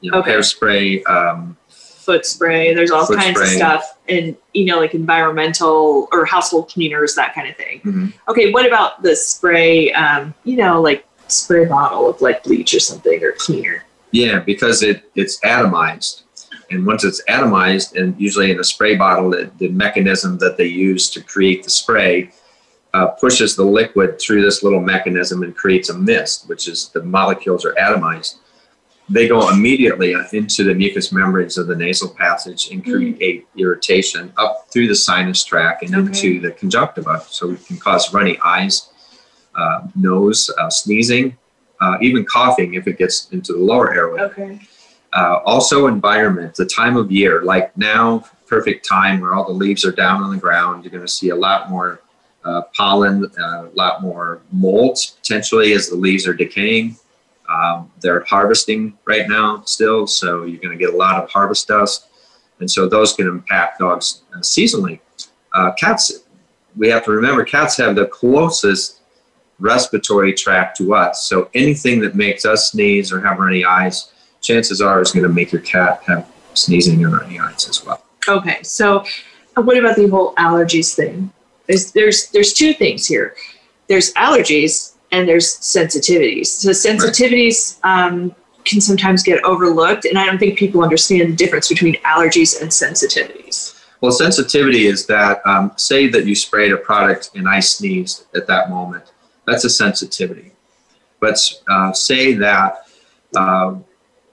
you 0.00 0.10
know, 0.10 0.18
Okay. 0.18 0.32
hairspray, 0.32 1.08
um, 1.08 1.56
Foot 1.68 2.24
spray. 2.24 2.72
There's 2.72 2.90
all 2.90 3.06
kinds 3.06 3.38
of 3.38 3.46
stuff, 3.48 3.98
and 4.08 4.34
you 4.54 4.64
know, 4.64 4.78
like 4.78 4.94
environmental 4.94 6.08
or 6.10 6.24
household 6.24 6.70
cleaners, 6.70 7.14
that 7.16 7.34
kind 7.34 7.50
of 7.50 7.56
thing. 7.56 7.80
Mhm. 7.84 8.12
Okay. 8.28 8.50
What 8.50 8.64
about 8.66 9.02
the 9.02 9.14
spray? 9.14 9.92
Um, 9.92 10.32
you 10.44 10.56
know, 10.56 10.80
like 10.80 11.04
spray 11.26 11.66
bottle 11.66 12.08
of 12.08 12.18
like 12.22 12.42
bleach 12.44 12.72
or 12.74 12.80
something 12.80 13.22
or 13.22 13.32
cleaner. 13.32 13.84
Yeah, 14.10 14.38
because 14.38 14.82
it, 14.82 15.02
it's 15.16 15.38
atomized. 15.40 16.22
And 16.70 16.86
once 16.86 17.04
it's 17.04 17.22
atomized, 17.28 17.98
and 18.00 18.18
usually 18.20 18.50
in 18.50 18.60
a 18.60 18.64
spray 18.64 18.96
bottle, 18.96 19.30
the, 19.30 19.50
the 19.58 19.68
mechanism 19.68 20.38
that 20.38 20.56
they 20.56 20.66
use 20.66 21.10
to 21.10 21.22
create 21.22 21.64
the 21.64 21.70
spray 21.70 22.30
uh, 22.94 23.08
pushes 23.08 23.56
the 23.56 23.64
liquid 23.64 24.20
through 24.20 24.42
this 24.42 24.62
little 24.62 24.80
mechanism 24.80 25.42
and 25.42 25.56
creates 25.56 25.88
a 25.88 25.96
mist, 25.96 26.48
which 26.48 26.68
is 26.68 26.88
the 26.90 27.02
molecules 27.02 27.64
are 27.64 27.74
atomized. 27.74 28.36
They 29.10 29.26
go 29.26 29.48
immediately 29.48 30.14
into 30.32 30.64
the 30.64 30.74
mucous 30.74 31.12
membranes 31.12 31.56
of 31.56 31.66
the 31.66 31.74
nasal 31.74 32.10
passage 32.10 32.70
and 32.70 32.84
create 32.84 33.46
irritation 33.56 34.32
up 34.36 34.66
through 34.70 34.88
the 34.88 34.94
sinus 34.94 35.42
tract 35.44 35.82
and 35.82 35.94
into 35.94 36.40
the 36.40 36.50
conjunctiva. 36.50 37.22
So 37.26 37.52
it 37.52 37.64
can 37.66 37.78
cause 37.78 38.12
runny 38.12 38.38
eyes, 38.44 38.90
uh, 39.54 39.86
nose, 39.96 40.50
uh, 40.58 40.68
sneezing, 40.68 41.38
uh, 41.80 41.96
even 42.02 42.26
coughing 42.26 42.74
if 42.74 42.86
it 42.86 42.98
gets 42.98 43.30
into 43.30 43.54
the 43.54 43.60
lower 43.60 43.94
airway. 43.94 44.20
Okay. 44.20 44.60
Uh, 45.12 45.40
also, 45.44 45.86
environment, 45.86 46.54
the 46.54 46.66
time 46.66 46.96
of 46.96 47.10
year, 47.10 47.42
like 47.42 47.76
now, 47.76 48.24
perfect 48.46 48.86
time 48.86 49.20
where 49.20 49.34
all 49.34 49.46
the 49.46 49.52
leaves 49.52 49.84
are 49.84 49.92
down 49.92 50.22
on 50.22 50.30
the 50.30 50.36
ground. 50.36 50.84
You're 50.84 50.90
going 50.90 51.06
to 51.06 51.12
see 51.12 51.30
a 51.30 51.36
lot 51.36 51.70
more 51.70 52.00
uh, 52.44 52.62
pollen, 52.76 53.30
uh, 53.38 53.66
a 53.66 53.70
lot 53.74 54.02
more 54.02 54.40
molds 54.52 55.16
potentially 55.20 55.72
as 55.72 55.88
the 55.88 55.96
leaves 55.96 56.26
are 56.26 56.34
decaying. 56.34 56.96
Um, 57.48 57.90
they're 58.00 58.24
harvesting 58.24 58.98
right 59.06 59.28
now 59.28 59.62
still, 59.64 60.06
so 60.06 60.44
you're 60.44 60.60
going 60.60 60.76
to 60.76 60.82
get 60.82 60.92
a 60.92 60.96
lot 60.96 61.22
of 61.22 61.30
harvest 61.30 61.68
dust. 61.68 62.06
And 62.60 62.70
so 62.70 62.88
those 62.88 63.14
can 63.14 63.26
impact 63.26 63.78
dogs 63.78 64.22
uh, 64.34 64.38
seasonally. 64.38 65.00
Uh, 65.54 65.72
cats, 65.72 66.24
we 66.76 66.88
have 66.88 67.04
to 67.04 67.10
remember, 67.10 67.44
cats 67.44 67.76
have 67.78 67.96
the 67.96 68.06
closest 68.06 69.00
respiratory 69.58 70.34
tract 70.34 70.76
to 70.78 70.94
us. 70.94 71.24
So 71.24 71.50
anything 71.54 72.00
that 72.00 72.14
makes 72.14 72.44
us 72.44 72.70
sneeze 72.70 73.12
or 73.12 73.20
have 73.20 73.38
runny 73.38 73.64
eyes, 73.64 74.12
chances 74.48 74.80
are 74.80 75.00
it's 75.00 75.12
going 75.12 75.22
to 75.22 75.28
make 75.40 75.52
your 75.52 75.62
cat 75.62 76.02
have 76.06 76.26
sneezing 76.54 77.04
and 77.04 77.12
runny 77.12 77.38
eyes 77.38 77.68
as 77.68 77.84
well. 77.84 78.02
Okay, 78.26 78.62
so 78.62 79.04
uh, 79.56 79.62
what 79.62 79.76
about 79.76 79.96
the 79.96 80.08
whole 80.08 80.34
allergies 80.36 80.94
thing? 80.94 81.30
There's 81.66 81.92
there's 81.92 82.30
there's 82.30 82.52
two 82.52 82.72
things 82.72 83.06
here. 83.06 83.34
There's 83.88 84.12
allergies 84.14 84.94
and 85.12 85.28
there's 85.28 85.56
sensitivities. 85.76 86.46
So 86.46 86.70
sensitivities 86.70 87.78
um, 87.84 88.34
can 88.64 88.80
sometimes 88.80 89.22
get 89.22 89.42
overlooked, 89.44 90.04
and 90.04 90.18
I 90.18 90.26
don't 90.26 90.38
think 90.38 90.58
people 90.58 90.82
understand 90.82 91.32
the 91.32 91.36
difference 91.36 91.68
between 91.68 91.94
allergies 92.12 92.60
and 92.60 92.70
sensitivities. 92.70 93.74
Well, 94.00 94.12
sensitivity 94.12 94.86
is 94.86 95.06
that, 95.06 95.44
um, 95.44 95.72
say 95.76 96.06
that 96.08 96.24
you 96.24 96.34
sprayed 96.36 96.72
a 96.72 96.76
product 96.76 97.30
and 97.34 97.48
I 97.48 97.58
sneezed 97.58 98.26
at 98.36 98.46
that 98.46 98.70
moment. 98.70 99.04
That's 99.44 99.64
a 99.64 99.70
sensitivity. 99.70 100.52
But 101.18 101.36
uh, 101.68 101.92
say 101.92 102.34
that 102.34 102.86
um, 103.34 103.84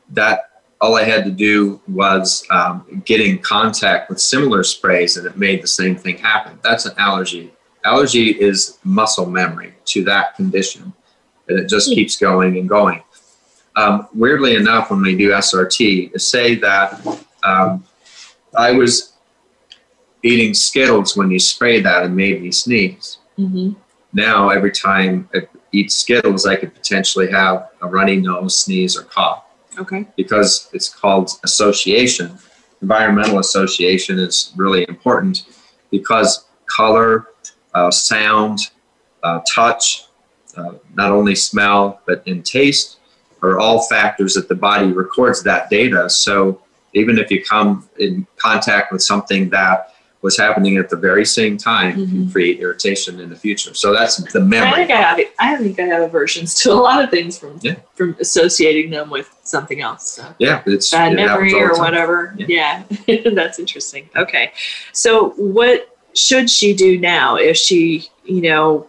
that 0.09 0.55
all 0.81 0.95
I 0.95 1.03
had 1.03 1.23
to 1.25 1.31
do 1.31 1.81
was 1.87 2.45
um, 2.49 3.01
get 3.05 3.21
in 3.21 3.39
contact 3.39 4.09
with 4.09 4.19
similar 4.19 4.63
sprays 4.63 5.17
and 5.17 5.25
it 5.25 5.37
made 5.37 5.63
the 5.63 5.67
same 5.67 5.95
thing 5.95 6.17
happen. 6.17 6.59
That's 6.63 6.85
an 6.85 6.93
allergy. 6.97 7.53
Allergy 7.83 8.29
is 8.31 8.77
muscle 8.83 9.25
memory 9.25 9.73
to 9.85 10.03
that 10.05 10.35
condition, 10.35 10.91
and 11.47 11.59
it 11.59 11.69
just 11.69 11.89
keeps 11.89 12.17
going 12.17 12.57
and 12.57 12.67
going. 12.67 13.03
Um, 13.75 14.07
weirdly 14.13 14.55
enough, 14.55 14.89
when 14.89 15.01
we 15.01 15.15
do 15.15 15.31
SRT, 15.31 16.13
to 16.13 16.19
say 16.19 16.55
that 16.55 17.05
um, 17.43 17.83
I 18.57 18.71
was 18.71 19.13
eating 20.23 20.53
Skittles 20.53 21.15
when 21.15 21.29
you 21.29 21.39
sprayed 21.39 21.85
that 21.85 22.03
and 22.03 22.15
made 22.15 22.41
me 22.41 22.51
sneeze. 22.51 23.19
Mm-hmm. 23.37 23.73
Now, 24.13 24.49
every 24.49 24.71
time 24.71 25.29
I 25.35 25.47
eat 25.71 25.91
Skittles, 25.91 26.47
I 26.47 26.55
could 26.55 26.73
potentially 26.73 27.29
have 27.31 27.69
a 27.81 27.87
runny 27.87 28.15
nose, 28.15 28.57
sneeze, 28.57 28.97
or 28.97 29.03
cough 29.03 29.44
Okay. 29.77 30.05
because 30.15 30.69
it's 30.73 30.89
called 30.89 31.31
association. 31.43 32.37
Environmental 32.81 33.39
association 33.39 34.19
is 34.19 34.53
really 34.55 34.85
important 34.87 35.43
because 35.91 36.45
color, 36.65 37.27
uh, 37.73 37.91
sound, 37.91 38.59
uh, 39.23 39.41
touch, 39.53 40.05
uh, 40.57 40.73
not 40.93 41.11
only 41.11 41.35
smell, 41.35 42.01
but 42.05 42.23
in 42.25 42.41
taste 42.43 42.97
are 43.41 43.59
all 43.59 43.83
factors 43.83 44.33
that 44.33 44.47
the 44.47 44.55
body 44.55 44.91
records 44.91 45.43
that 45.43 45.69
data. 45.69 46.09
So 46.09 46.61
even 46.93 47.17
if 47.19 47.29
you 47.29 47.43
come 47.43 47.87
in 47.99 48.25
contact 48.37 48.91
with 48.91 49.01
something 49.01 49.49
that 49.49 49.94
was 50.25 50.35
happening 50.37 50.77
at 50.77 50.89
the 50.89 50.95
very 50.95 51.23
same 51.23 51.55
time, 51.55 51.99
you 51.99 52.07
can 52.07 52.31
create 52.31 52.59
irritation 52.59 53.19
in 53.19 53.29
the 53.29 53.35
future. 53.35 53.75
So 53.75 53.93
that's 53.93 54.17
the 54.17 54.39
I 54.39 54.43
memory. 54.43 54.71
think 54.71 54.89
I 54.91 54.95
have 54.95 55.19
I 55.39 55.55
think 55.57 55.79
I 55.79 55.83
have 55.83 56.01
aversions 56.01 56.55
to 56.61 56.71
a 56.71 56.73
lot 56.73 57.03
of 57.03 57.11
things 57.11 57.37
from 57.37 57.59
Yeah. 57.61 57.75
from 57.93 58.17
associating 58.19 58.89
them 58.89 59.11
with 59.11 59.29
something 59.43 59.81
else. 59.81 60.09
So. 60.15 60.23
Yeah, 60.39 60.63
it's 60.65 60.89
bad 60.89 61.13
it 61.13 61.15
memory 61.17 61.53
or 61.53 61.77
whatever. 61.77 62.35
Yeah, 62.37 62.83
that's 63.33 63.59
interesting. 63.59 64.09
Okay, 64.15 64.51
so 64.93 65.29
what 65.37 65.95
should 66.15 66.49
she 66.49 66.73
do 66.73 66.97
now 66.99 67.35
if 67.35 67.55
she, 67.55 68.09
you 68.23 68.41
know, 68.41 68.87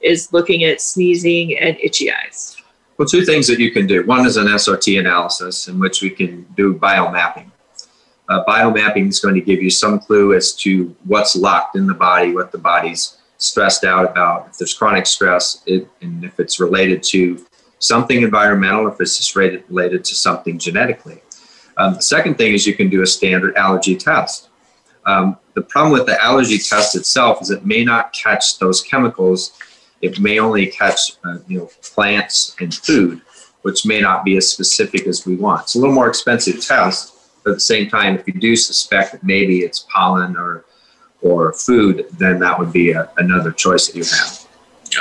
is 0.00 0.32
looking 0.32 0.64
at 0.64 0.80
sneezing 0.80 1.58
and 1.58 1.76
itchy 1.78 2.10
eyes? 2.10 2.56
Well, 2.96 3.06
two 3.06 3.24
things 3.26 3.46
that 3.48 3.58
you 3.58 3.70
can 3.70 3.86
do. 3.86 4.04
One 4.06 4.24
is 4.26 4.36
an 4.38 4.46
SRT 4.46 4.98
analysis 4.98 5.68
in 5.68 5.78
which 5.78 6.00
we 6.00 6.08
can 6.10 6.46
do 6.56 6.74
biomapping. 6.74 7.49
Uh, 8.30 8.44
biomapping 8.44 9.08
is 9.08 9.18
going 9.18 9.34
to 9.34 9.40
give 9.40 9.60
you 9.60 9.68
some 9.68 9.98
clue 9.98 10.34
as 10.34 10.52
to 10.54 10.94
what's 11.04 11.34
locked 11.34 11.74
in 11.74 11.88
the 11.88 11.94
body, 11.94 12.32
what 12.32 12.52
the 12.52 12.58
body's 12.58 13.18
stressed 13.38 13.84
out 13.84 14.08
about, 14.08 14.46
if 14.48 14.56
there's 14.56 14.72
chronic 14.72 15.04
stress, 15.04 15.62
it, 15.66 15.88
and 16.00 16.24
if 16.24 16.38
it's 16.38 16.60
related 16.60 17.02
to 17.02 17.44
something 17.80 18.22
environmental, 18.22 18.86
if 18.86 19.00
it's 19.00 19.16
just 19.16 19.34
related, 19.34 20.04
to 20.04 20.14
something 20.14 20.58
genetically. 20.58 21.20
Um, 21.76 21.94
the 21.94 22.02
second 22.02 22.36
thing 22.36 22.54
is 22.54 22.66
you 22.66 22.74
can 22.74 22.88
do 22.88 23.02
a 23.02 23.06
standard 23.06 23.56
allergy 23.56 23.96
test. 23.96 24.48
Um, 25.06 25.36
the 25.54 25.62
problem 25.62 25.92
with 25.92 26.06
the 26.06 26.22
allergy 26.22 26.58
test 26.58 26.94
itself 26.94 27.42
is 27.42 27.50
it 27.50 27.66
may 27.66 27.82
not 27.82 28.12
catch 28.12 28.58
those 28.58 28.80
chemicals. 28.80 29.58
It 30.02 30.20
may 30.20 30.38
only 30.38 30.66
catch, 30.66 31.16
uh, 31.24 31.38
you 31.48 31.58
know, 31.58 31.70
plants 31.82 32.54
and 32.60 32.72
food, 32.72 33.22
which 33.62 33.84
may 33.84 34.00
not 34.00 34.24
be 34.24 34.36
as 34.36 34.46
specific 34.46 35.08
as 35.08 35.26
we 35.26 35.34
want. 35.34 35.62
It's 35.62 35.74
a 35.74 35.78
little 35.78 35.94
more 35.94 36.08
expensive 36.08 36.64
test, 36.64 37.16
but 37.42 37.50
at 37.50 37.56
the 37.56 37.60
same 37.60 37.88
time, 37.88 38.16
if 38.16 38.26
you 38.26 38.34
do 38.34 38.54
suspect 38.56 39.12
that 39.12 39.22
maybe 39.22 39.60
it's 39.60 39.86
pollen 39.92 40.36
or 40.36 40.64
or 41.22 41.52
food, 41.52 42.06
then 42.18 42.38
that 42.38 42.58
would 42.58 42.72
be 42.72 42.92
a, 42.92 43.10
another 43.18 43.52
choice 43.52 43.86
that 43.86 43.94
you 43.96 44.04
have. 44.04 44.46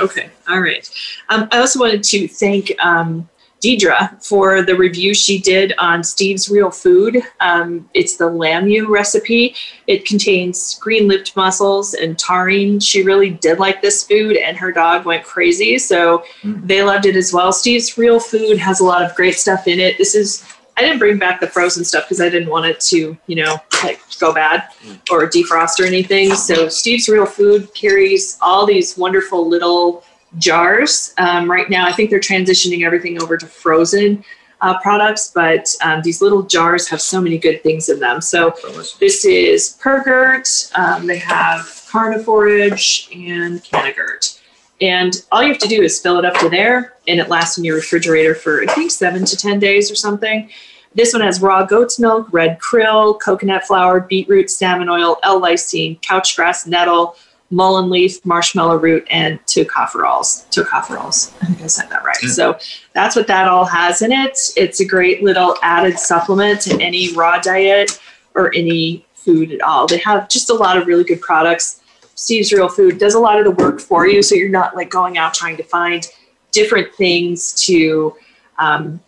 Okay, 0.03 0.29
all 0.49 0.59
right. 0.59 0.87
Um, 1.29 1.47
I 1.51 1.59
also 1.59 1.79
wanted 1.79 2.03
to 2.03 2.27
thank 2.27 2.73
um, 2.83 3.29
Deidre 3.63 4.21
for 4.23 4.61
the 4.61 4.75
review 4.75 5.13
she 5.13 5.39
did 5.39 5.73
on 5.79 6.03
Steve's 6.03 6.49
Real 6.49 6.71
Food. 6.71 7.21
Um, 7.39 7.89
it's 7.93 8.17
the 8.17 8.27
Lamu 8.27 8.89
recipe. 8.89 9.55
It 9.87 10.05
contains 10.05 10.77
green 10.79 11.07
lipped 11.07 11.35
mussels 11.37 11.93
and 11.93 12.19
taurine. 12.19 12.79
She 12.81 13.03
really 13.03 13.29
did 13.31 13.57
like 13.59 13.81
this 13.81 14.03
food, 14.03 14.35
and 14.37 14.57
her 14.57 14.71
dog 14.73 15.05
went 15.05 15.23
crazy, 15.23 15.77
so 15.79 16.23
Mm. 16.43 16.67
they 16.67 16.83
loved 16.83 17.05
it 17.05 17.15
as 17.15 17.31
well. 17.33 17.51
Steve's 17.53 17.97
Real 17.97 18.19
Food 18.19 18.57
has 18.57 18.81
a 18.81 18.85
lot 18.85 19.03
of 19.03 19.15
great 19.15 19.35
stuff 19.35 19.67
in 19.67 19.79
it. 19.79 19.97
This 19.97 20.15
is 20.15 20.43
I 20.79 20.83
didn't 20.83 20.99
bring 20.99 21.17
back 21.17 21.41
the 21.41 21.47
frozen 21.47 21.83
stuff 21.83 22.05
because 22.05 22.21
I 22.21 22.29
didn't 22.29 22.47
want 22.47 22.65
it 22.65 22.79
to, 22.79 23.17
you 23.27 23.35
know, 23.35 23.57
like 23.83 23.99
go 24.17 24.33
bad 24.33 24.69
or 25.11 25.29
defrost 25.29 25.77
or 25.81 25.85
anything. 25.85 26.33
So 26.35 26.69
Steve's 26.69 27.09
Real 27.09 27.25
Food 27.25 27.73
carries 27.73 28.37
all 28.41 28.65
these 28.65 28.97
wonderful 28.97 29.45
little 29.45 30.05
jars. 30.37 31.13
Um, 31.17 31.51
right 31.51 31.69
now, 31.69 31.85
I 31.85 31.91
think 31.91 32.09
they're 32.09 32.21
transitioning 32.21 32.85
everything 32.85 33.21
over 33.21 33.35
to 33.35 33.45
frozen 33.45 34.23
uh, 34.61 34.79
products, 34.79 35.31
but 35.35 35.75
um, 35.83 36.01
these 36.01 36.21
little 36.21 36.43
jars 36.43 36.87
have 36.87 37.01
so 37.01 37.19
many 37.19 37.37
good 37.37 37.61
things 37.61 37.89
in 37.89 37.99
them. 37.99 38.21
So 38.21 38.55
this 39.01 39.25
is 39.25 39.77
Pergert. 39.81 40.71
Um, 40.75 41.07
they 41.07 41.17
have 41.17 41.59
Carniforage 41.91 43.13
and 43.13 43.61
Canigert. 43.65 44.39
And 44.81 45.25
all 45.29 45.43
you 45.43 45.49
have 45.49 45.61
to 45.61 45.67
do 45.67 45.81
is 45.81 45.99
fill 45.99 46.19
it 46.19 46.25
up 46.25 46.35
to 46.35 46.47
there, 46.47 46.93
and 47.09 47.19
it 47.19 47.29
lasts 47.29 47.57
in 47.57 47.63
your 47.63 47.75
refrigerator 47.75 48.35
for, 48.35 48.61
I 48.63 48.73
think, 48.73 48.91
seven 48.91 49.25
to 49.25 49.35
10 49.35 49.59
days 49.59 49.91
or 49.91 49.95
something. 49.95 50.49
This 50.95 51.13
one 51.13 51.21
has 51.21 51.41
raw 51.41 51.65
goat's 51.65 51.99
milk, 51.99 52.27
red 52.31 52.59
krill, 52.59 53.19
coconut 53.19 53.65
flour, 53.65 54.01
beetroot, 54.01 54.49
salmon 54.49 54.89
oil, 54.89 55.17
L-lysine, 55.23 56.01
couchgrass, 56.01 56.65
nettle, 56.65 57.15
mullein 57.51 57.89
leaf, 57.89 58.23
marshmallow 58.25 58.77
root, 58.77 59.05
and 59.09 59.43
tocopherols. 59.45 60.47
Tocopherols. 60.49 61.33
I 61.41 61.45
think 61.47 61.61
I 61.61 61.67
said 61.67 61.89
that 61.89 62.03
right. 62.03 62.15
So 62.17 62.57
that's 62.93 63.15
what 63.15 63.27
that 63.27 63.47
all 63.47 63.65
has 63.65 64.01
in 64.01 64.11
it. 64.11 64.37
It's 64.55 64.79
a 64.79 64.85
great 64.85 65.23
little 65.23 65.55
added 65.61 65.97
supplement 65.99 66.61
to 66.61 66.79
any 66.81 67.13
raw 67.13 67.39
diet 67.39 67.99
or 68.35 68.53
any 68.55 69.05
food 69.13 69.51
at 69.51 69.61
all. 69.61 69.87
They 69.87 69.97
have 69.99 70.29
just 70.29 70.49
a 70.49 70.53
lot 70.53 70.77
of 70.77 70.87
really 70.87 71.03
good 71.03 71.21
products. 71.21 71.81
Steve's 72.15 72.51
Real 72.51 72.67
Food 72.67 72.97
does 72.97 73.13
a 73.13 73.19
lot 73.19 73.39
of 73.39 73.45
the 73.45 73.51
work 73.63 73.79
for 73.79 74.07
you, 74.07 74.21
so 74.21 74.35
you're 74.35 74.49
not 74.49 74.75
like 74.75 74.89
going 74.89 75.17
out 75.17 75.33
trying 75.33 75.57
to 75.57 75.63
find 75.63 76.05
different 76.51 76.93
things 76.95 77.53
to 77.65 78.15
um, 78.57 78.99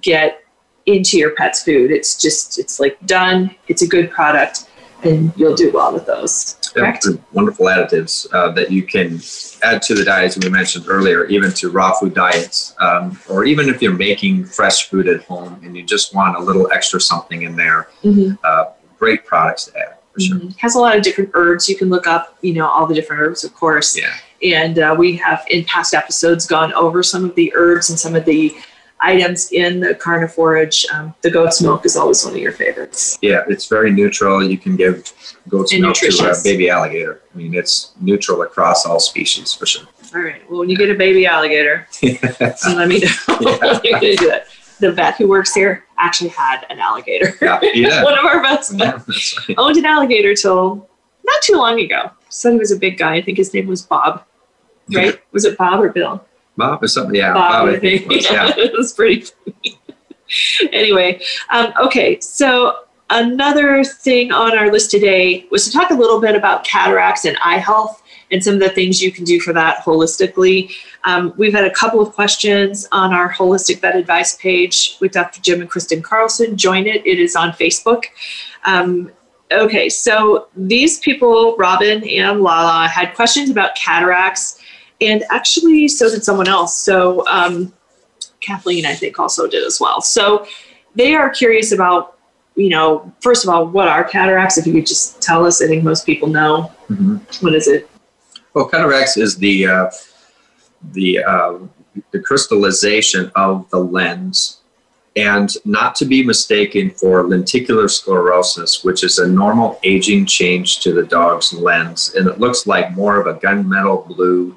get 0.00 0.44
into 0.86 1.18
your 1.18 1.30
pet's 1.30 1.62
food. 1.62 1.90
It's 1.90 2.20
just 2.20 2.58
it's 2.58 2.80
like 2.80 3.04
done. 3.06 3.54
It's 3.68 3.82
a 3.82 3.86
good 3.86 4.10
product, 4.10 4.68
and 5.04 5.32
you'll 5.36 5.54
do 5.54 5.70
well 5.72 5.92
with 5.92 6.06
those. 6.06 6.56
Correct. 6.74 7.06
Yeah, 7.08 7.16
wonderful 7.32 7.66
additives 7.66 8.26
uh, 8.32 8.50
that 8.52 8.70
you 8.70 8.82
can 8.82 9.20
add 9.62 9.82
to 9.82 9.94
the 9.94 10.04
diets 10.04 10.38
we 10.38 10.48
mentioned 10.48 10.86
earlier, 10.88 11.26
even 11.26 11.52
to 11.52 11.70
raw 11.70 11.92
food 11.92 12.14
diets, 12.14 12.74
um, 12.80 13.18
or 13.28 13.44
even 13.44 13.68
if 13.68 13.82
you're 13.82 13.92
making 13.92 14.44
fresh 14.46 14.88
food 14.88 15.06
at 15.08 15.22
home 15.24 15.60
and 15.64 15.76
you 15.76 15.82
just 15.82 16.14
want 16.14 16.36
a 16.36 16.40
little 16.40 16.70
extra 16.72 17.00
something 17.00 17.42
in 17.42 17.56
there. 17.56 17.88
Mhm. 18.02 18.38
Uh, 18.42 18.66
great 18.98 19.26
products 19.26 19.66
to 19.66 19.78
add 19.78 19.96
for 20.12 20.20
sure. 20.20 20.36
Mhm. 20.38 20.58
Has 20.58 20.74
a 20.74 20.78
lot 20.78 20.96
of 20.96 21.02
different 21.02 21.30
herbs. 21.34 21.68
You 21.68 21.76
can 21.76 21.90
look 21.90 22.06
up, 22.06 22.36
you 22.40 22.54
know, 22.54 22.66
all 22.66 22.86
the 22.86 22.94
different 22.94 23.20
herbs, 23.20 23.44
of 23.44 23.54
course. 23.54 23.96
Yeah. 23.96 24.14
And 24.42 24.78
uh, 24.78 24.94
we 24.98 25.16
have 25.16 25.44
in 25.50 25.64
past 25.64 25.94
episodes 25.94 26.46
gone 26.46 26.72
over 26.74 27.02
some 27.02 27.24
of 27.24 27.34
the 27.34 27.52
herbs 27.54 27.90
and 27.90 27.98
some 27.98 28.16
of 28.16 28.24
the 28.24 28.54
items 29.02 29.52
in 29.52 29.80
the 29.80 29.94
carniforage. 29.94 30.84
Um, 30.92 31.14
the 31.22 31.30
goat's 31.30 31.60
milk 31.60 31.84
is 31.84 31.96
always 31.96 32.24
one 32.24 32.34
of 32.34 32.40
your 32.40 32.52
favorites. 32.52 33.18
Yeah, 33.20 33.42
it's 33.48 33.66
very 33.66 33.92
neutral. 33.92 34.42
You 34.42 34.58
can 34.58 34.76
give 34.76 35.12
goat's 35.48 35.72
And 35.72 35.82
milk 35.82 35.96
to 35.96 36.30
a 36.30 36.34
baby 36.42 36.70
alligator. 36.70 37.20
I 37.34 37.36
mean, 37.36 37.54
it's 37.54 37.92
neutral 38.00 38.42
across 38.42 38.86
all 38.86 39.00
species 39.00 39.52
for 39.52 39.66
sure. 39.66 39.86
All 40.14 40.20
right. 40.22 40.48
Well, 40.50 40.60
when 40.60 40.70
you 40.70 40.76
get 40.76 40.90
a 40.90 40.94
baby 40.94 41.26
alligator, 41.26 41.86
let 42.02 42.88
me 42.88 43.00
know. 43.00 43.10
You're 43.40 43.58
gonna 43.58 44.16
do 44.16 44.28
that. 44.28 44.46
The 44.78 44.92
vet 44.92 45.16
who 45.16 45.28
works 45.28 45.54
here 45.54 45.84
actually 45.98 46.30
had 46.30 46.66
an 46.68 46.80
alligator. 46.80 47.34
Yeah, 47.40 47.60
yeah. 47.62 48.02
one 48.04 48.18
of 48.18 48.24
our 48.24 48.42
vets 48.42 48.72
Yeah, 48.74 49.00
right. 49.06 49.54
owned 49.58 49.76
an 49.76 49.84
alligator 49.86 50.34
till 50.34 50.88
not 51.24 51.42
too 51.42 51.54
long 51.56 51.80
ago. 51.80 52.10
Said 52.28 52.52
he 52.54 52.58
was 52.58 52.72
a 52.72 52.76
big 52.76 52.98
guy. 52.98 53.14
I 53.14 53.22
think 53.22 53.38
his 53.38 53.54
name 53.54 53.68
was 53.68 53.82
Bob. 53.82 54.24
Right? 54.90 55.20
was 55.32 55.44
it 55.44 55.56
Bob 55.56 55.80
or 55.80 55.90
Bill? 55.90 56.24
Bob 56.56 56.82
or 56.82 56.88
something. 56.88 57.14
Yeah, 57.14 57.32
Bob, 57.32 57.66
Bob, 57.66 57.74
I 57.74 57.78
think. 57.78 58.02
it 58.02 58.08
was, 58.08 58.30
yeah. 58.30 58.52
it 58.56 58.72
was 58.72 58.92
pretty 58.92 59.22
funny. 59.22 59.78
anyway, 60.72 61.20
um, 61.50 61.72
okay, 61.80 62.20
so 62.20 62.84
another 63.10 63.84
thing 63.84 64.32
on 64.32 64.56
our 64.56 64.70
list 64.70 64.90
today 64.90 65.46
was 65.50 65.64
to 65.66 65.72
talk 65.72 65.90
a 65.90 65.94
little 65.94 66.20
bit 66.20 66.34
about 66.34 66.64
cataracts 66.64 67.24
and 67.24 67.36
eye 67.44 67.58
health 67.58 68.02
and 68.30 68.42
some 68.42 68.54
of 68.54 68.60
the 68.60 68.70
things 68.70 69.02
you 69.02 69.12
can 69.12 69.24
do 69.24 69.38
for 69.38 69.52
that 69.52 69.84
holistically. 69.84 70.72
Um, 71.04 71.34
we've 71.36 71.52
had 71.52 71.64
a 71.64 71.70
couple 71.70 72.00
of 72.00 72.14
questions 72.14 72.88
on 72.90 73.12
our 73.12 73.30
holistic 73.30 73.80
vet 73.80 73.94
advice 73.94 74.36
page 74.36 74.96
with 75.00 75.12
Dr. 75.12 75.40
Jim 75.42 75.60
and 75.60 75.68
Kristen 75.68 76.02
Carlson. 76.02 76.56
Join 76.56 76.86
it, 76.86 77.06
it 77.06 77.18
is 77.18 77.36
on 77.36 77.52
Facebook. 77.52 78.04
Um, 78.64 79.12
okay, 79.52 79.90
so 79.90 80.48
these 80.56 80.98
people, 81.00 81.56
Robin 81.58 82.06
and 82.08 82.40
Lala, 82.40 82.88
had 82.88 83.14
questions 83.14 83.50
about 83.50 83.74
cataracts, 83.74 84.61
and 85.02 85.24
actually, 85.30 85.88
so 85.88 86.08
did 86.08 86.24
someone 86.24 86.48
else. 86.48 86.78
So, 86.78 87.26
um, 87.26 87.72
Kathleen, 88.40 88.86
I 88.86 88.94
think, 88.94 89.18
also 89.18 89.46
did 89.46 89.64
as 89.64 89.80
well. 89.80 90.00
So, 90.00 90.46
they 90.94 91.14
are 91.14 91.30
curious 91.30 91.72
about, 91.72 92.18
you 92.54 92.68
know, 92.68 93.12
first 93.20 93.44
of 93.44 93.50
all, 93.50 93.66
what 93.66 93.88
are 93.88 94.04
cataracts? 94.04 94.58
If 94.58 94.66
you 94.66 94.72
could 94.72 94.86
just 94.86 95.22
tell 95.22 95.46
us, 95.46 95.62
I 95.62 95.66
think 95.66 95.84
most 95.84 96.04
people 96.04 96.28
know. 96.28 96.70
Mhm. 96.90 97.20
What 97.42 97.54
is 97.54 97.66
it? 97.66 97.88
Well, 98.54 98.66
cataracts 98.66 99.16
is 99.16 99.36
the 99.36 99.66
uh, 99.66 99.90
the 100.92 101.24
uh, 101.24 101.54
the 102.10 102.20
crystallization 102.20 103.32
of 103.34 103.68
the 103.70 103.78
lens, 103.78 104.58
and 105.16 105.54
not 105.64 105.94
to 105.96 106.04
be 106.04 106.22
mistaken 106.22 106.90
for 106.90 107.26
lenticular 107.26 107.88
sclerosis, 107.88 108.84
which 108.84 109.02
is 109.04 109.18
a 109.18 109.26
normal 109.26 109.78
aging 109.82 110.26
change 110.26 110.80
to 110.80 110.92
the 110.92 111.04
dog's 111.04 111.52
lens, 111.54 112.14
and 112.14 112.28
it 112.28 112.38
looks 112.38 112.66
like 112.66 112.94
more 112.94 113.18
of 113.18 113.26
a 113.26 113.38
gunmetal 113.40 114.06
blue 114.08 114.54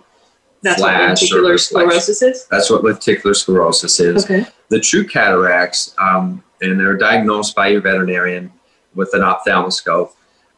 That's 0.66 0.82
flash 0.82 0.97
what 0.97 1.01
or 1.03 1.07
lenticular 1.43 1.57
sclerosis 1.59 2.22
is. 2.24 2.47
That's 2.47 2.70
what 2.72 2.84
lenticular 2.84 3.34
sclerosis 3.36 3.99
is. 3.99 4.26
Okay. 4.26 4.45
The 4.70 4.80
true 4.80 5.05
cataracts, 5.05 5.93
um, 5.99 6.43
and 6.61 6.80
they're 6.80 6.97
diagnosed 6.97 7.55
by 7.55 7.68
your 7.68 7.82
veterinarian 7.82 8.51
with 8.95 9.13
an 9.13 9.22
ophthalmoscope, 9.22 10.11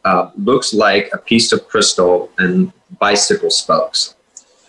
uh, 0.06 0.30
looks 0.36 0.72
like 0.72 1.10
a 1.12 1.18
piece 1.18 1.52
of 1.52 1.68
crystal 1.68 2.30
and 2.38 2.72
bicycle 2.98 3.50
spokes. 3.50 4.14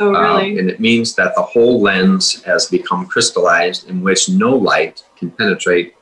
Oh, 0.02 0.14
Um, 0.14 0.36
really? 0.38 0.60
and 0.60 0.70
it 0.70 0.80
means 0.80 1.16
that 1.16 1.34
the 1.36 1.42
whole 1.42 1.82
lens 1.82 2.44
has 2.44 2.68
become 2.68 3.06
crystallized 3.06 3.90
in 3.90 4.02
which 4.02 4.28
no 4.30 4.56
light 4.56 5.04
can 5.18 5.30
penetrate 5.32 5.94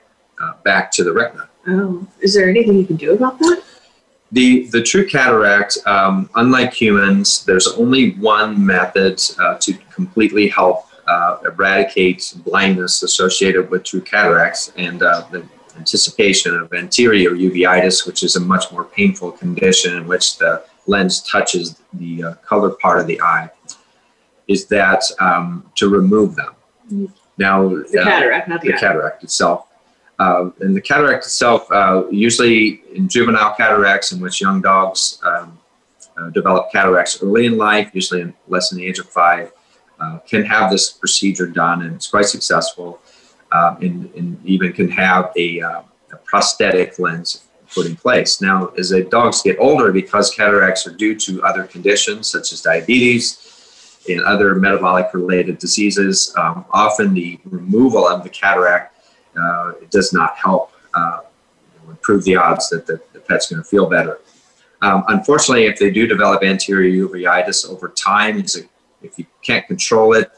uh, 0.41 0.53
back 0.63 0.91
to 0.93 1.03
the 1.03 1.13
retina. 1.13 1.47
oh, 1.67 2.07
is 2.21 2.33
there 2.33 2.49
anything 2.49 2.75
you 2.79 2.85
can 2.85 2.95
do 2.95 3.13
about 3.13 3.37
that? 3.39 3.61
The, 4.31 4.67
the 4.67 4.81
true 4.81 5.07
cataract, 5.07 5.77
um, 5.85 6.29
unlike 6.35 6.73
humans, 6.73 7.45
there's 7.45 7.67
only 7.67 8.11
one 8.15 8.65
method 8.65 9.21
uh, 9.39 9.57
to 9.59 9.73
completely 9.93 10.49
help 10.49 10.85
uh, 11.07 11.37
eradicate 11.45 12.33
blindness 12.43 13.03
associated 13.03 13.69
with 13.69 13.83
true 13.83 14.01
cataracts 14.01 14.73
and 14.75 15.01
uh, 15.01 15.25
the 15.31 15.47
anticipation 15.77 16.55
of 16.55 16.73
anterior 16.73 17.31
uveitis, 17.31 18.05
which 18.05 18.23
is 18.23 18.35
a 18.35 18.39
much 18.39 18.71
more 18.71 18.83
painful 18.83 19.31
condition 19.31 19.95
in 19.95 20.07
which 20.07 20.37
the 20.37 20.63
lens 20.87 21.21
touches 21.21 21.79
the 21.93 22.23
uh, 22.23 22.33
color 22.35 22.71
part 22.71 22.99
of 22.99 23.07
the 23.07 23.21
eye, 23.21 23.49
is 24.47 24.65
that 24.65 25.03
um, 25.19 25.69
to 25.75 25.87
remove 25.87 26.35
them. 26.35 26.53
Mm. 26.91 27.11
Now, 27.37 27.69
The 27.69 27.99
uh, 28.01 28.03
cataract, 28.03 28.49
not 28.49 28.61
the, 28.61 28.71
the 28.71 28.77
cataract 28.77 29.23
itself. 29.23 29.67
Uh, 30.19 30.49
and 30.61 30.75
the 30.75 30.81
cataract 30.81 31.25
itself, 31.25 31.71
uh, 31.71 32.03
usually 32.09 32.81
in 32.93 33.07
juvenile 33.07 33.53
cataracts, 33.55 34.11
in 34.11 34.19
which 34.19 34.41
young 34.41 34.61
dogs 34.61 35.19
um, 35.23 35.57
uh, 36.17 36.29
develop 36.31 36.71
cataracts 36.71 37.21
early 37.21 37.45
in 37.45 37.57
life, 37.57 37.91
usually 37.93 38.21
in 38.21 38.33
less 38.47 38.69
than 38.69 38.79
the 38.79 38.85
age 38.85 38.97
of 38.97 39.07
five, 39.09 39.51
uh, 39.99 40.17
can 40.27 40.43
have 40.43 40.71
this 40.71 40.91
procedure 40.91 41.47
done, 41.47 41.83
and 41.83 41.95
it's 41.95 42.07
quite 42.07 42.25
successful. 42.25 42.99
Um, 43.51 43.77
and, 43.81 44.13
and 44.15 44.45
even 44.45 44.73
can 44.73 44.89
have 44.89 45.31
a, 45.37 45.61
uh, 45.61 45.81
a 46.11 46.17
prosthetic 46.25 46.99
lens 46.99 47.47
put 47.73 47.85
in 47.85 47.95
place. 47.95 48.41
Now, 48.41 48.67
as 48.77 48.89
the 48.89 49.03
dogs 49.03 49.41
get 49.41 49.57
older, 49.57 49.93
because 49.93 50.33
cataracts 50.33 50.85
are 50.85 50.91
due 50.91 51.15
to 51.19 51.41
other 51.43 51.63
conditions 51.63 52.27
such 52.27 52.51
as 52.51 52.61
diabetes 52.61 54.01
and 54.09 54.21
other 54.21 54.55
metabolic 54.55 55.13
related 55.13 55.59
diseases, 55.59 56.33
um, 56.37 56.65
often 56.71 57.13
the 57.13 57.39
removal 57.45 58.05
of 58.05 58.23
the 58.23 58.29
cataract 58.29 58.96
uh, 59.37 59.73
it 59.81 59.89
does 59.91 60.13
not 60.13 60.37
help 60.37 60.71
uh, 60.93 61.21
improve 61.89 62.23
the 62.23 62.35
odds 62.35 62.69
that 62.69 62.85
the, 62.85 63.01
the 63.13 63.19
pet's 63.19 63.49
going 63.49 63.61
to 63.61 63.67
feel 63.67 63.87
better. 63.87 64.19
Um, 64.81 65.03
unfortunately, 65.07 65.65
if 65.65 65.79
they 65.79 65.89
do 65.89 66.07
develop 66.07 66.43
anterior 66.43 67.07
uveitis 67.07 67.67
over 67.67 67.89
time, 67.89 68.39
a, 68.39 68.59
if 69.01 69.17
you 69.17 69.25
can't 69.41 69.65
control 69.67 70.13
it, 70.13 70.31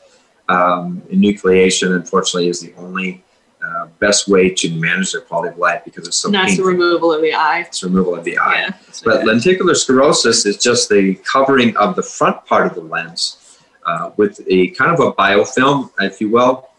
um, 0.47 1.01
enucleation, 1.11 1.95
unfortunately, 1.95 2.49
is 2.49 2.61
the 2.61 2.73
only 2.75 3.23
uh, 3.63 3.87
best 3.99 4.27
way 4.27 4.49
to 4.49 4.69
manage 4.75 5.11
their 5.11 5.21
quality 5.21 5.51
of 5.51 5.57
life 5.57 5.83
because 5.83 6.07
it's 6.07 6.17
so 6.17 6.29
And 6.29 6.35
that's 6.35 6.57
the 6.57 6.63
removal 6.63 7.11
of 7.11 7.21
the 7.21 7.33
eye. 7.33 7.61
It's 7.61 7.83
removal 7.83 8.15
of 8.15 8.23
the 8.23 8.37
eye. 8.37 8.61
Yeah. 8.61 8.73
But 9.03 9.25
lenticular 9.25 9.75
sclerosis 9.75 10.45
is 10.45 10.57
just 10.57 10.89
the 10.89 11.15
covering 11.15 11.75
of 11.77 11.95
the 11.95 12.03
front 12.03 12.45
part 12.45 12.67
of 12.67 12.75
the 12.75 12.81
lens 12.81 13.59
uh, 13.85 14.11
with 14.17 14.39
a 14.47 14.69
kind 14.69 14.91
of 14.91 14.99
a 15.01 15.11
biofilm, 15.13 15.91
if 15.99 16.21
you 16.21 16.29
will, 16.29 16.69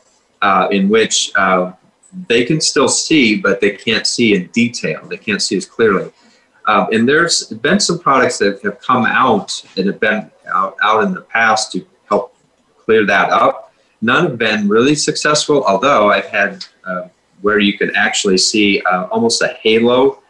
uh, 0.43 0.69
in 0.71 0.89
which 0.89 1.33
uh, 1.37 1.73
they 2.29 2.45
can 2.45 2.61
still 2.61 2.89
see, 2.89 3.37
but 3.37 3.61
they 3.61 3.71
can't 3.71 4.07
see 4.07 4.35
in 4.35 4.49
detail. 4.49 5.05
They 5.07 5.17
can't 5.17 5.43
see 5.43 5.57
as 5.57 5.67
clearly. 5.67 6.11
Um, 6.67 6.89
and 6.93 7.09
there's 7.09 7.45
been 7.45 7.81
some 7.81 7.99
products 7.99 8.39
that 8.39 8.63
have 8.63 8.81
come 8.81 9.07
out 9.07 9.65
that 9.75 9.87
have 9.87 10.01
been 10.01 10.31
out, 10.47 10.77
out 10.83 11.05
in 11.05 11.15
the 11.15 11.23
past 11.23 11.73
to 11.73 11.87
help 12.09 12.37
clear 12.77 13.07
that 13.07 13.31
up. 13.31 13.73
None 14.03 14.25
have 14.25 14.39
been 14.39 14.69
really 14.69 14.95
successful, 14.95 15.65
although 15.65 16.11
I've 16.11 16.27
had 16.27 16.65
uh, 16.85 17.09
where 17.43 17.59
you 17.59 17.77
can 17.77 17.95
actually 17.97 18.39
see 18.39 18.81
uh, 18.83 19.07
almost 19.07 19.43
a 19.43 19.57
halo 19.63 20.23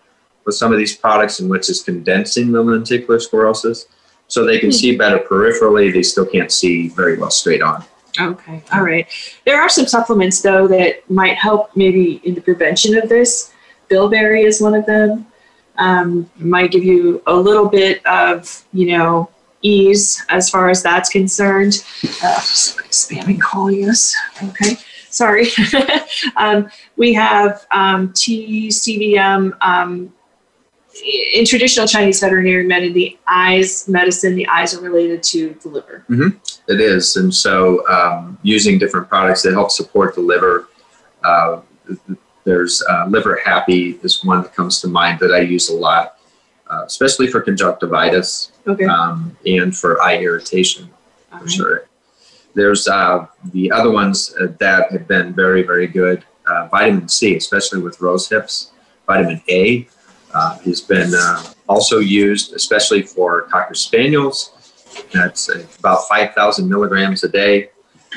with 0.44 0.54
some 0.54 0.72
of 0.72 0.78
these 0.78 0.96
products 0.96 1.40
in 1.40 1.48
which 1.48 1.68
is 1.68 1.82
condensing 1.82 2.52
the 2.52 2.62
lenticular 2.62 3.20
sclerosis. 3.20 3.86
So 4.28 4.44
they 4.44 4.58
can 4.58 4.70
see 4.70 4.96
better 4.96 5.18
peripherally, 5.18 5.92
they 5.92 6.02
still 6.02 6.26
can't 6.26 6.52
see 6.52 6.88
very 6.88 7.18
well 7.18 7.30
straight 7.30 7.62
on. 7.62 7.84
Okay, 8.18 8.62
all 8.72 8.82
right. 8.82 9.06
There 9.44 9.61
are 9.61 9.68
some 9.68 9.86
supplements 9.86 10.40
though 10.40 10.66
that 10.68 11.08
might 11.11 11.36
help 11.36 11.74
maybe 11.76 12.20
in 12.24 12.34
the 12.34 12.40
prevention 12.40 12.96
of 12.96 13.08
this. 13.08 13.52
Bilberry 13.88 14.42
is 14.44 14.61
one 14.61 14.74
of 14.74 14.86
them. 14.86 15.26
Um, 15.78 16.30
might 16.36 16.70
give 16.70 16.84
you 16.84 17.22
a 17.26 17.34
little 17.34 17.68
bit 17.68 18.04
of 18.06 18.64
you 18.72 18.96
know 18.96 19.30
ease 19.62 20.24
as 20.28 20.50
far 20.50 20.70
as 20.70 20.82
that's 20.82 21.08
concerned. 21.08 21.84
Uh, 22.22 22.38
spamming 22.40 23.40
calling 23.40 23.88
us. 23.88 24.14
Okay, 24.42 24.76
sorry. 25.11 25.48
um, 26.36 26.70
we 26.96 27.12
have 27.12 27.66
um, 27.70 28.12
TCVM. 28.12 29.56
In 31.03 31.44
traditional 31.46 31.86
Chinese 31.86 32.20
veterinary 32.20 32.66
medicine, 32.66 32.94
the 32.94 33.18
eyes 33.26 33.88
medicine, 33.88 34.34
the 34.34 34.46
eyes 34.48 34.74
are 34.74 34.80
related 34.80 35.22
to 35.24 35.57
the 35.62 35.68
liver. 35.68 36.05
It 36.68 36.80
is, 36.80 37.16
and 37.16 37.34
so 37.34 37.86
um, 37.88 38.38
using 38.42 38.78
different 38.78 39.09
products 39.09 39.42
that 39.42 39.53
help 39.53 39.70
support 39.70 40.14
the 40.14 40.20
liver. 40.20 40.68
Uh, 41.24 41.61
there's 42.44 42.82
uh, 42.88 43.07
liver 43.09 43.40
happy 43.44 43.98
is 44.03 44.24
one 44.24 44.42
that 44.42 44.55
comes 44.55 44.80
to 44.80 44.88
mind 44.88 45.20
that 45.20 45.32
I 45.32 45.40
use 45.40 45.68
a 45.68 45.74
lot, 45.74 46.16
uh, 46.70 46.84
especially 46.86 47.26
for 47.28 47.40
conjunctivitis 47.40 48.53
Okay. 48.66 48.84
um, 48.84 49.36
and 49.46 49.76
for 49.76 50.01
eye 50.03 50.18
irritation 50.18 50.90
all 51.32 51.38
for 51.38 51.44
right. 51.44 51.53
sure. 51.53 51.88
There's 52.55 52.88
uh, 52.88 53.26
the 53.53 53.70
other 53.70 53.90
ones 53.90 54.34
uh, 54.40 54.48
that 54.59 54.90
have 54.92 55.07
been 55.07 55.32
very, 55.34 55.62
very 55.62 55.86
good. 55.86 56.24
Uh, 56.46 56.66
vitamin 56.68 57.09
C, 57.09 57.36
especially 57.36 57.80
with 57.80 58.01
rose 58.01 58.28
hips. 58.28 58.72
Vitamin 59.07 59.40
A 59.48 59.88
uh, 60.34 60.58
has 60.58 60.80
been 60.80 61.12
uh, 61.14 61.42
also 61.68 61.98
used, 61.98 62.52
especially 62.54 63.02
for 63.02 63.42
cocker 63.42 63.74
spaniels. 63.74 64.52
That's 65.12 65.48
uh, 65.48 65.64
about 65.78 66.08
5,000 66.08 66.68
milligrams 66.68 67.24
a 67.24 67.28
day. 67.28 67.70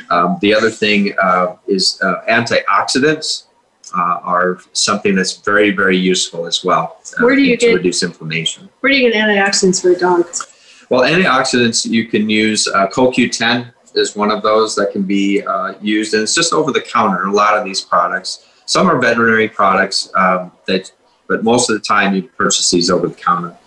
Um, 0.10 0.38
the 0.42 0.54
other 0.54 0.70
thing 0.70 1.14
uh, 1.22 1.56
is 1.68 2.00
uh, 2.02 2.22
antioxidants 2.28 3.46
uh, 3.96 4.20
are 4.24 4.60
something 4.74 5.16
that's 5.16 5.38
very, 5.38 5.72
very 5.72 5.98
useful 5.98 6.46
as 6.48 6.64
well. 6.64 6.98
Where 7.20 7.36
do 7.36 7.42
you 7.42 7.58
to 7.58 7.66
get- 7.68 7.76
reduce 7.76 8.04
inflammation? 8.04 8.70
Where 8.80 8.92
do 8.92 8.98
you 8.98 9.12
get 9.12 9.22
antioxidants 9.22 9.82
for 9.82 9.94
dogs? 9.98 10.48
Well, 10.90 11.02
antioxidants 11.02 11.86
you 11.86 12.08
can 12.08 12.30
use. 12.30 12.68
Uh, 12.68 12.88
CoQ10 12.88 13.72
is 13.96 14.16
one 14.16 14.32
of 14.32 14.42
those 14.42 14.76
that 14.76 14.92
can 14.92 15.04
be 15.04 15.42
uh, 15.44 15.74
used, 15.82 16.14
and 16.14 16.24
it's 16.24 16.36
just 16.36 16.54
over 16.54 16.72
the 16.72 16.82
counter. 16.82 17.26
A 17.26 17.32
lot 17.32 17.58
of 17.58 17.64
these 17.64 17.82
products. 17.82 18.48
Some 18.66 18.90
are 18.90 19.00
veterinary 19.00 19.50
products 19.50 20.10
um, 20.16 20.52
that, 20.68 20.92
but 21.34 21.44
most 21.44 21.68
of 21.68 21.74
the 21.76 21.80
time 21.82 22.14
you 22.14 22.22
purchase 22.22 22.70
these 22.70 22.92
over 22.92 23.08
the 23.08 23.16
counter. 23.16 23.58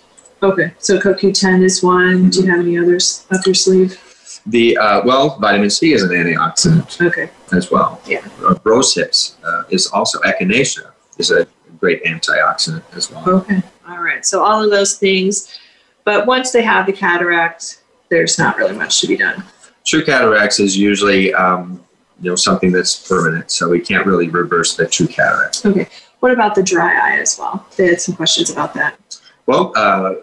Okay, 0.40 0.72
so 0.78 1.00
CoQ10 1.00 1.64
is 1.64 1.82
one. 1.82 2.30
Do 2.30 2.42
you 2.42 2.46
have 2.48 2.60
any 2.60 2.78
others 2.78 3.26
up 3.32 3.44
your 3.44 3.56
sleeve? 3.56 4.00
The 4.46 4.76
uh, 4.76 5.02
well, 5.04 5.36
vitamin 5.40 5.70
C 5.70 5.92
is 5.92 6.04
an 6.04 6.10
antioxidant 6.10 7.04
Okay, 7.04 7.28
as 7.52 7.72
well. 7.72 8.00
Yeah. 8.06 8.24
Uh, 8.40 8.54
rose 8.62 8.94
hips 8.94 9.36
uh, 9.42 9.64
is 9.70 9.88
also 9.88 10.20
echinacea 10.20 10.92
is 11.18 11.32
a 11.32 11.48
great 11.80 12.04
antioxidant 12.04 12.84
as 12.94 13.10
well. 13.10 13.28
okay, 13.28 13.60
all 13.88 13.98
right. 14.00 14.24
So 14.24 14.44
all 14.44 14.62
of 14.62 14.70
those 14.70 14.96
things, 14.96 15.58
but 16.04 16.24
once 16.26 16.52
they 16.52 16.62
have 16.62 16.86
the 16.86 16.92
cataract, 16.92 17.82
there's 18.10 18.38
not 18.38 18.56
really 18.58 18.76
much 18.76 19.00
to 19.00 19.08
be 19.08 19.16
done. 19.16 19.42
True 19.84 20.04
cataracts 20.04 20.60
is 20.60 20.78
usually 20.78 21.34
um, 21.34 21.84
you 22.20 22.30
know 22.30 22.36
something 22.36 22.70
that's 22.70 23.08
permanent, 23.08 23.50
so 23.50 23.68
we 23.68 23.80
can't 23.80 24.06
really 24.06 24.28
reverse 24.28 24.76
the 24.76 24.86
true 24.86 25.08
cataract. 25.08 25.66
Okay, 25.66 25.88
what 26.20 26.32
about 26.32 26.54
the 26.54 26.62
dry 26.62 26.92
eye 26.92 27.18
as 27.20 27.38
well? 27.38 27.66
They 27.76 27.88
had 27.88 28.00
some 28.00 28.16
questions 28.16 28.50
about 28.50 28.74
that. 28.74 28.98
Well, 29.46 29.72
uh, 29.76 30.14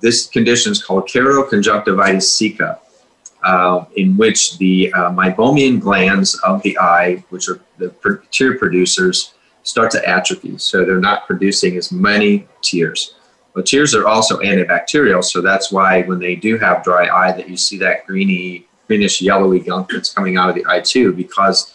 this 0.00 0.26
condition 0.26 0.72
is 0.72 0.82
called 0.82 1.08
keratoconjunctivitis 1.08 2.22
sicca, 2.22 2.78
uh, 3.42 3.84
in 3.96 4.16
which 4.16 4.58
the 4.58 4.92
uh, 4.92 5.10
meibomian 5.10 5.80
glands 5.80 6.38
of 6.44 6.62
the 6.62 6.78
eye, 6.78 7.24
which 7.30 7.48
are 7.48 7.60
the 7.78 7.92
tear 8.30 8.58
producers, 8.58 9.34
start 9.62 9.90
to 9.92 10.08
atrophy. 10.08 10.58
So 10.58 10.84
they're 10.84 11.00
not 11.00 11.26
producing 11.26 11.76
as 11.76 11.90
many 11.92 12.46
tears. 12.62 13.14
But 13.54 13.66
tears 13.66 13.94
are 13.94 14.06
also 14.06 14.38
antibacterial, 14.38 15.24
so 15.24 15.40
that's 15.40 15.72
why 15.72 16.02
when 16.02 16.20
they 16.20 16.36
do 16.36 16.56
have 16.58 16.84
dry 16.84 17.08
eye, 17.08 17.32
that 17.32 17.48
you 17.48 17.56
see 17.56 17.76
that 17.78 18.06
greeny, 18.06 18.66
greenish, 18.86 19.20
yellowy 19.20 19.58
gunk 19.58 19.90
that's 19.90 20.14
coming 20.14 20.36
out 20.36 20.48
of 20.48 20.54
the 20.54 20.64
eye 20.68 20.80
too, 20.80 21.12
because 21.12 21.74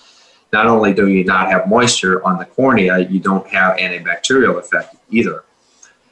not 0.54 0.68
only 0.68 0.94
do 0.94 1.08
you 1.08 1.24
not 1.24 1.50
have 1.50 1.68
moisture 1.68 2.24
on 2.26 2.38
the 2.38 2.46
cornea, 2.46 3.00
you 3.00 3.20
don't 3.20 3.48
have 3.48 3.78
antibacterial 3.78 4.58
effect 4.58 4.96
either. 5.10 5.44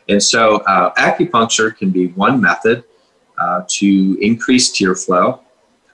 And 0.10 0.22
so 0.22 0.58
uh, 0.58 0.94
acupuncture 0.96 1.76
can 1.76 1.92
be 1.92 2.08
one 2.08 2.42
method 2.42 2.84
uh, 3.38 3.64
to 3.68 4.18
increase 4.22 4.72
tear 4.72 4.96
flow 4.96 5.42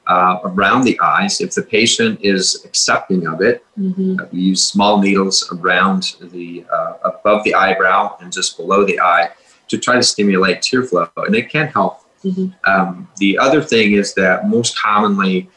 uh, 0.07 0.39
around 0.43 0.83
the 0.83 0.99
eyes 0.99 1.39
if 1.39 1.53
the 1.53 1.61
patient 1.61 2.19
is 2.21 2.63
accepting 2.65 3.27
of 3.27 3.41
it. 3.41 3.63
Mm-hmm. 3.77 4.19
Uh, 4.19 4.25
we 4.31 4.39
use 4.39 4.63
small 4.63 4.99
needles 4.99 5.47
around 5.51 6.15
the 6.19 6.65
uh, 6.71 6.93
above 7.03 7.43
the 7.43 7.53
eyebrow 7.53 8.17
and 8.19 8.33
just 8.33 8.57
below 8.57 8.83
the 8.83 8.99
eye 8.99 9.29
to 9.67 9.77
try 9.77 9.95
to 9.95 10.03
stimulate 10.03 10.63
tear 10.63 10.83
flow, 10.83 11.07
and 11.17 11.35
it 11.35 11.49
can 11.49 11.67
help. 11.67 12.01
Mhm. 12.25 12.53
Um, 12.67 13.07
the 13.17 13.37
other 13.37 13.61
thing 13.61 13.93
is 13.93 14.13
that 14.15 14.49
most 14.49 14.77
commonly 14.77 15.47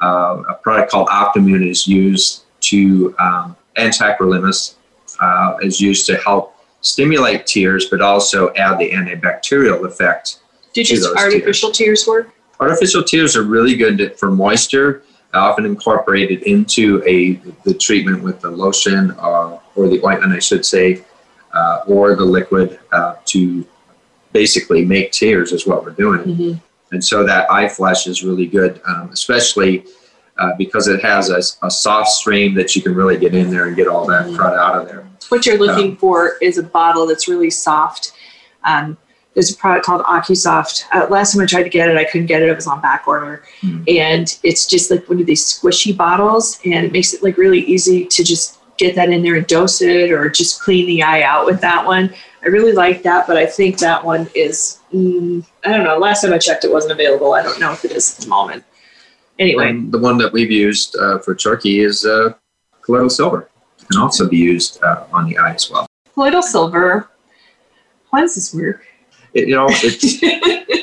uh, 0.00 0.42
a 0.48 0.54
product 0.54 0.90
called 0.90 1.08
Optimune 1.08 1.68
is 1.68 1.86
used 1.86 2.44
to 2.60 3.14
um, 3.18 3.56
and 3.76 3.92
tacrolimus 3.92 4.74
uh, 5.20 5.56
is 5.62 5.80
used 5.80 6.06
to 6.06 6.16
help 6.18 6.54
stimulate 6.80 7.46
tears, 7.46 7.86
but 7.86 8.00
also 8.00 8.52
add 8.54 8.78
the 8.78 8.90
antibacterial 8.90 9.84
effect. 9.86 10.40
Just 10.74 11.02
those 11.02 11.16
artificial 11.16 11.70
tears 11.70 12.06
work? 12.06 12.32
Artificial 12.60 13.02
tears 13.02 13.36
are 13.36 13.42
really 13.42 13.76
good 13.76 14.16
for 14.18 14.30
moisture, 14.30 15.02
often 15.34 15.64
incorporated 15.64 16.42
into 16.42 17.02
a 17.06 17.34
the 17.64 17.74
treatment 17.74 18.22
with 18.22 18.40
the 18.40 18.50
lotion 18.50 19.12
uh, 19.18 19.58
or 19.74 19.88
the 19.88 20.04
ointment, 20.04 20.32
I 20.32 20.38
should 20.38 20.64
say, 20.64 21.04
uh, 21.52 21.82
or 21.86 22.14
the 22.14 22.24
liquid 22.24 22.78
uh, 22.92 23.16
to 23.26 23.66
basically 24.32 24.84
make 24.84 25.12
tears 25.12 25.52
is 25.52 25.66
what 25.66 25.84
we're 25.84 25.90
doing. 25.92 26.20
Mm-hmm. 26.20 26.52
And 26.92 27.04
so 27.04 27.24
that 27.24 27.50
eye 27.50 27.68
flash 27.68 28.06
is 28.06 28.22
really 28.24 28.46
good, 28.46 28.80
um, 28.86 29.10
especially 29.12 29.84
uh, 30.38 30.52
because 30.56 30.88
it 30.88 31.02
has 31.02 31.30
a, 31.30 31.66
a 31.66 31.70
soft 31.70 32.10
stream 32.10 32.54
that 32.54 32.74
you 32.76 32.82
can 32.82 32.94
really 32.94 33.18
get 33.18 33.34
in 33.34 33.50
there 33.50 33.66
and 33.66 33.76
get 33.76 33.88
all 33.88 34.06
that 34.06 34.26
crud 34.26 34.56
out 34.56 34.80
of 34.80 34.88
there. 34.88 35.08
What 35.28 35.44
you're 35.44 35.58
looking 35.58 35.96
for 35.96 36.36
is 36.40 36.58
a 36.58 36.62
bottle 36.62 37.06
that's 37.06 37.28
really 37.28 37.50
soft. 37.50 38.12
Um, 38.64 38.96
there's 39.34 39.52
a 39.52 39.56
product 39.56 39.84
called 39.84 40.02
AcuSoft. 40.02 40.84
Uh, 40.92 41.06
last 41.10 41.32
time 41.34 41.42
I 41.42 41.46
tried 41.46 41.64
to 41.64 41.68
get 41.68 41.88
it, 41.88 41.96
I 41.96 42.04
couldn't 42.04 42.26
get 42.26 42.42
it. 42.42 42.48
It 42.48 42.56
was 42.56 42.66
on 42.66 42.80
back 42.80 43.06
order, 43.06 43.44
Hmm. 43.60 43.82
and 43.86 44.38
it's 44.42 44.66
just 44.66 44.90
like 44.90 45.08
one 45.08 45.20
of 45.20 45.26
these 45.26 45.44
squishy 45.44 45.96
bottles, 45.96 46.58
and 46.64 46.84
it 46.86 46.92
makes 46.92 47.12
it 47.12 47.22
like 47.22 47.36
really 47.36 47.60
easy 47.60 48.04
to 48.06 48.24
just 48.24 48.58
get 48.78 48.94
that 48.94 49.10
in 49.10 49.22
there 49.22 49.34
and 49.34 49.46
dose 49.46 49.82
it, 49.82 50.10
or 50.10 50.28
just 50.28 50.60
clean 50.60 50.86
the 50.86 51.02
eye 51.02 51.22
out 51.22 51.46
with 51.46 51.60
that 51.60 51.84
one. 51.84 52.12
I 52.42 52.46
really 52.46 52.72
like 52.72 53.02
that, 53.02 53.26
but 53.26 53.36
I 53.36 53.44
think 53.46 53.78
that 53.78 54.04
one 54.04 54.28
is 54.34 54.77
mm, 54.92 55.44
I 55.64 55.72
don't 55.72 55.84
know. 55.84 55.98
Last 55.98 56.22
time 56.22 56.32
I 56.32 56.38
checked, 56.38 56.64
it 56.64 56.72
wasn't 56.72 56.92
available. 56.92 57.32
I 57.34 57.42
don't 57.42 57.60
know 57.60 57.72
if 57.72 57.84
it 57.84 57.92
is 57.92 58.16
at 58.18 58.24
the 58.24 58.28
moment. 58.28 58.64
Anyway, 59.38 59.68
And 59.68 59.92
the 59.92 59.98
one 59.98 60.18
that 60.18 60.32
we've 60.32 60.50
used 60.50 60.96
uh, 60.96 61.18
for 61.20 61.34
turkey 61.34 61.80
is 61.80 62.04
uh, 62.04 62.34
colloidal 62.82 63.10
silver. 63.10 63.48
It 63.78 63.88
can 63.88 64.00
also 64.00 64.28
be 64.28 64.36
used 64.36 64.82
uh, 64.82 65.04
on 65.12 65.28
the 65.28 65.38
eye 65.38 65.54
as 65.54 65.70
well. 65.70 65.86
colloidal 66.14 66.42
silver. 66.42 67.08
How 68.10 68.20
does 68.20 68.34
this 68.34 68.52
work? 68.54 68.84
It, 69.34 69.46
you 69.48 69.54
know, 69.54 69.66
it's 69.68 70.18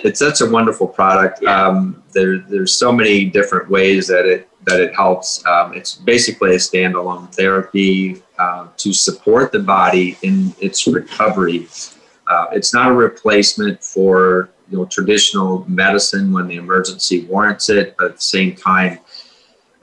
it's 0.05 0.19
such 0.19 0.41
a 0.41 0.49
wonderful 0.49 0.87
product. 0.87 1.43
Um, 1.43 2.03
there, 2.13 2.37
there's 2.39 2.73
so 2.73 2.91
many 2.91 3.25
different 3.25 3.69
ways 3.69 4.07
that 4.07 4.25
it 4.25 4.47
that 4.65 4.79
it 4.79 4.95
helps. 4.95 5.45
Um, 5.45 5.73
it's 5.73 5.95
basically 5.95 6.51
a 6.51 6.57
standalone 6.57 7.33
therapy 7.33 8.21
uh, 8.39 8.67
to 8.77 8.93
support 8.93 9.51
the 9.51 9.59
body 9.59 10.17
in 10.21 10.53
its 10.59 10.87
recovery. 10.87 11.67
Uh, 12.28 12.47
it's 12.51 12.73
not 12.73 12.91
a 12.91 12.93
replacement 12.93 13.84
for 13.84 14.49
you 14.69 14.78
know 14.78 14.86
traditional 14.86 15.63
medicine 15.69 16.32
when 16.32 16.47
the 16.47 16.55
emergency 16.55 17.26
warrants 17.26 17.69
it, 17.69 17.95
but 17.97 18.05
at 18.07 18.15
the 18.15 18.21
same 18.21 18.55
time, 18.55 18.99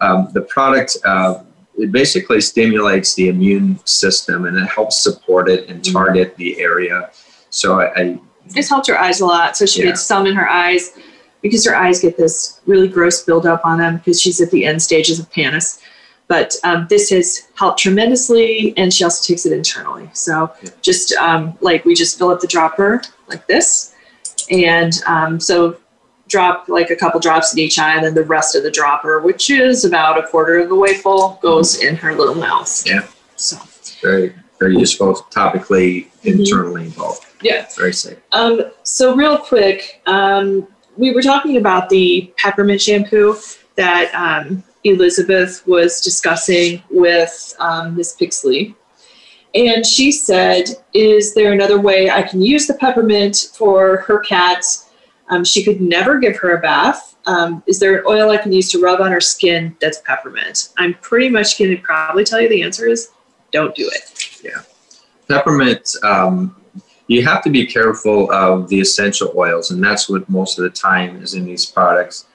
um, 0.01 0.29
the 0.33 0.41
product 0.43 0.97
uh, 1.05 1.43
it 1.79 1.91
basically 1.91 2.41
stimulates 2.41 3.15
the 3.15 3.29
immune 3.29 3.79
system 3.87 4.45
and 4.45 4.57
it 4.57 4.67
helps 4.67 5.03
support 5.03 5.49
it 5.49 5.69
and 5.69 5.85
target 5.85 6.37
the 6.37 6.61
area. 6.61 7.11
So 7.51 7.81
I, 7.81 7.95
I 8.01 8.21
It's 8.55 8.69
helped 8.69 8.89
her 8.89 8.99
eyes 8.99 9.21
a 9.21 9.27
lot. 9.27 9.57
So 9.57 9.65
she 9.67 9.81
Yeah. 9.81 9.87
gets 9.87 10.03
some 10.03 10.27
in 10.27 10.35
her 10.35 10.49
eyes 10.49 10.93
because 11.41 11.65
her 11.65 11.75
eyes 11.75 12.01
get 12.01 12.17
this 12.17 12.61
really 12.67 12.89
gross 12.89 13.23
buildup 13.23 13.65
on 13.65 13.79
them 13.79 13.97
because 13.97 14.21
she's 14.21 14.41
at 14.41 14.51
the 14.51 14.65
end 14.65 14.83
stages 14.83 15.19
of 15.19 15.31
pannus. 15.31 15.81
But 16.29 16.57
um, 16.65 16.87
this 16.89 17.11
has 17.11 17.49
helped 17.55 17.81
tremendously, 17.81 18.73
and 18.77 18.93
she 18.93 19.05
also 19.05 19.27
takes 19.31 19.45
it 19.45 19.53
internally. 19.53 20.09
So 20.15 20.51
Yeah. 20.63 20.71
just 20.81 21.13
um, 21.15 21.57
like 21.61 21.85
we 21.85 21.95
just 21.95 22.17
fill 22.19 22.31
up 22.31 22.41
the 22.41 22.47
dropper 22.47 23.03
like 23.29 23.47
this, 23.47 23.95
and 24.51 24.93
um, 25.07 25.41
so 25.41 25.77
drop 26.29 26.69
like 26.69 26.89
a 26.91 26.97
couple 26.97 27.21
drops 27.21 27.53
in 27.53 27.59
each 27.59 27.79
eye, 27.79 27.97
and 27.97 28.05
then 28.05 28.15
the 28.15 28.25
rest 28.25 28.55
of 28.55 28.63
the 28.63 28.71
dropper, 28.71 29.21
which 29.21 29.51
is 29.51 29.85
about 29.85 30.19
a 30.19 30.27
quarter 30.27 30.59
of 30.61 30.69
the 30.71 30.75
way 30.75 30.95
full, 30.95 31.39
goes 31.43 31.83
in 31.83 31.97
her 31.97 32.15
little 32.15 32.35
mouth. 32.37 32.83
Yeah. 32.87 33.07
So 33.37 33.59
very 34.01 34.35
very 34.59 34.79
useful 34.79 35.15
topically, 35.31 36.07
internally 36.23 36.85
involved. 36.85 37.27
Yeah. 37.43 37.67
Very 37.77 37.93
safe. 37.93 38.19
Um, 38.31 38.63
so 38.85 39.15
real 39.17 39.37
quick, 39.37 40.01
um, 40.07 40.69
we 40.97 41.11
were 41.13 41.21
talking 41.23 41.57
about 41.57 41.89
the 41.89 42.33
peppermint 42.37 42.81
shampoo 42.81 43.37
that 43.75 44.15
um, 44.15 44.63
Elizabeth 44.85 45.67
was 45.67 46.01
discussing 46.01 46.83
with 46.91 47.55
um, 47.59 47.97
Miss 47.97 48.17
Pixley. 48.17 48.75
And 49.55 49.85
she 49.85 50.11
said, 50.13 50.65
Is 50.95 51.35
there 51.35 51.53
another 51.53 51.81
way 51.81 52.11
I 52.11 52.23
can 52.23 52.41
use 52.41 52.67
the 52.67 52.75
peppermint 52.75 53.51
for 53.55 53.99
her 53.99 54.21
cat? 54.21 54.65
Um, 55.29 55.45
she 55.45 55.63
could 55.63 55.81
never 55.81 56.19
give 56.19 56.37
her 56.39 56.57
a 56.57 56.61
bath. 56.61 57.17
Um, 57.27 57.63
is 57.67 57.79
there 57.79 57.99
an 57.99 58.05
oil 58.07 58.31
I 58.31 58.37
can 58.37 58.53
use 58.53 58.71
to 58.73 58.81
rub 58.81 59.01
on 59.01 59.13
her 59.13 59.21
skin 59.21 59.77
that's 59.81 60.01
peppermint? 60.01 60.71
I'm 60.79 60.95
pretty 60.95 61.29
much 61.29 61.59
going 61.59 61.71
to 61.77 61.83
probably 61.83 62.25
tell 62.25 62.41
you 62.41 62.49
the 62.49 62.63
answer 62.63 62.89
is 62.89 63.11
don't 63.53 63.75
do 63.75 63.89
it. 63.93 64.41
Yeah. 64.43 64.63
Peppermint, 65.29 65.95
um, 66.03 66.57
you 67.07 67.25
have 67.25 67.43
to 67.45 67.51
be 67.51 67.67
careful 67.67 68.31
of 68.33 68.69
the 68.69 68.81
essential 68.81 69.33
oils, 69.37 69.71
and 69.71 69.83
that's 69.83 70.09
what 70.09 70.29
most 70.29 70.59
of 70.59 70.65
the 70.65 70.71
time 70.71 71.23
is 71.23 71.35
in 71.35 71.45
these 71.45 71.65
products. 71.67 72.27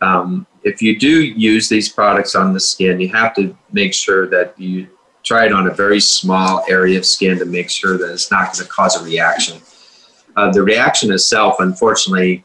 Um, 0.00 0.46
if 0.64 0.80
you 0.80 0.98
do 0.98 1.22
use 1.22 1.68
these 1.68 1.88
products 1.88 2.34
on 2.34 2.52
the 2.52 2.60
skin, 2.60 3.00
you 3.00 3.08
have 3.08 3.34
to 3.34 3.56
make 3.72 3.94
sure 3.94 4.28
that 4.28 4.58
you 4.58 4.88
try 5.22 5.46
it 5.46 5.52
on 5.52 5.66
a 5.66 5.74
very 5.74 6.00
small 6.00 6.64
area 6.68 6.98
of 6.98 7.06
skin 7.06 7.38
to 7.38 7.44
make 7.44 7.70
sure 7.70 7.96
that 7.98 8.12
it's 8.12 8.30
not 8.30 8.52
going 8.52 8.64
to 8.64 8.70
cause 8.70 9.00
a 9.00 9.04
reaction. 9.04 9.60
Uh, 10.36 10.50
the 10.50 10.62
reaction 10.62 11.12
itself, 11.12 11.56
unfortunately, 11.58 12.44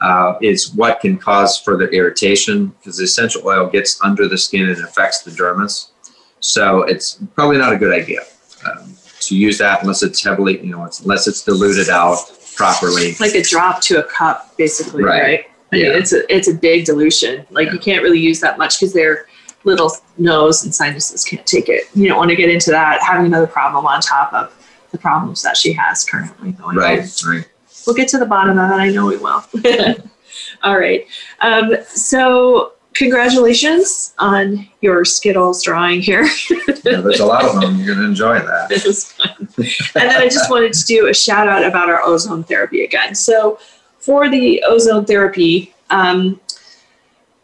uh, 0.00 0.36
is 0.42 0.74
what 0.74 1.00
can 1.00 1.16
cause 1.16 1.58
further 1.58 1.88
irritation 1.88 2.66
because 2.66 2.96
the 2.98 3.04
essential 3.04 3.46
oil 3.46 3.68
gets 3.68 4.02
under 4.02 4.26
the 4.28 4.36
skin 4.36 4.68
and 4.68 4.82
affects 4.82 5.22
the 5.22 5.30
dermis. 5.30 5.90
So 6.40 6.82
it's 6.82 7.22
probably 7.34 7.58
not 7.58 7.72
a 7.72 7.76
good 7.78 7.94
idea 7.94 8.22
um, 8.68 8.94
to 9.20 9.36
use 9.36 9.58
that 9.58 9.82
unless 9.82 10.02
it's 10.02 10.22
heavily, 10.22 10.58
you 10.64 10.72
know, 10.72 10.84
it's, 10.84 11.00
unless 11.00 11.28
it's 11.28 11.42
diluted 11.44 11.88
out 11.88 12.18
properly. 12.56 13.14
Like 13.20 13.34
a 13.34 13.42
drop 13.42 13.80
to 13.82 14.04
a 14.04 14.08
cup, 14.08 14.56
basically, 14.56 15.04
Right. 15.04 15.22
right? 15.22 15.46
I 15.72 15.76
mean, 15.76 15.84
Yeah. 15.86 15.92
it's 15.92 16.12
a 16.12 16.34
it's 16.34 16.48
a 16.48 16.54
big 16.54 16.84
dilution. 16.84 17.46
Like 17.50 17.66
Yeah. 17.68 17.72
you 17.74 17.78
can't 17.78 18.02
really 18.02 18.20
use 18.20 18.40
that 18.40 18.58
much 18.58 18.78
because 18.78 18.92
their 18.92 19.26
little 19.64 19.90
nose 20.18 20.64
and 20.64 20.74
sinuses 20.74 21.24
can't 21.24 21.46
take 21.46 21.68
it. 21.68 21.84
You 21.94 22.08
don't 22.08 22.18
want 22.18 22.30
to 22.30 22.36
get 22.36 22.50
into 22.50 22.70
that 22.72 23.00
having 23.02 23.26
another 23.26 23.46
problem 23.46 23.86
on 23.86 24.00
top 24.00 24.32
of 24.32 24.52
the 24.90 24.98
problems 24.98 25.42
that 25.42 25.56
she 25.56 25.72
has 25.72 26.04
currently 26.04 26.52
going 26.52 26.76
on. 26.76 26.82
Right, 26.84 27.22
right. 27.26 27.48
We'll 27.86 27.96
get 27.96 28.08
to 28.08 28.18
the 28.18 28.26
bottom 28.26 28.58
of 28.58 28.70
it. 28.70 28.74
I 28.74 28.90
know 28.90 29.06
we 29.06 29.16
will. 29.16 29.44
All 30.62 30.78
right. 30.78 31.06
Um, 31.40 31.74
so 31.86 32.72
congratulations 32.94 34.14
on 34.18 34.68
your 34.80 35.04
Skittles 35.04 35.62
drawing 35.62 36.00
here. 36.02 36.28
Yeah, 36.84 37.00
there's 37.00 37.20
a 37.20 37.26
lot 37.26 37.44
of 37.44 37.60
them. 37.60 37.76
You're 37.78 37.94
going 37.94 37.98
to 37.98 38.04
enjoy 38.06 38.40
that. 38.40 38.70
It 38.72 38.84
was 38.84 39.12
fun. 39.12 39.30
and 39.38 40.10
then 40.10 40.20
I 40.20 40.24
just 40.28 40.50
wanted 40.50 40.72
to 40.72 40.84
do 40.84 41.06
a 41.08 41.14
shout 41.14 41.46
out 41.46 41.64
about 41.64 41.88
our 41.88 42.02
ozone 42.02 42.42
therapy 42.42 42.82
again. 42.82 43.14
So, 43.14 43.60
for 44.02 44.28
the 44.28 44.62
ozone 44.66 45.06
therapy, 45.06 45.74
um, 45.90 46.40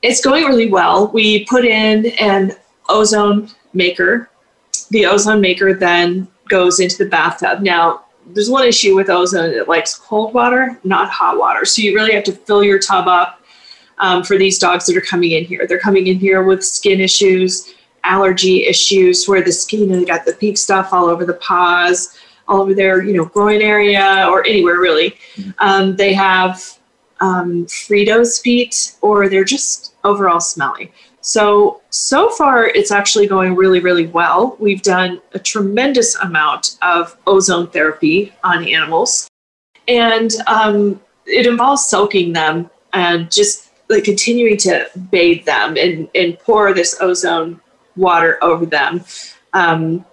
it's 0.02 0.20
going 0.20 0.44
really 0.44 0.68
well. 0.68 1.08
We 1.08 1.44
put 1.46 1.64
in 1.64 2.06
an 2.20 2.52
ozone 2.88 3.50
maker. 3.72 4.28
The 4.90 5.06
ozone 5.06 5.40
maker 5.40 5.72
then 5.72 6.28
goes 6.48 6.80
into 6.80 6.98
the 6.98 7.08
bathtub. 7.08 7.60
Now, 7.60 8.04
there's 8.26 8.50
one 8.50 8.66
issue 8.66 8.94
with 8.94 9.08
ozone 9.08 9.50
it 9.50 9.68
likes 9.68 9.94
cold 9.96 10.34
water, 10.34 10.78
not 10.84 11.08
hot 11.08 11.38
water. 11.38 11.64
So, 11.64 11.80
you 11.80 11.94
really 11.94 12.12
have 12.12 12.24
to 12.24 12.32
fill 12.32 12.62
your 12.62 12.78
tub 12.78 13.08
up 13.08 13.40
um, 13.98 14.22
for 14.22 14.36
these 14.36 14.58
dogs 14.58 14.86
that 14.86 14.96
are 14.96 15.00
coming 15.00 15.32
in 15.32 15.44
here. 15.44 15.66
They're 15.66 15.80
coming 15.80 16.08
in 16.08 16.18
here 16.18 16.42
with 16.42 16.64
skin 16.64 17.00
issues 17.00 17.72
allergy 18.04 18.64
issues 18.66 19.28
where 19.28 19.42
the 19.42 19.52
skin 19.52 19.88
they 19.88 20.04
got 20.04 20.24
the 20.24 20.32
pink 20.32 20.56
stuff 20.56 20.92
all 20.92 21.06
over 21.06 21.24
the 21.24 21.34
paws 21.34 22.16
all 22.48 22.62
over 22.62 22.74
their 22.74 23.02
you 23.02 23.14
know 23.14 23.26
groin 23.26 23.60
area 23.62 24.26
or 24.28 24.46
anywhere 24.46 24.78
really. 24.78 25.16
Um, 25.58 25.96
they 25.96 26.12
have 26.14 26.78
um, 27.20 27.66
fritos 27.66 28.40
feet 28.40 28.96
or 29.00 29.28
they're 29.28 29.44
just 29.44 29.94
overall 30.04 30.40
smelly. 30.40 30.92
So 31.20 31.82
so 31.90 32.30
far 32.30 32.66
it's 32.66 32.90
actually 32.90 33.26
going 33.26 33.54
really 33.54 33.80
really 33.80 34.06
well. 34.06 34.56
We've 34.58 34.82
done 34.82 35.20
a 35.32 35.38
tremendous 35.38 36.16
amount 36.16 36.78
of 36.82 37.16
ozone 37.26 37.68
therapy 37.68 38.32
on 38.44 38.64
animals. 38.64 39.28
And 39.86 40.30
um, 40.46 41.00
it 41.24 41.46
involves 41.46 41.86
soaking 41.86 42.32
them 42.32 42.70
and 42.92 43.30
just 43.30 43.70
like 43.88 44.04
continuing 44.04 44.56
to 44.58 44.88
bathe 45.10 45.44
them 45.44 45.76
and, 45.76 46.08
and 46.14 46.38
pour 46.40 46.74
this 46.74 46.96
ozone 47.00 47.60
water 47.96 48.38
over 48.42 48.66
them. 48.66 49.04
Um, 49.52 50.04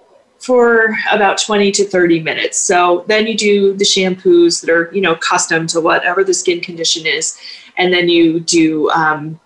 for 0.45 0.95
about 1.11 1.39
20 1.39 1.71
to 1.71 1.85
30 1.85 2.19
minutes. 2.21 2.59
So 2.59 3.03
then 3.07 3.25
you 3.25 3.35
do 3.35 3.73
the 3.73 3.83
shampoos 3.83 4.61
that 4.61 4.69
are, 4.69 4.91
you 4.93 5.01
know, 5.01 5.15
custom 5.15 5.65
to 5.67 5.81
whatever 5.81 6.23
the 6.23 6.35
skin 6.35 6.61
condition 6.61 7.07
is. 7.07 7.35
And 7.77 7.91
then 7.91 8.09
you 8.09 8.41
do, 8.41 8.87
um, 8.91 9.39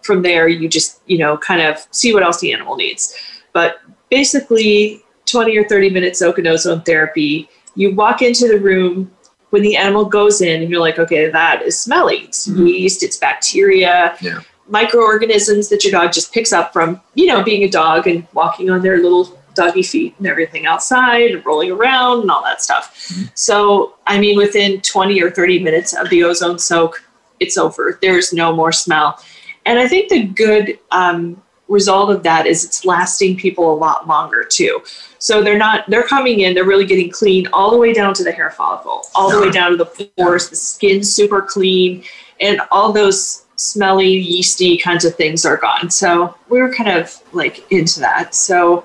from 0.00 0.22
there, 0.22 0.48
you 0.48 0.66
just, 0.66 1.02
you 1.04 1.18
know, 1.18 1.36
kind 1.36 1.60
of 1.60 1.86
see 1.90 2.14
what 2.14 2.22
else 2.22 2.40
the 2.40 2.54
animal 2.54 2.74
needs. 2.76 3.14
But 3.52 3.82
basically, 4.08 5.02
20 5.26 5.58
or 5.58 5.68
30 5.68 5.90
minutes 5.90 6.22
and 6.22 6.86
therapy. 6.86 7.48
You 7.74 7.94
walk 7.94 8.22
into 8.22 8.48
the 8.48 8.58
room 8.58 9.10
when 9.50 9.60
the 9.60 9.76
animal 9.76 10.06
goes 10.06 10.40
in 10.40 10.62
and 10.62 10.70
you're 10.70 10.80
like, 10.80 10.98
okay, 10.98 11.28
that 11.30 11.62
is 11.62 11.78
smelly. 11.78 12.16
It's 12.24 12.46
yeast, 12.48 13.02
it's 13.02 13.18
bacteria, 13.18 14.16
Yeah. 14.22 14.40
microorganisms 14.68 15.68
that 15.68 15.84
your 15.84 15.92
dog 15.92 16.12
just 16.12 16.32
picks 16.32 16.52
up 16.52 16.72
from, 16.72 17.00
you 17.14 17.26
know, 17.26 17.42
being 17.42 17.62
a 17.64 17.68
dog 17.68 18.06
and 18.06 18.26
walking 18.32 18.70
on 18.70 18.80
their 18.80 19.02
little 19.02 19.38
doggy 19.54 19.82
feet 19.82 20.14
and 20.18 20.26
everything 20.26 20.66
outside 20.66 21.30
and 21.30 21.44
rolling 21.46 21.70
around 21.70 22.22
and 22.22 22.30
all 22.30 22.42
that 22.42 22.62
stuff. 22.62 23.10
So, 23.34 23.94
I 24.06 24.18
mean, 24.18 24.36
within 24.36 24.80
20 24.80 25.22
or 25.22 25.30
30 25.30 25.60
minutes 25.60 25.94
of 25.94 26.10
the 26.10 26.24
ozone 26.24 26.58
soak, 26.58 27.04
it's 27.40 27.56
over. 27.56 27.98
There's 28.00 28.32
no 28.32 28.54
more 28.54 28.72
smell. 28.72 29.18
And 29.66 29.78
I 29.78 29.88
think 29.88 30.08
the 30.08 30.24
good 30.24 30.78
um, 30.90 31.42
result 31.68 32.10
of 32.10 32.22
that 32.22 32.46
is 32.46 32.64
it's 32.64 32.84
lasting 32.84 33.36
people 33.36 33.72
a 33.72 33.76
lot 33.76 34.06
longer 34.06 34.44
too. 34.44 34.82
So 35.18 35.42
they're 35.42 35.58
not, 35.58 35.88
they're 35.88 36.02
coming 36.06 36.40
in, 36.40 36.54
they're 36.54 36.64
really 36.64 36.86
getting 36.86 37.10
clean 37.10 37.46
all 37.52 37.70
the 37.70 37.78
way 37.78 37.92
down 37.92 38.14
to 38.14 38.24
the 38.24 38.32
hair 38.32 38.50
follicle, 38.50 39.06
all 39.14 39.30
the 39.30 39.40
way 39.40 39.50
down 39.50 39.70
to 39.70 39.76
the 39.76 39.86
pores, 39.86 40.50
the 40.50 40.56
skin 40.56 41.02
super 41.02 41.40
clean, 41.40 42.04
and 42.40 42.60
all 42.70 42.92
those 42.92 43.44
smelly, 43.56 44.08
yeasty 44.08 44.76
kinds 44.76 45.04
of 45.04 45.14
things 45.14 45.44
are 45.46 45.56
gone. 45.56 45.90
So 45.90 46.34
we 46.48 46.60
were 46.60 46.72
kind 46.72 46.90
of 46.90 47.20
like 47.32 47.70
into 47.72 48.00
that. 48.00 48.34
So 48.34 48.84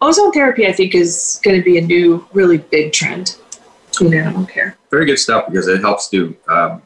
ozone 0.00 0.32
therapy, 0.32 0.66
I 0.66 0.72
think, 0.72 0.94
is 0.94 1.40
going 1.44 1.56
to 1.56 1.62
be 1.64 1.78
a 1.78 1.80
new, 1.80 2.26
really 2.32 2.58
big 2.58 2.92
trend 2.92 3.36
in 4.00 4.14
animal 4.14 4.46
care. 4.46 4.76
Very 4.90 5.06
good 5.06 5.18
stuff 5.18 5.46
because 5.46 5.66
it 5.68 5.80
helps 5.80 6.08
do 6.08 6.36
um, 6.48 6.82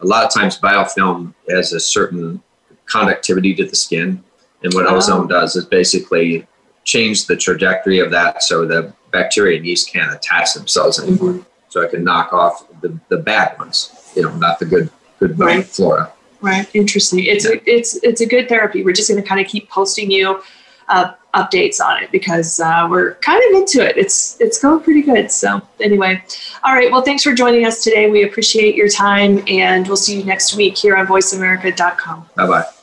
a 0.00 0.06
lot 0.06 0.24
of 0.24 0.32
times 0.32 0.58
biofilm 0.58 1.34
has 1.48 1.72
a 1.72 1.80
certain 1.80 2.42
conductivity 2.86 3.54
to 3.54 3.64
the 3.64 3.74
skin. 3.76 4.22
And 4.62 4.72
what 4.74 4.86
Oh. 4.86 4.96
ozone 4.96 5.26
does 5.28 5.56
is 5.56 5.64
basically 5.64 6.46
change 6.84 7.26
the 7.26 7.36
trajectory 7.36 7.98
of 7.98 8.10
that 8.12 8.42
so 8.42 8.64
the 8.64 8.92
bacteria 9.10 9.56
and 9.56 9.66
yeast 9.66 9.92
can't 9.92 10.12
attach 10.12 10.54
themselves 10.54 11.00
anymore. 11.00 11.30
Mm-hmm. 11.30 11.42
So 11.68 11.80
it 11.80 11.90
can 11.90 12.04
knock 12.04 12.32
off 12.32 12.64
the, 12.80 12.96
the 13.08 13.16
bad 13.18 13.58
ones, 13.58 13.90
you 14.14 14.22
know, 14.22 14.34
not 14.36 14.58
the 14.58 14.66
good 14.66 14.88
good 15.18 15.38
Right. 15.38 15.64
flora. 15.64 16.12
Right. 16.40 16.68
Interesting. 16.74 17.24
It's 17.24 17.44
a, 17.46 17.58
it's 17.68 17.96
it's 18.04 18.20
a 18.20 18.26
good 18.26 18.48
therapy. 18.48 18.84
We're 18.84 18.92
just 18.92 19.08
going 19.10 19.20
to 19.20 19.26
kind 19.28 19.40
of 19.40 19.46
keep 19.48 19.68
posting 19.68 20.10
you 20.10 20.42
uh, 20.88 21.12
updates 21.34 21.80
on 21.80 22.02
it 22.02 22.10
because 22.10 22.60
uh, 22.60 22.86
we're 22.90 23.14
kind 23.16 23.42
of 23.48 23.60
into 23.60 23.86
it. 23.86 23.96
It's 23.96 24.40
it's 24.40 24.60
going 24.60 24.80
pretty 24.80 25.02
good. 25.02 25.30
So 25.30 25.60
anyway, 25.80 26.22
all 26.64 26.74
right. 26.74 26.90
Well, 26.90 27.02
thanks 27.02 27.22
for 27.22 27.34
joining 27.34 27.66
us 27.66 27.84
today. 27.84 28.10
We 28.10 28.24
appreciate 28.24 28.74
your 28.74 28.88
time, 28.88 29.42
and 29.48 29.86
we'll 29.86 29.96
see 29.96 30.18
you 30.18 30.24
next 30.24 30.56
week 30.56 30.76
here 30.76 30.96
on 30.96 31.06
VoiceAmerica.com. 31.06 32.28
Bye 32.36 32.46
bye. 32.46 32.75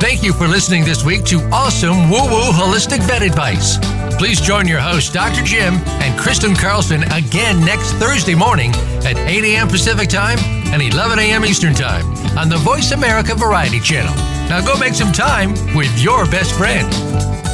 Thank 0.00 0.22
you 0.22 0.32
for 0.32 0.46
listening 0.46 0.84
this 0.84 1.04
week 1.04 1.24
to 1.24 1.40
Awesome 1.50 2.08
Woo 2.08 2.22
Woo 2.22 2.52
Holistic 2.52 3.00
Vet 3.02 3.22
Advice. 3.22 3.78
Please 4.16 4.40
join 4.40 4.68
your 4.68 4.78
host, 4.78 5.12
Dr. 5.12 5.42
Jim 5.42 5.74
and 5.74 6.18
Kristen 6.18 6.54
Carlson, 6.54 7.02
again 7.12 7.64
next 7.64 7.94
Thursday 7.94 8.34
morning 8.34 8.70
at 9.04 9.16
8 9.16 9.44
a.m. 9.44 9.66
Pacific 9.66 10.08
Time 10.08 10.38
and 10.72 10.82
11 10.82 11.18
a.m. 11.18 11.44
Eastern 11.44 11.74
Time 11.74 12.06
on 12.38 12.48
the 12.48 12.58
Voice 12.58 12.92
America 12.92 13.34
Variety 13.34 13.80
Channel. 13.80 14.14
Now 14.48 14.64
go 14.64 14.78
make 14.78 14.94
some 14.94 15.12
time 15.12 15.50
with 15.74 15.90
your 16.00 16.26
best 16.26 16.54
friend. 16.54 17.47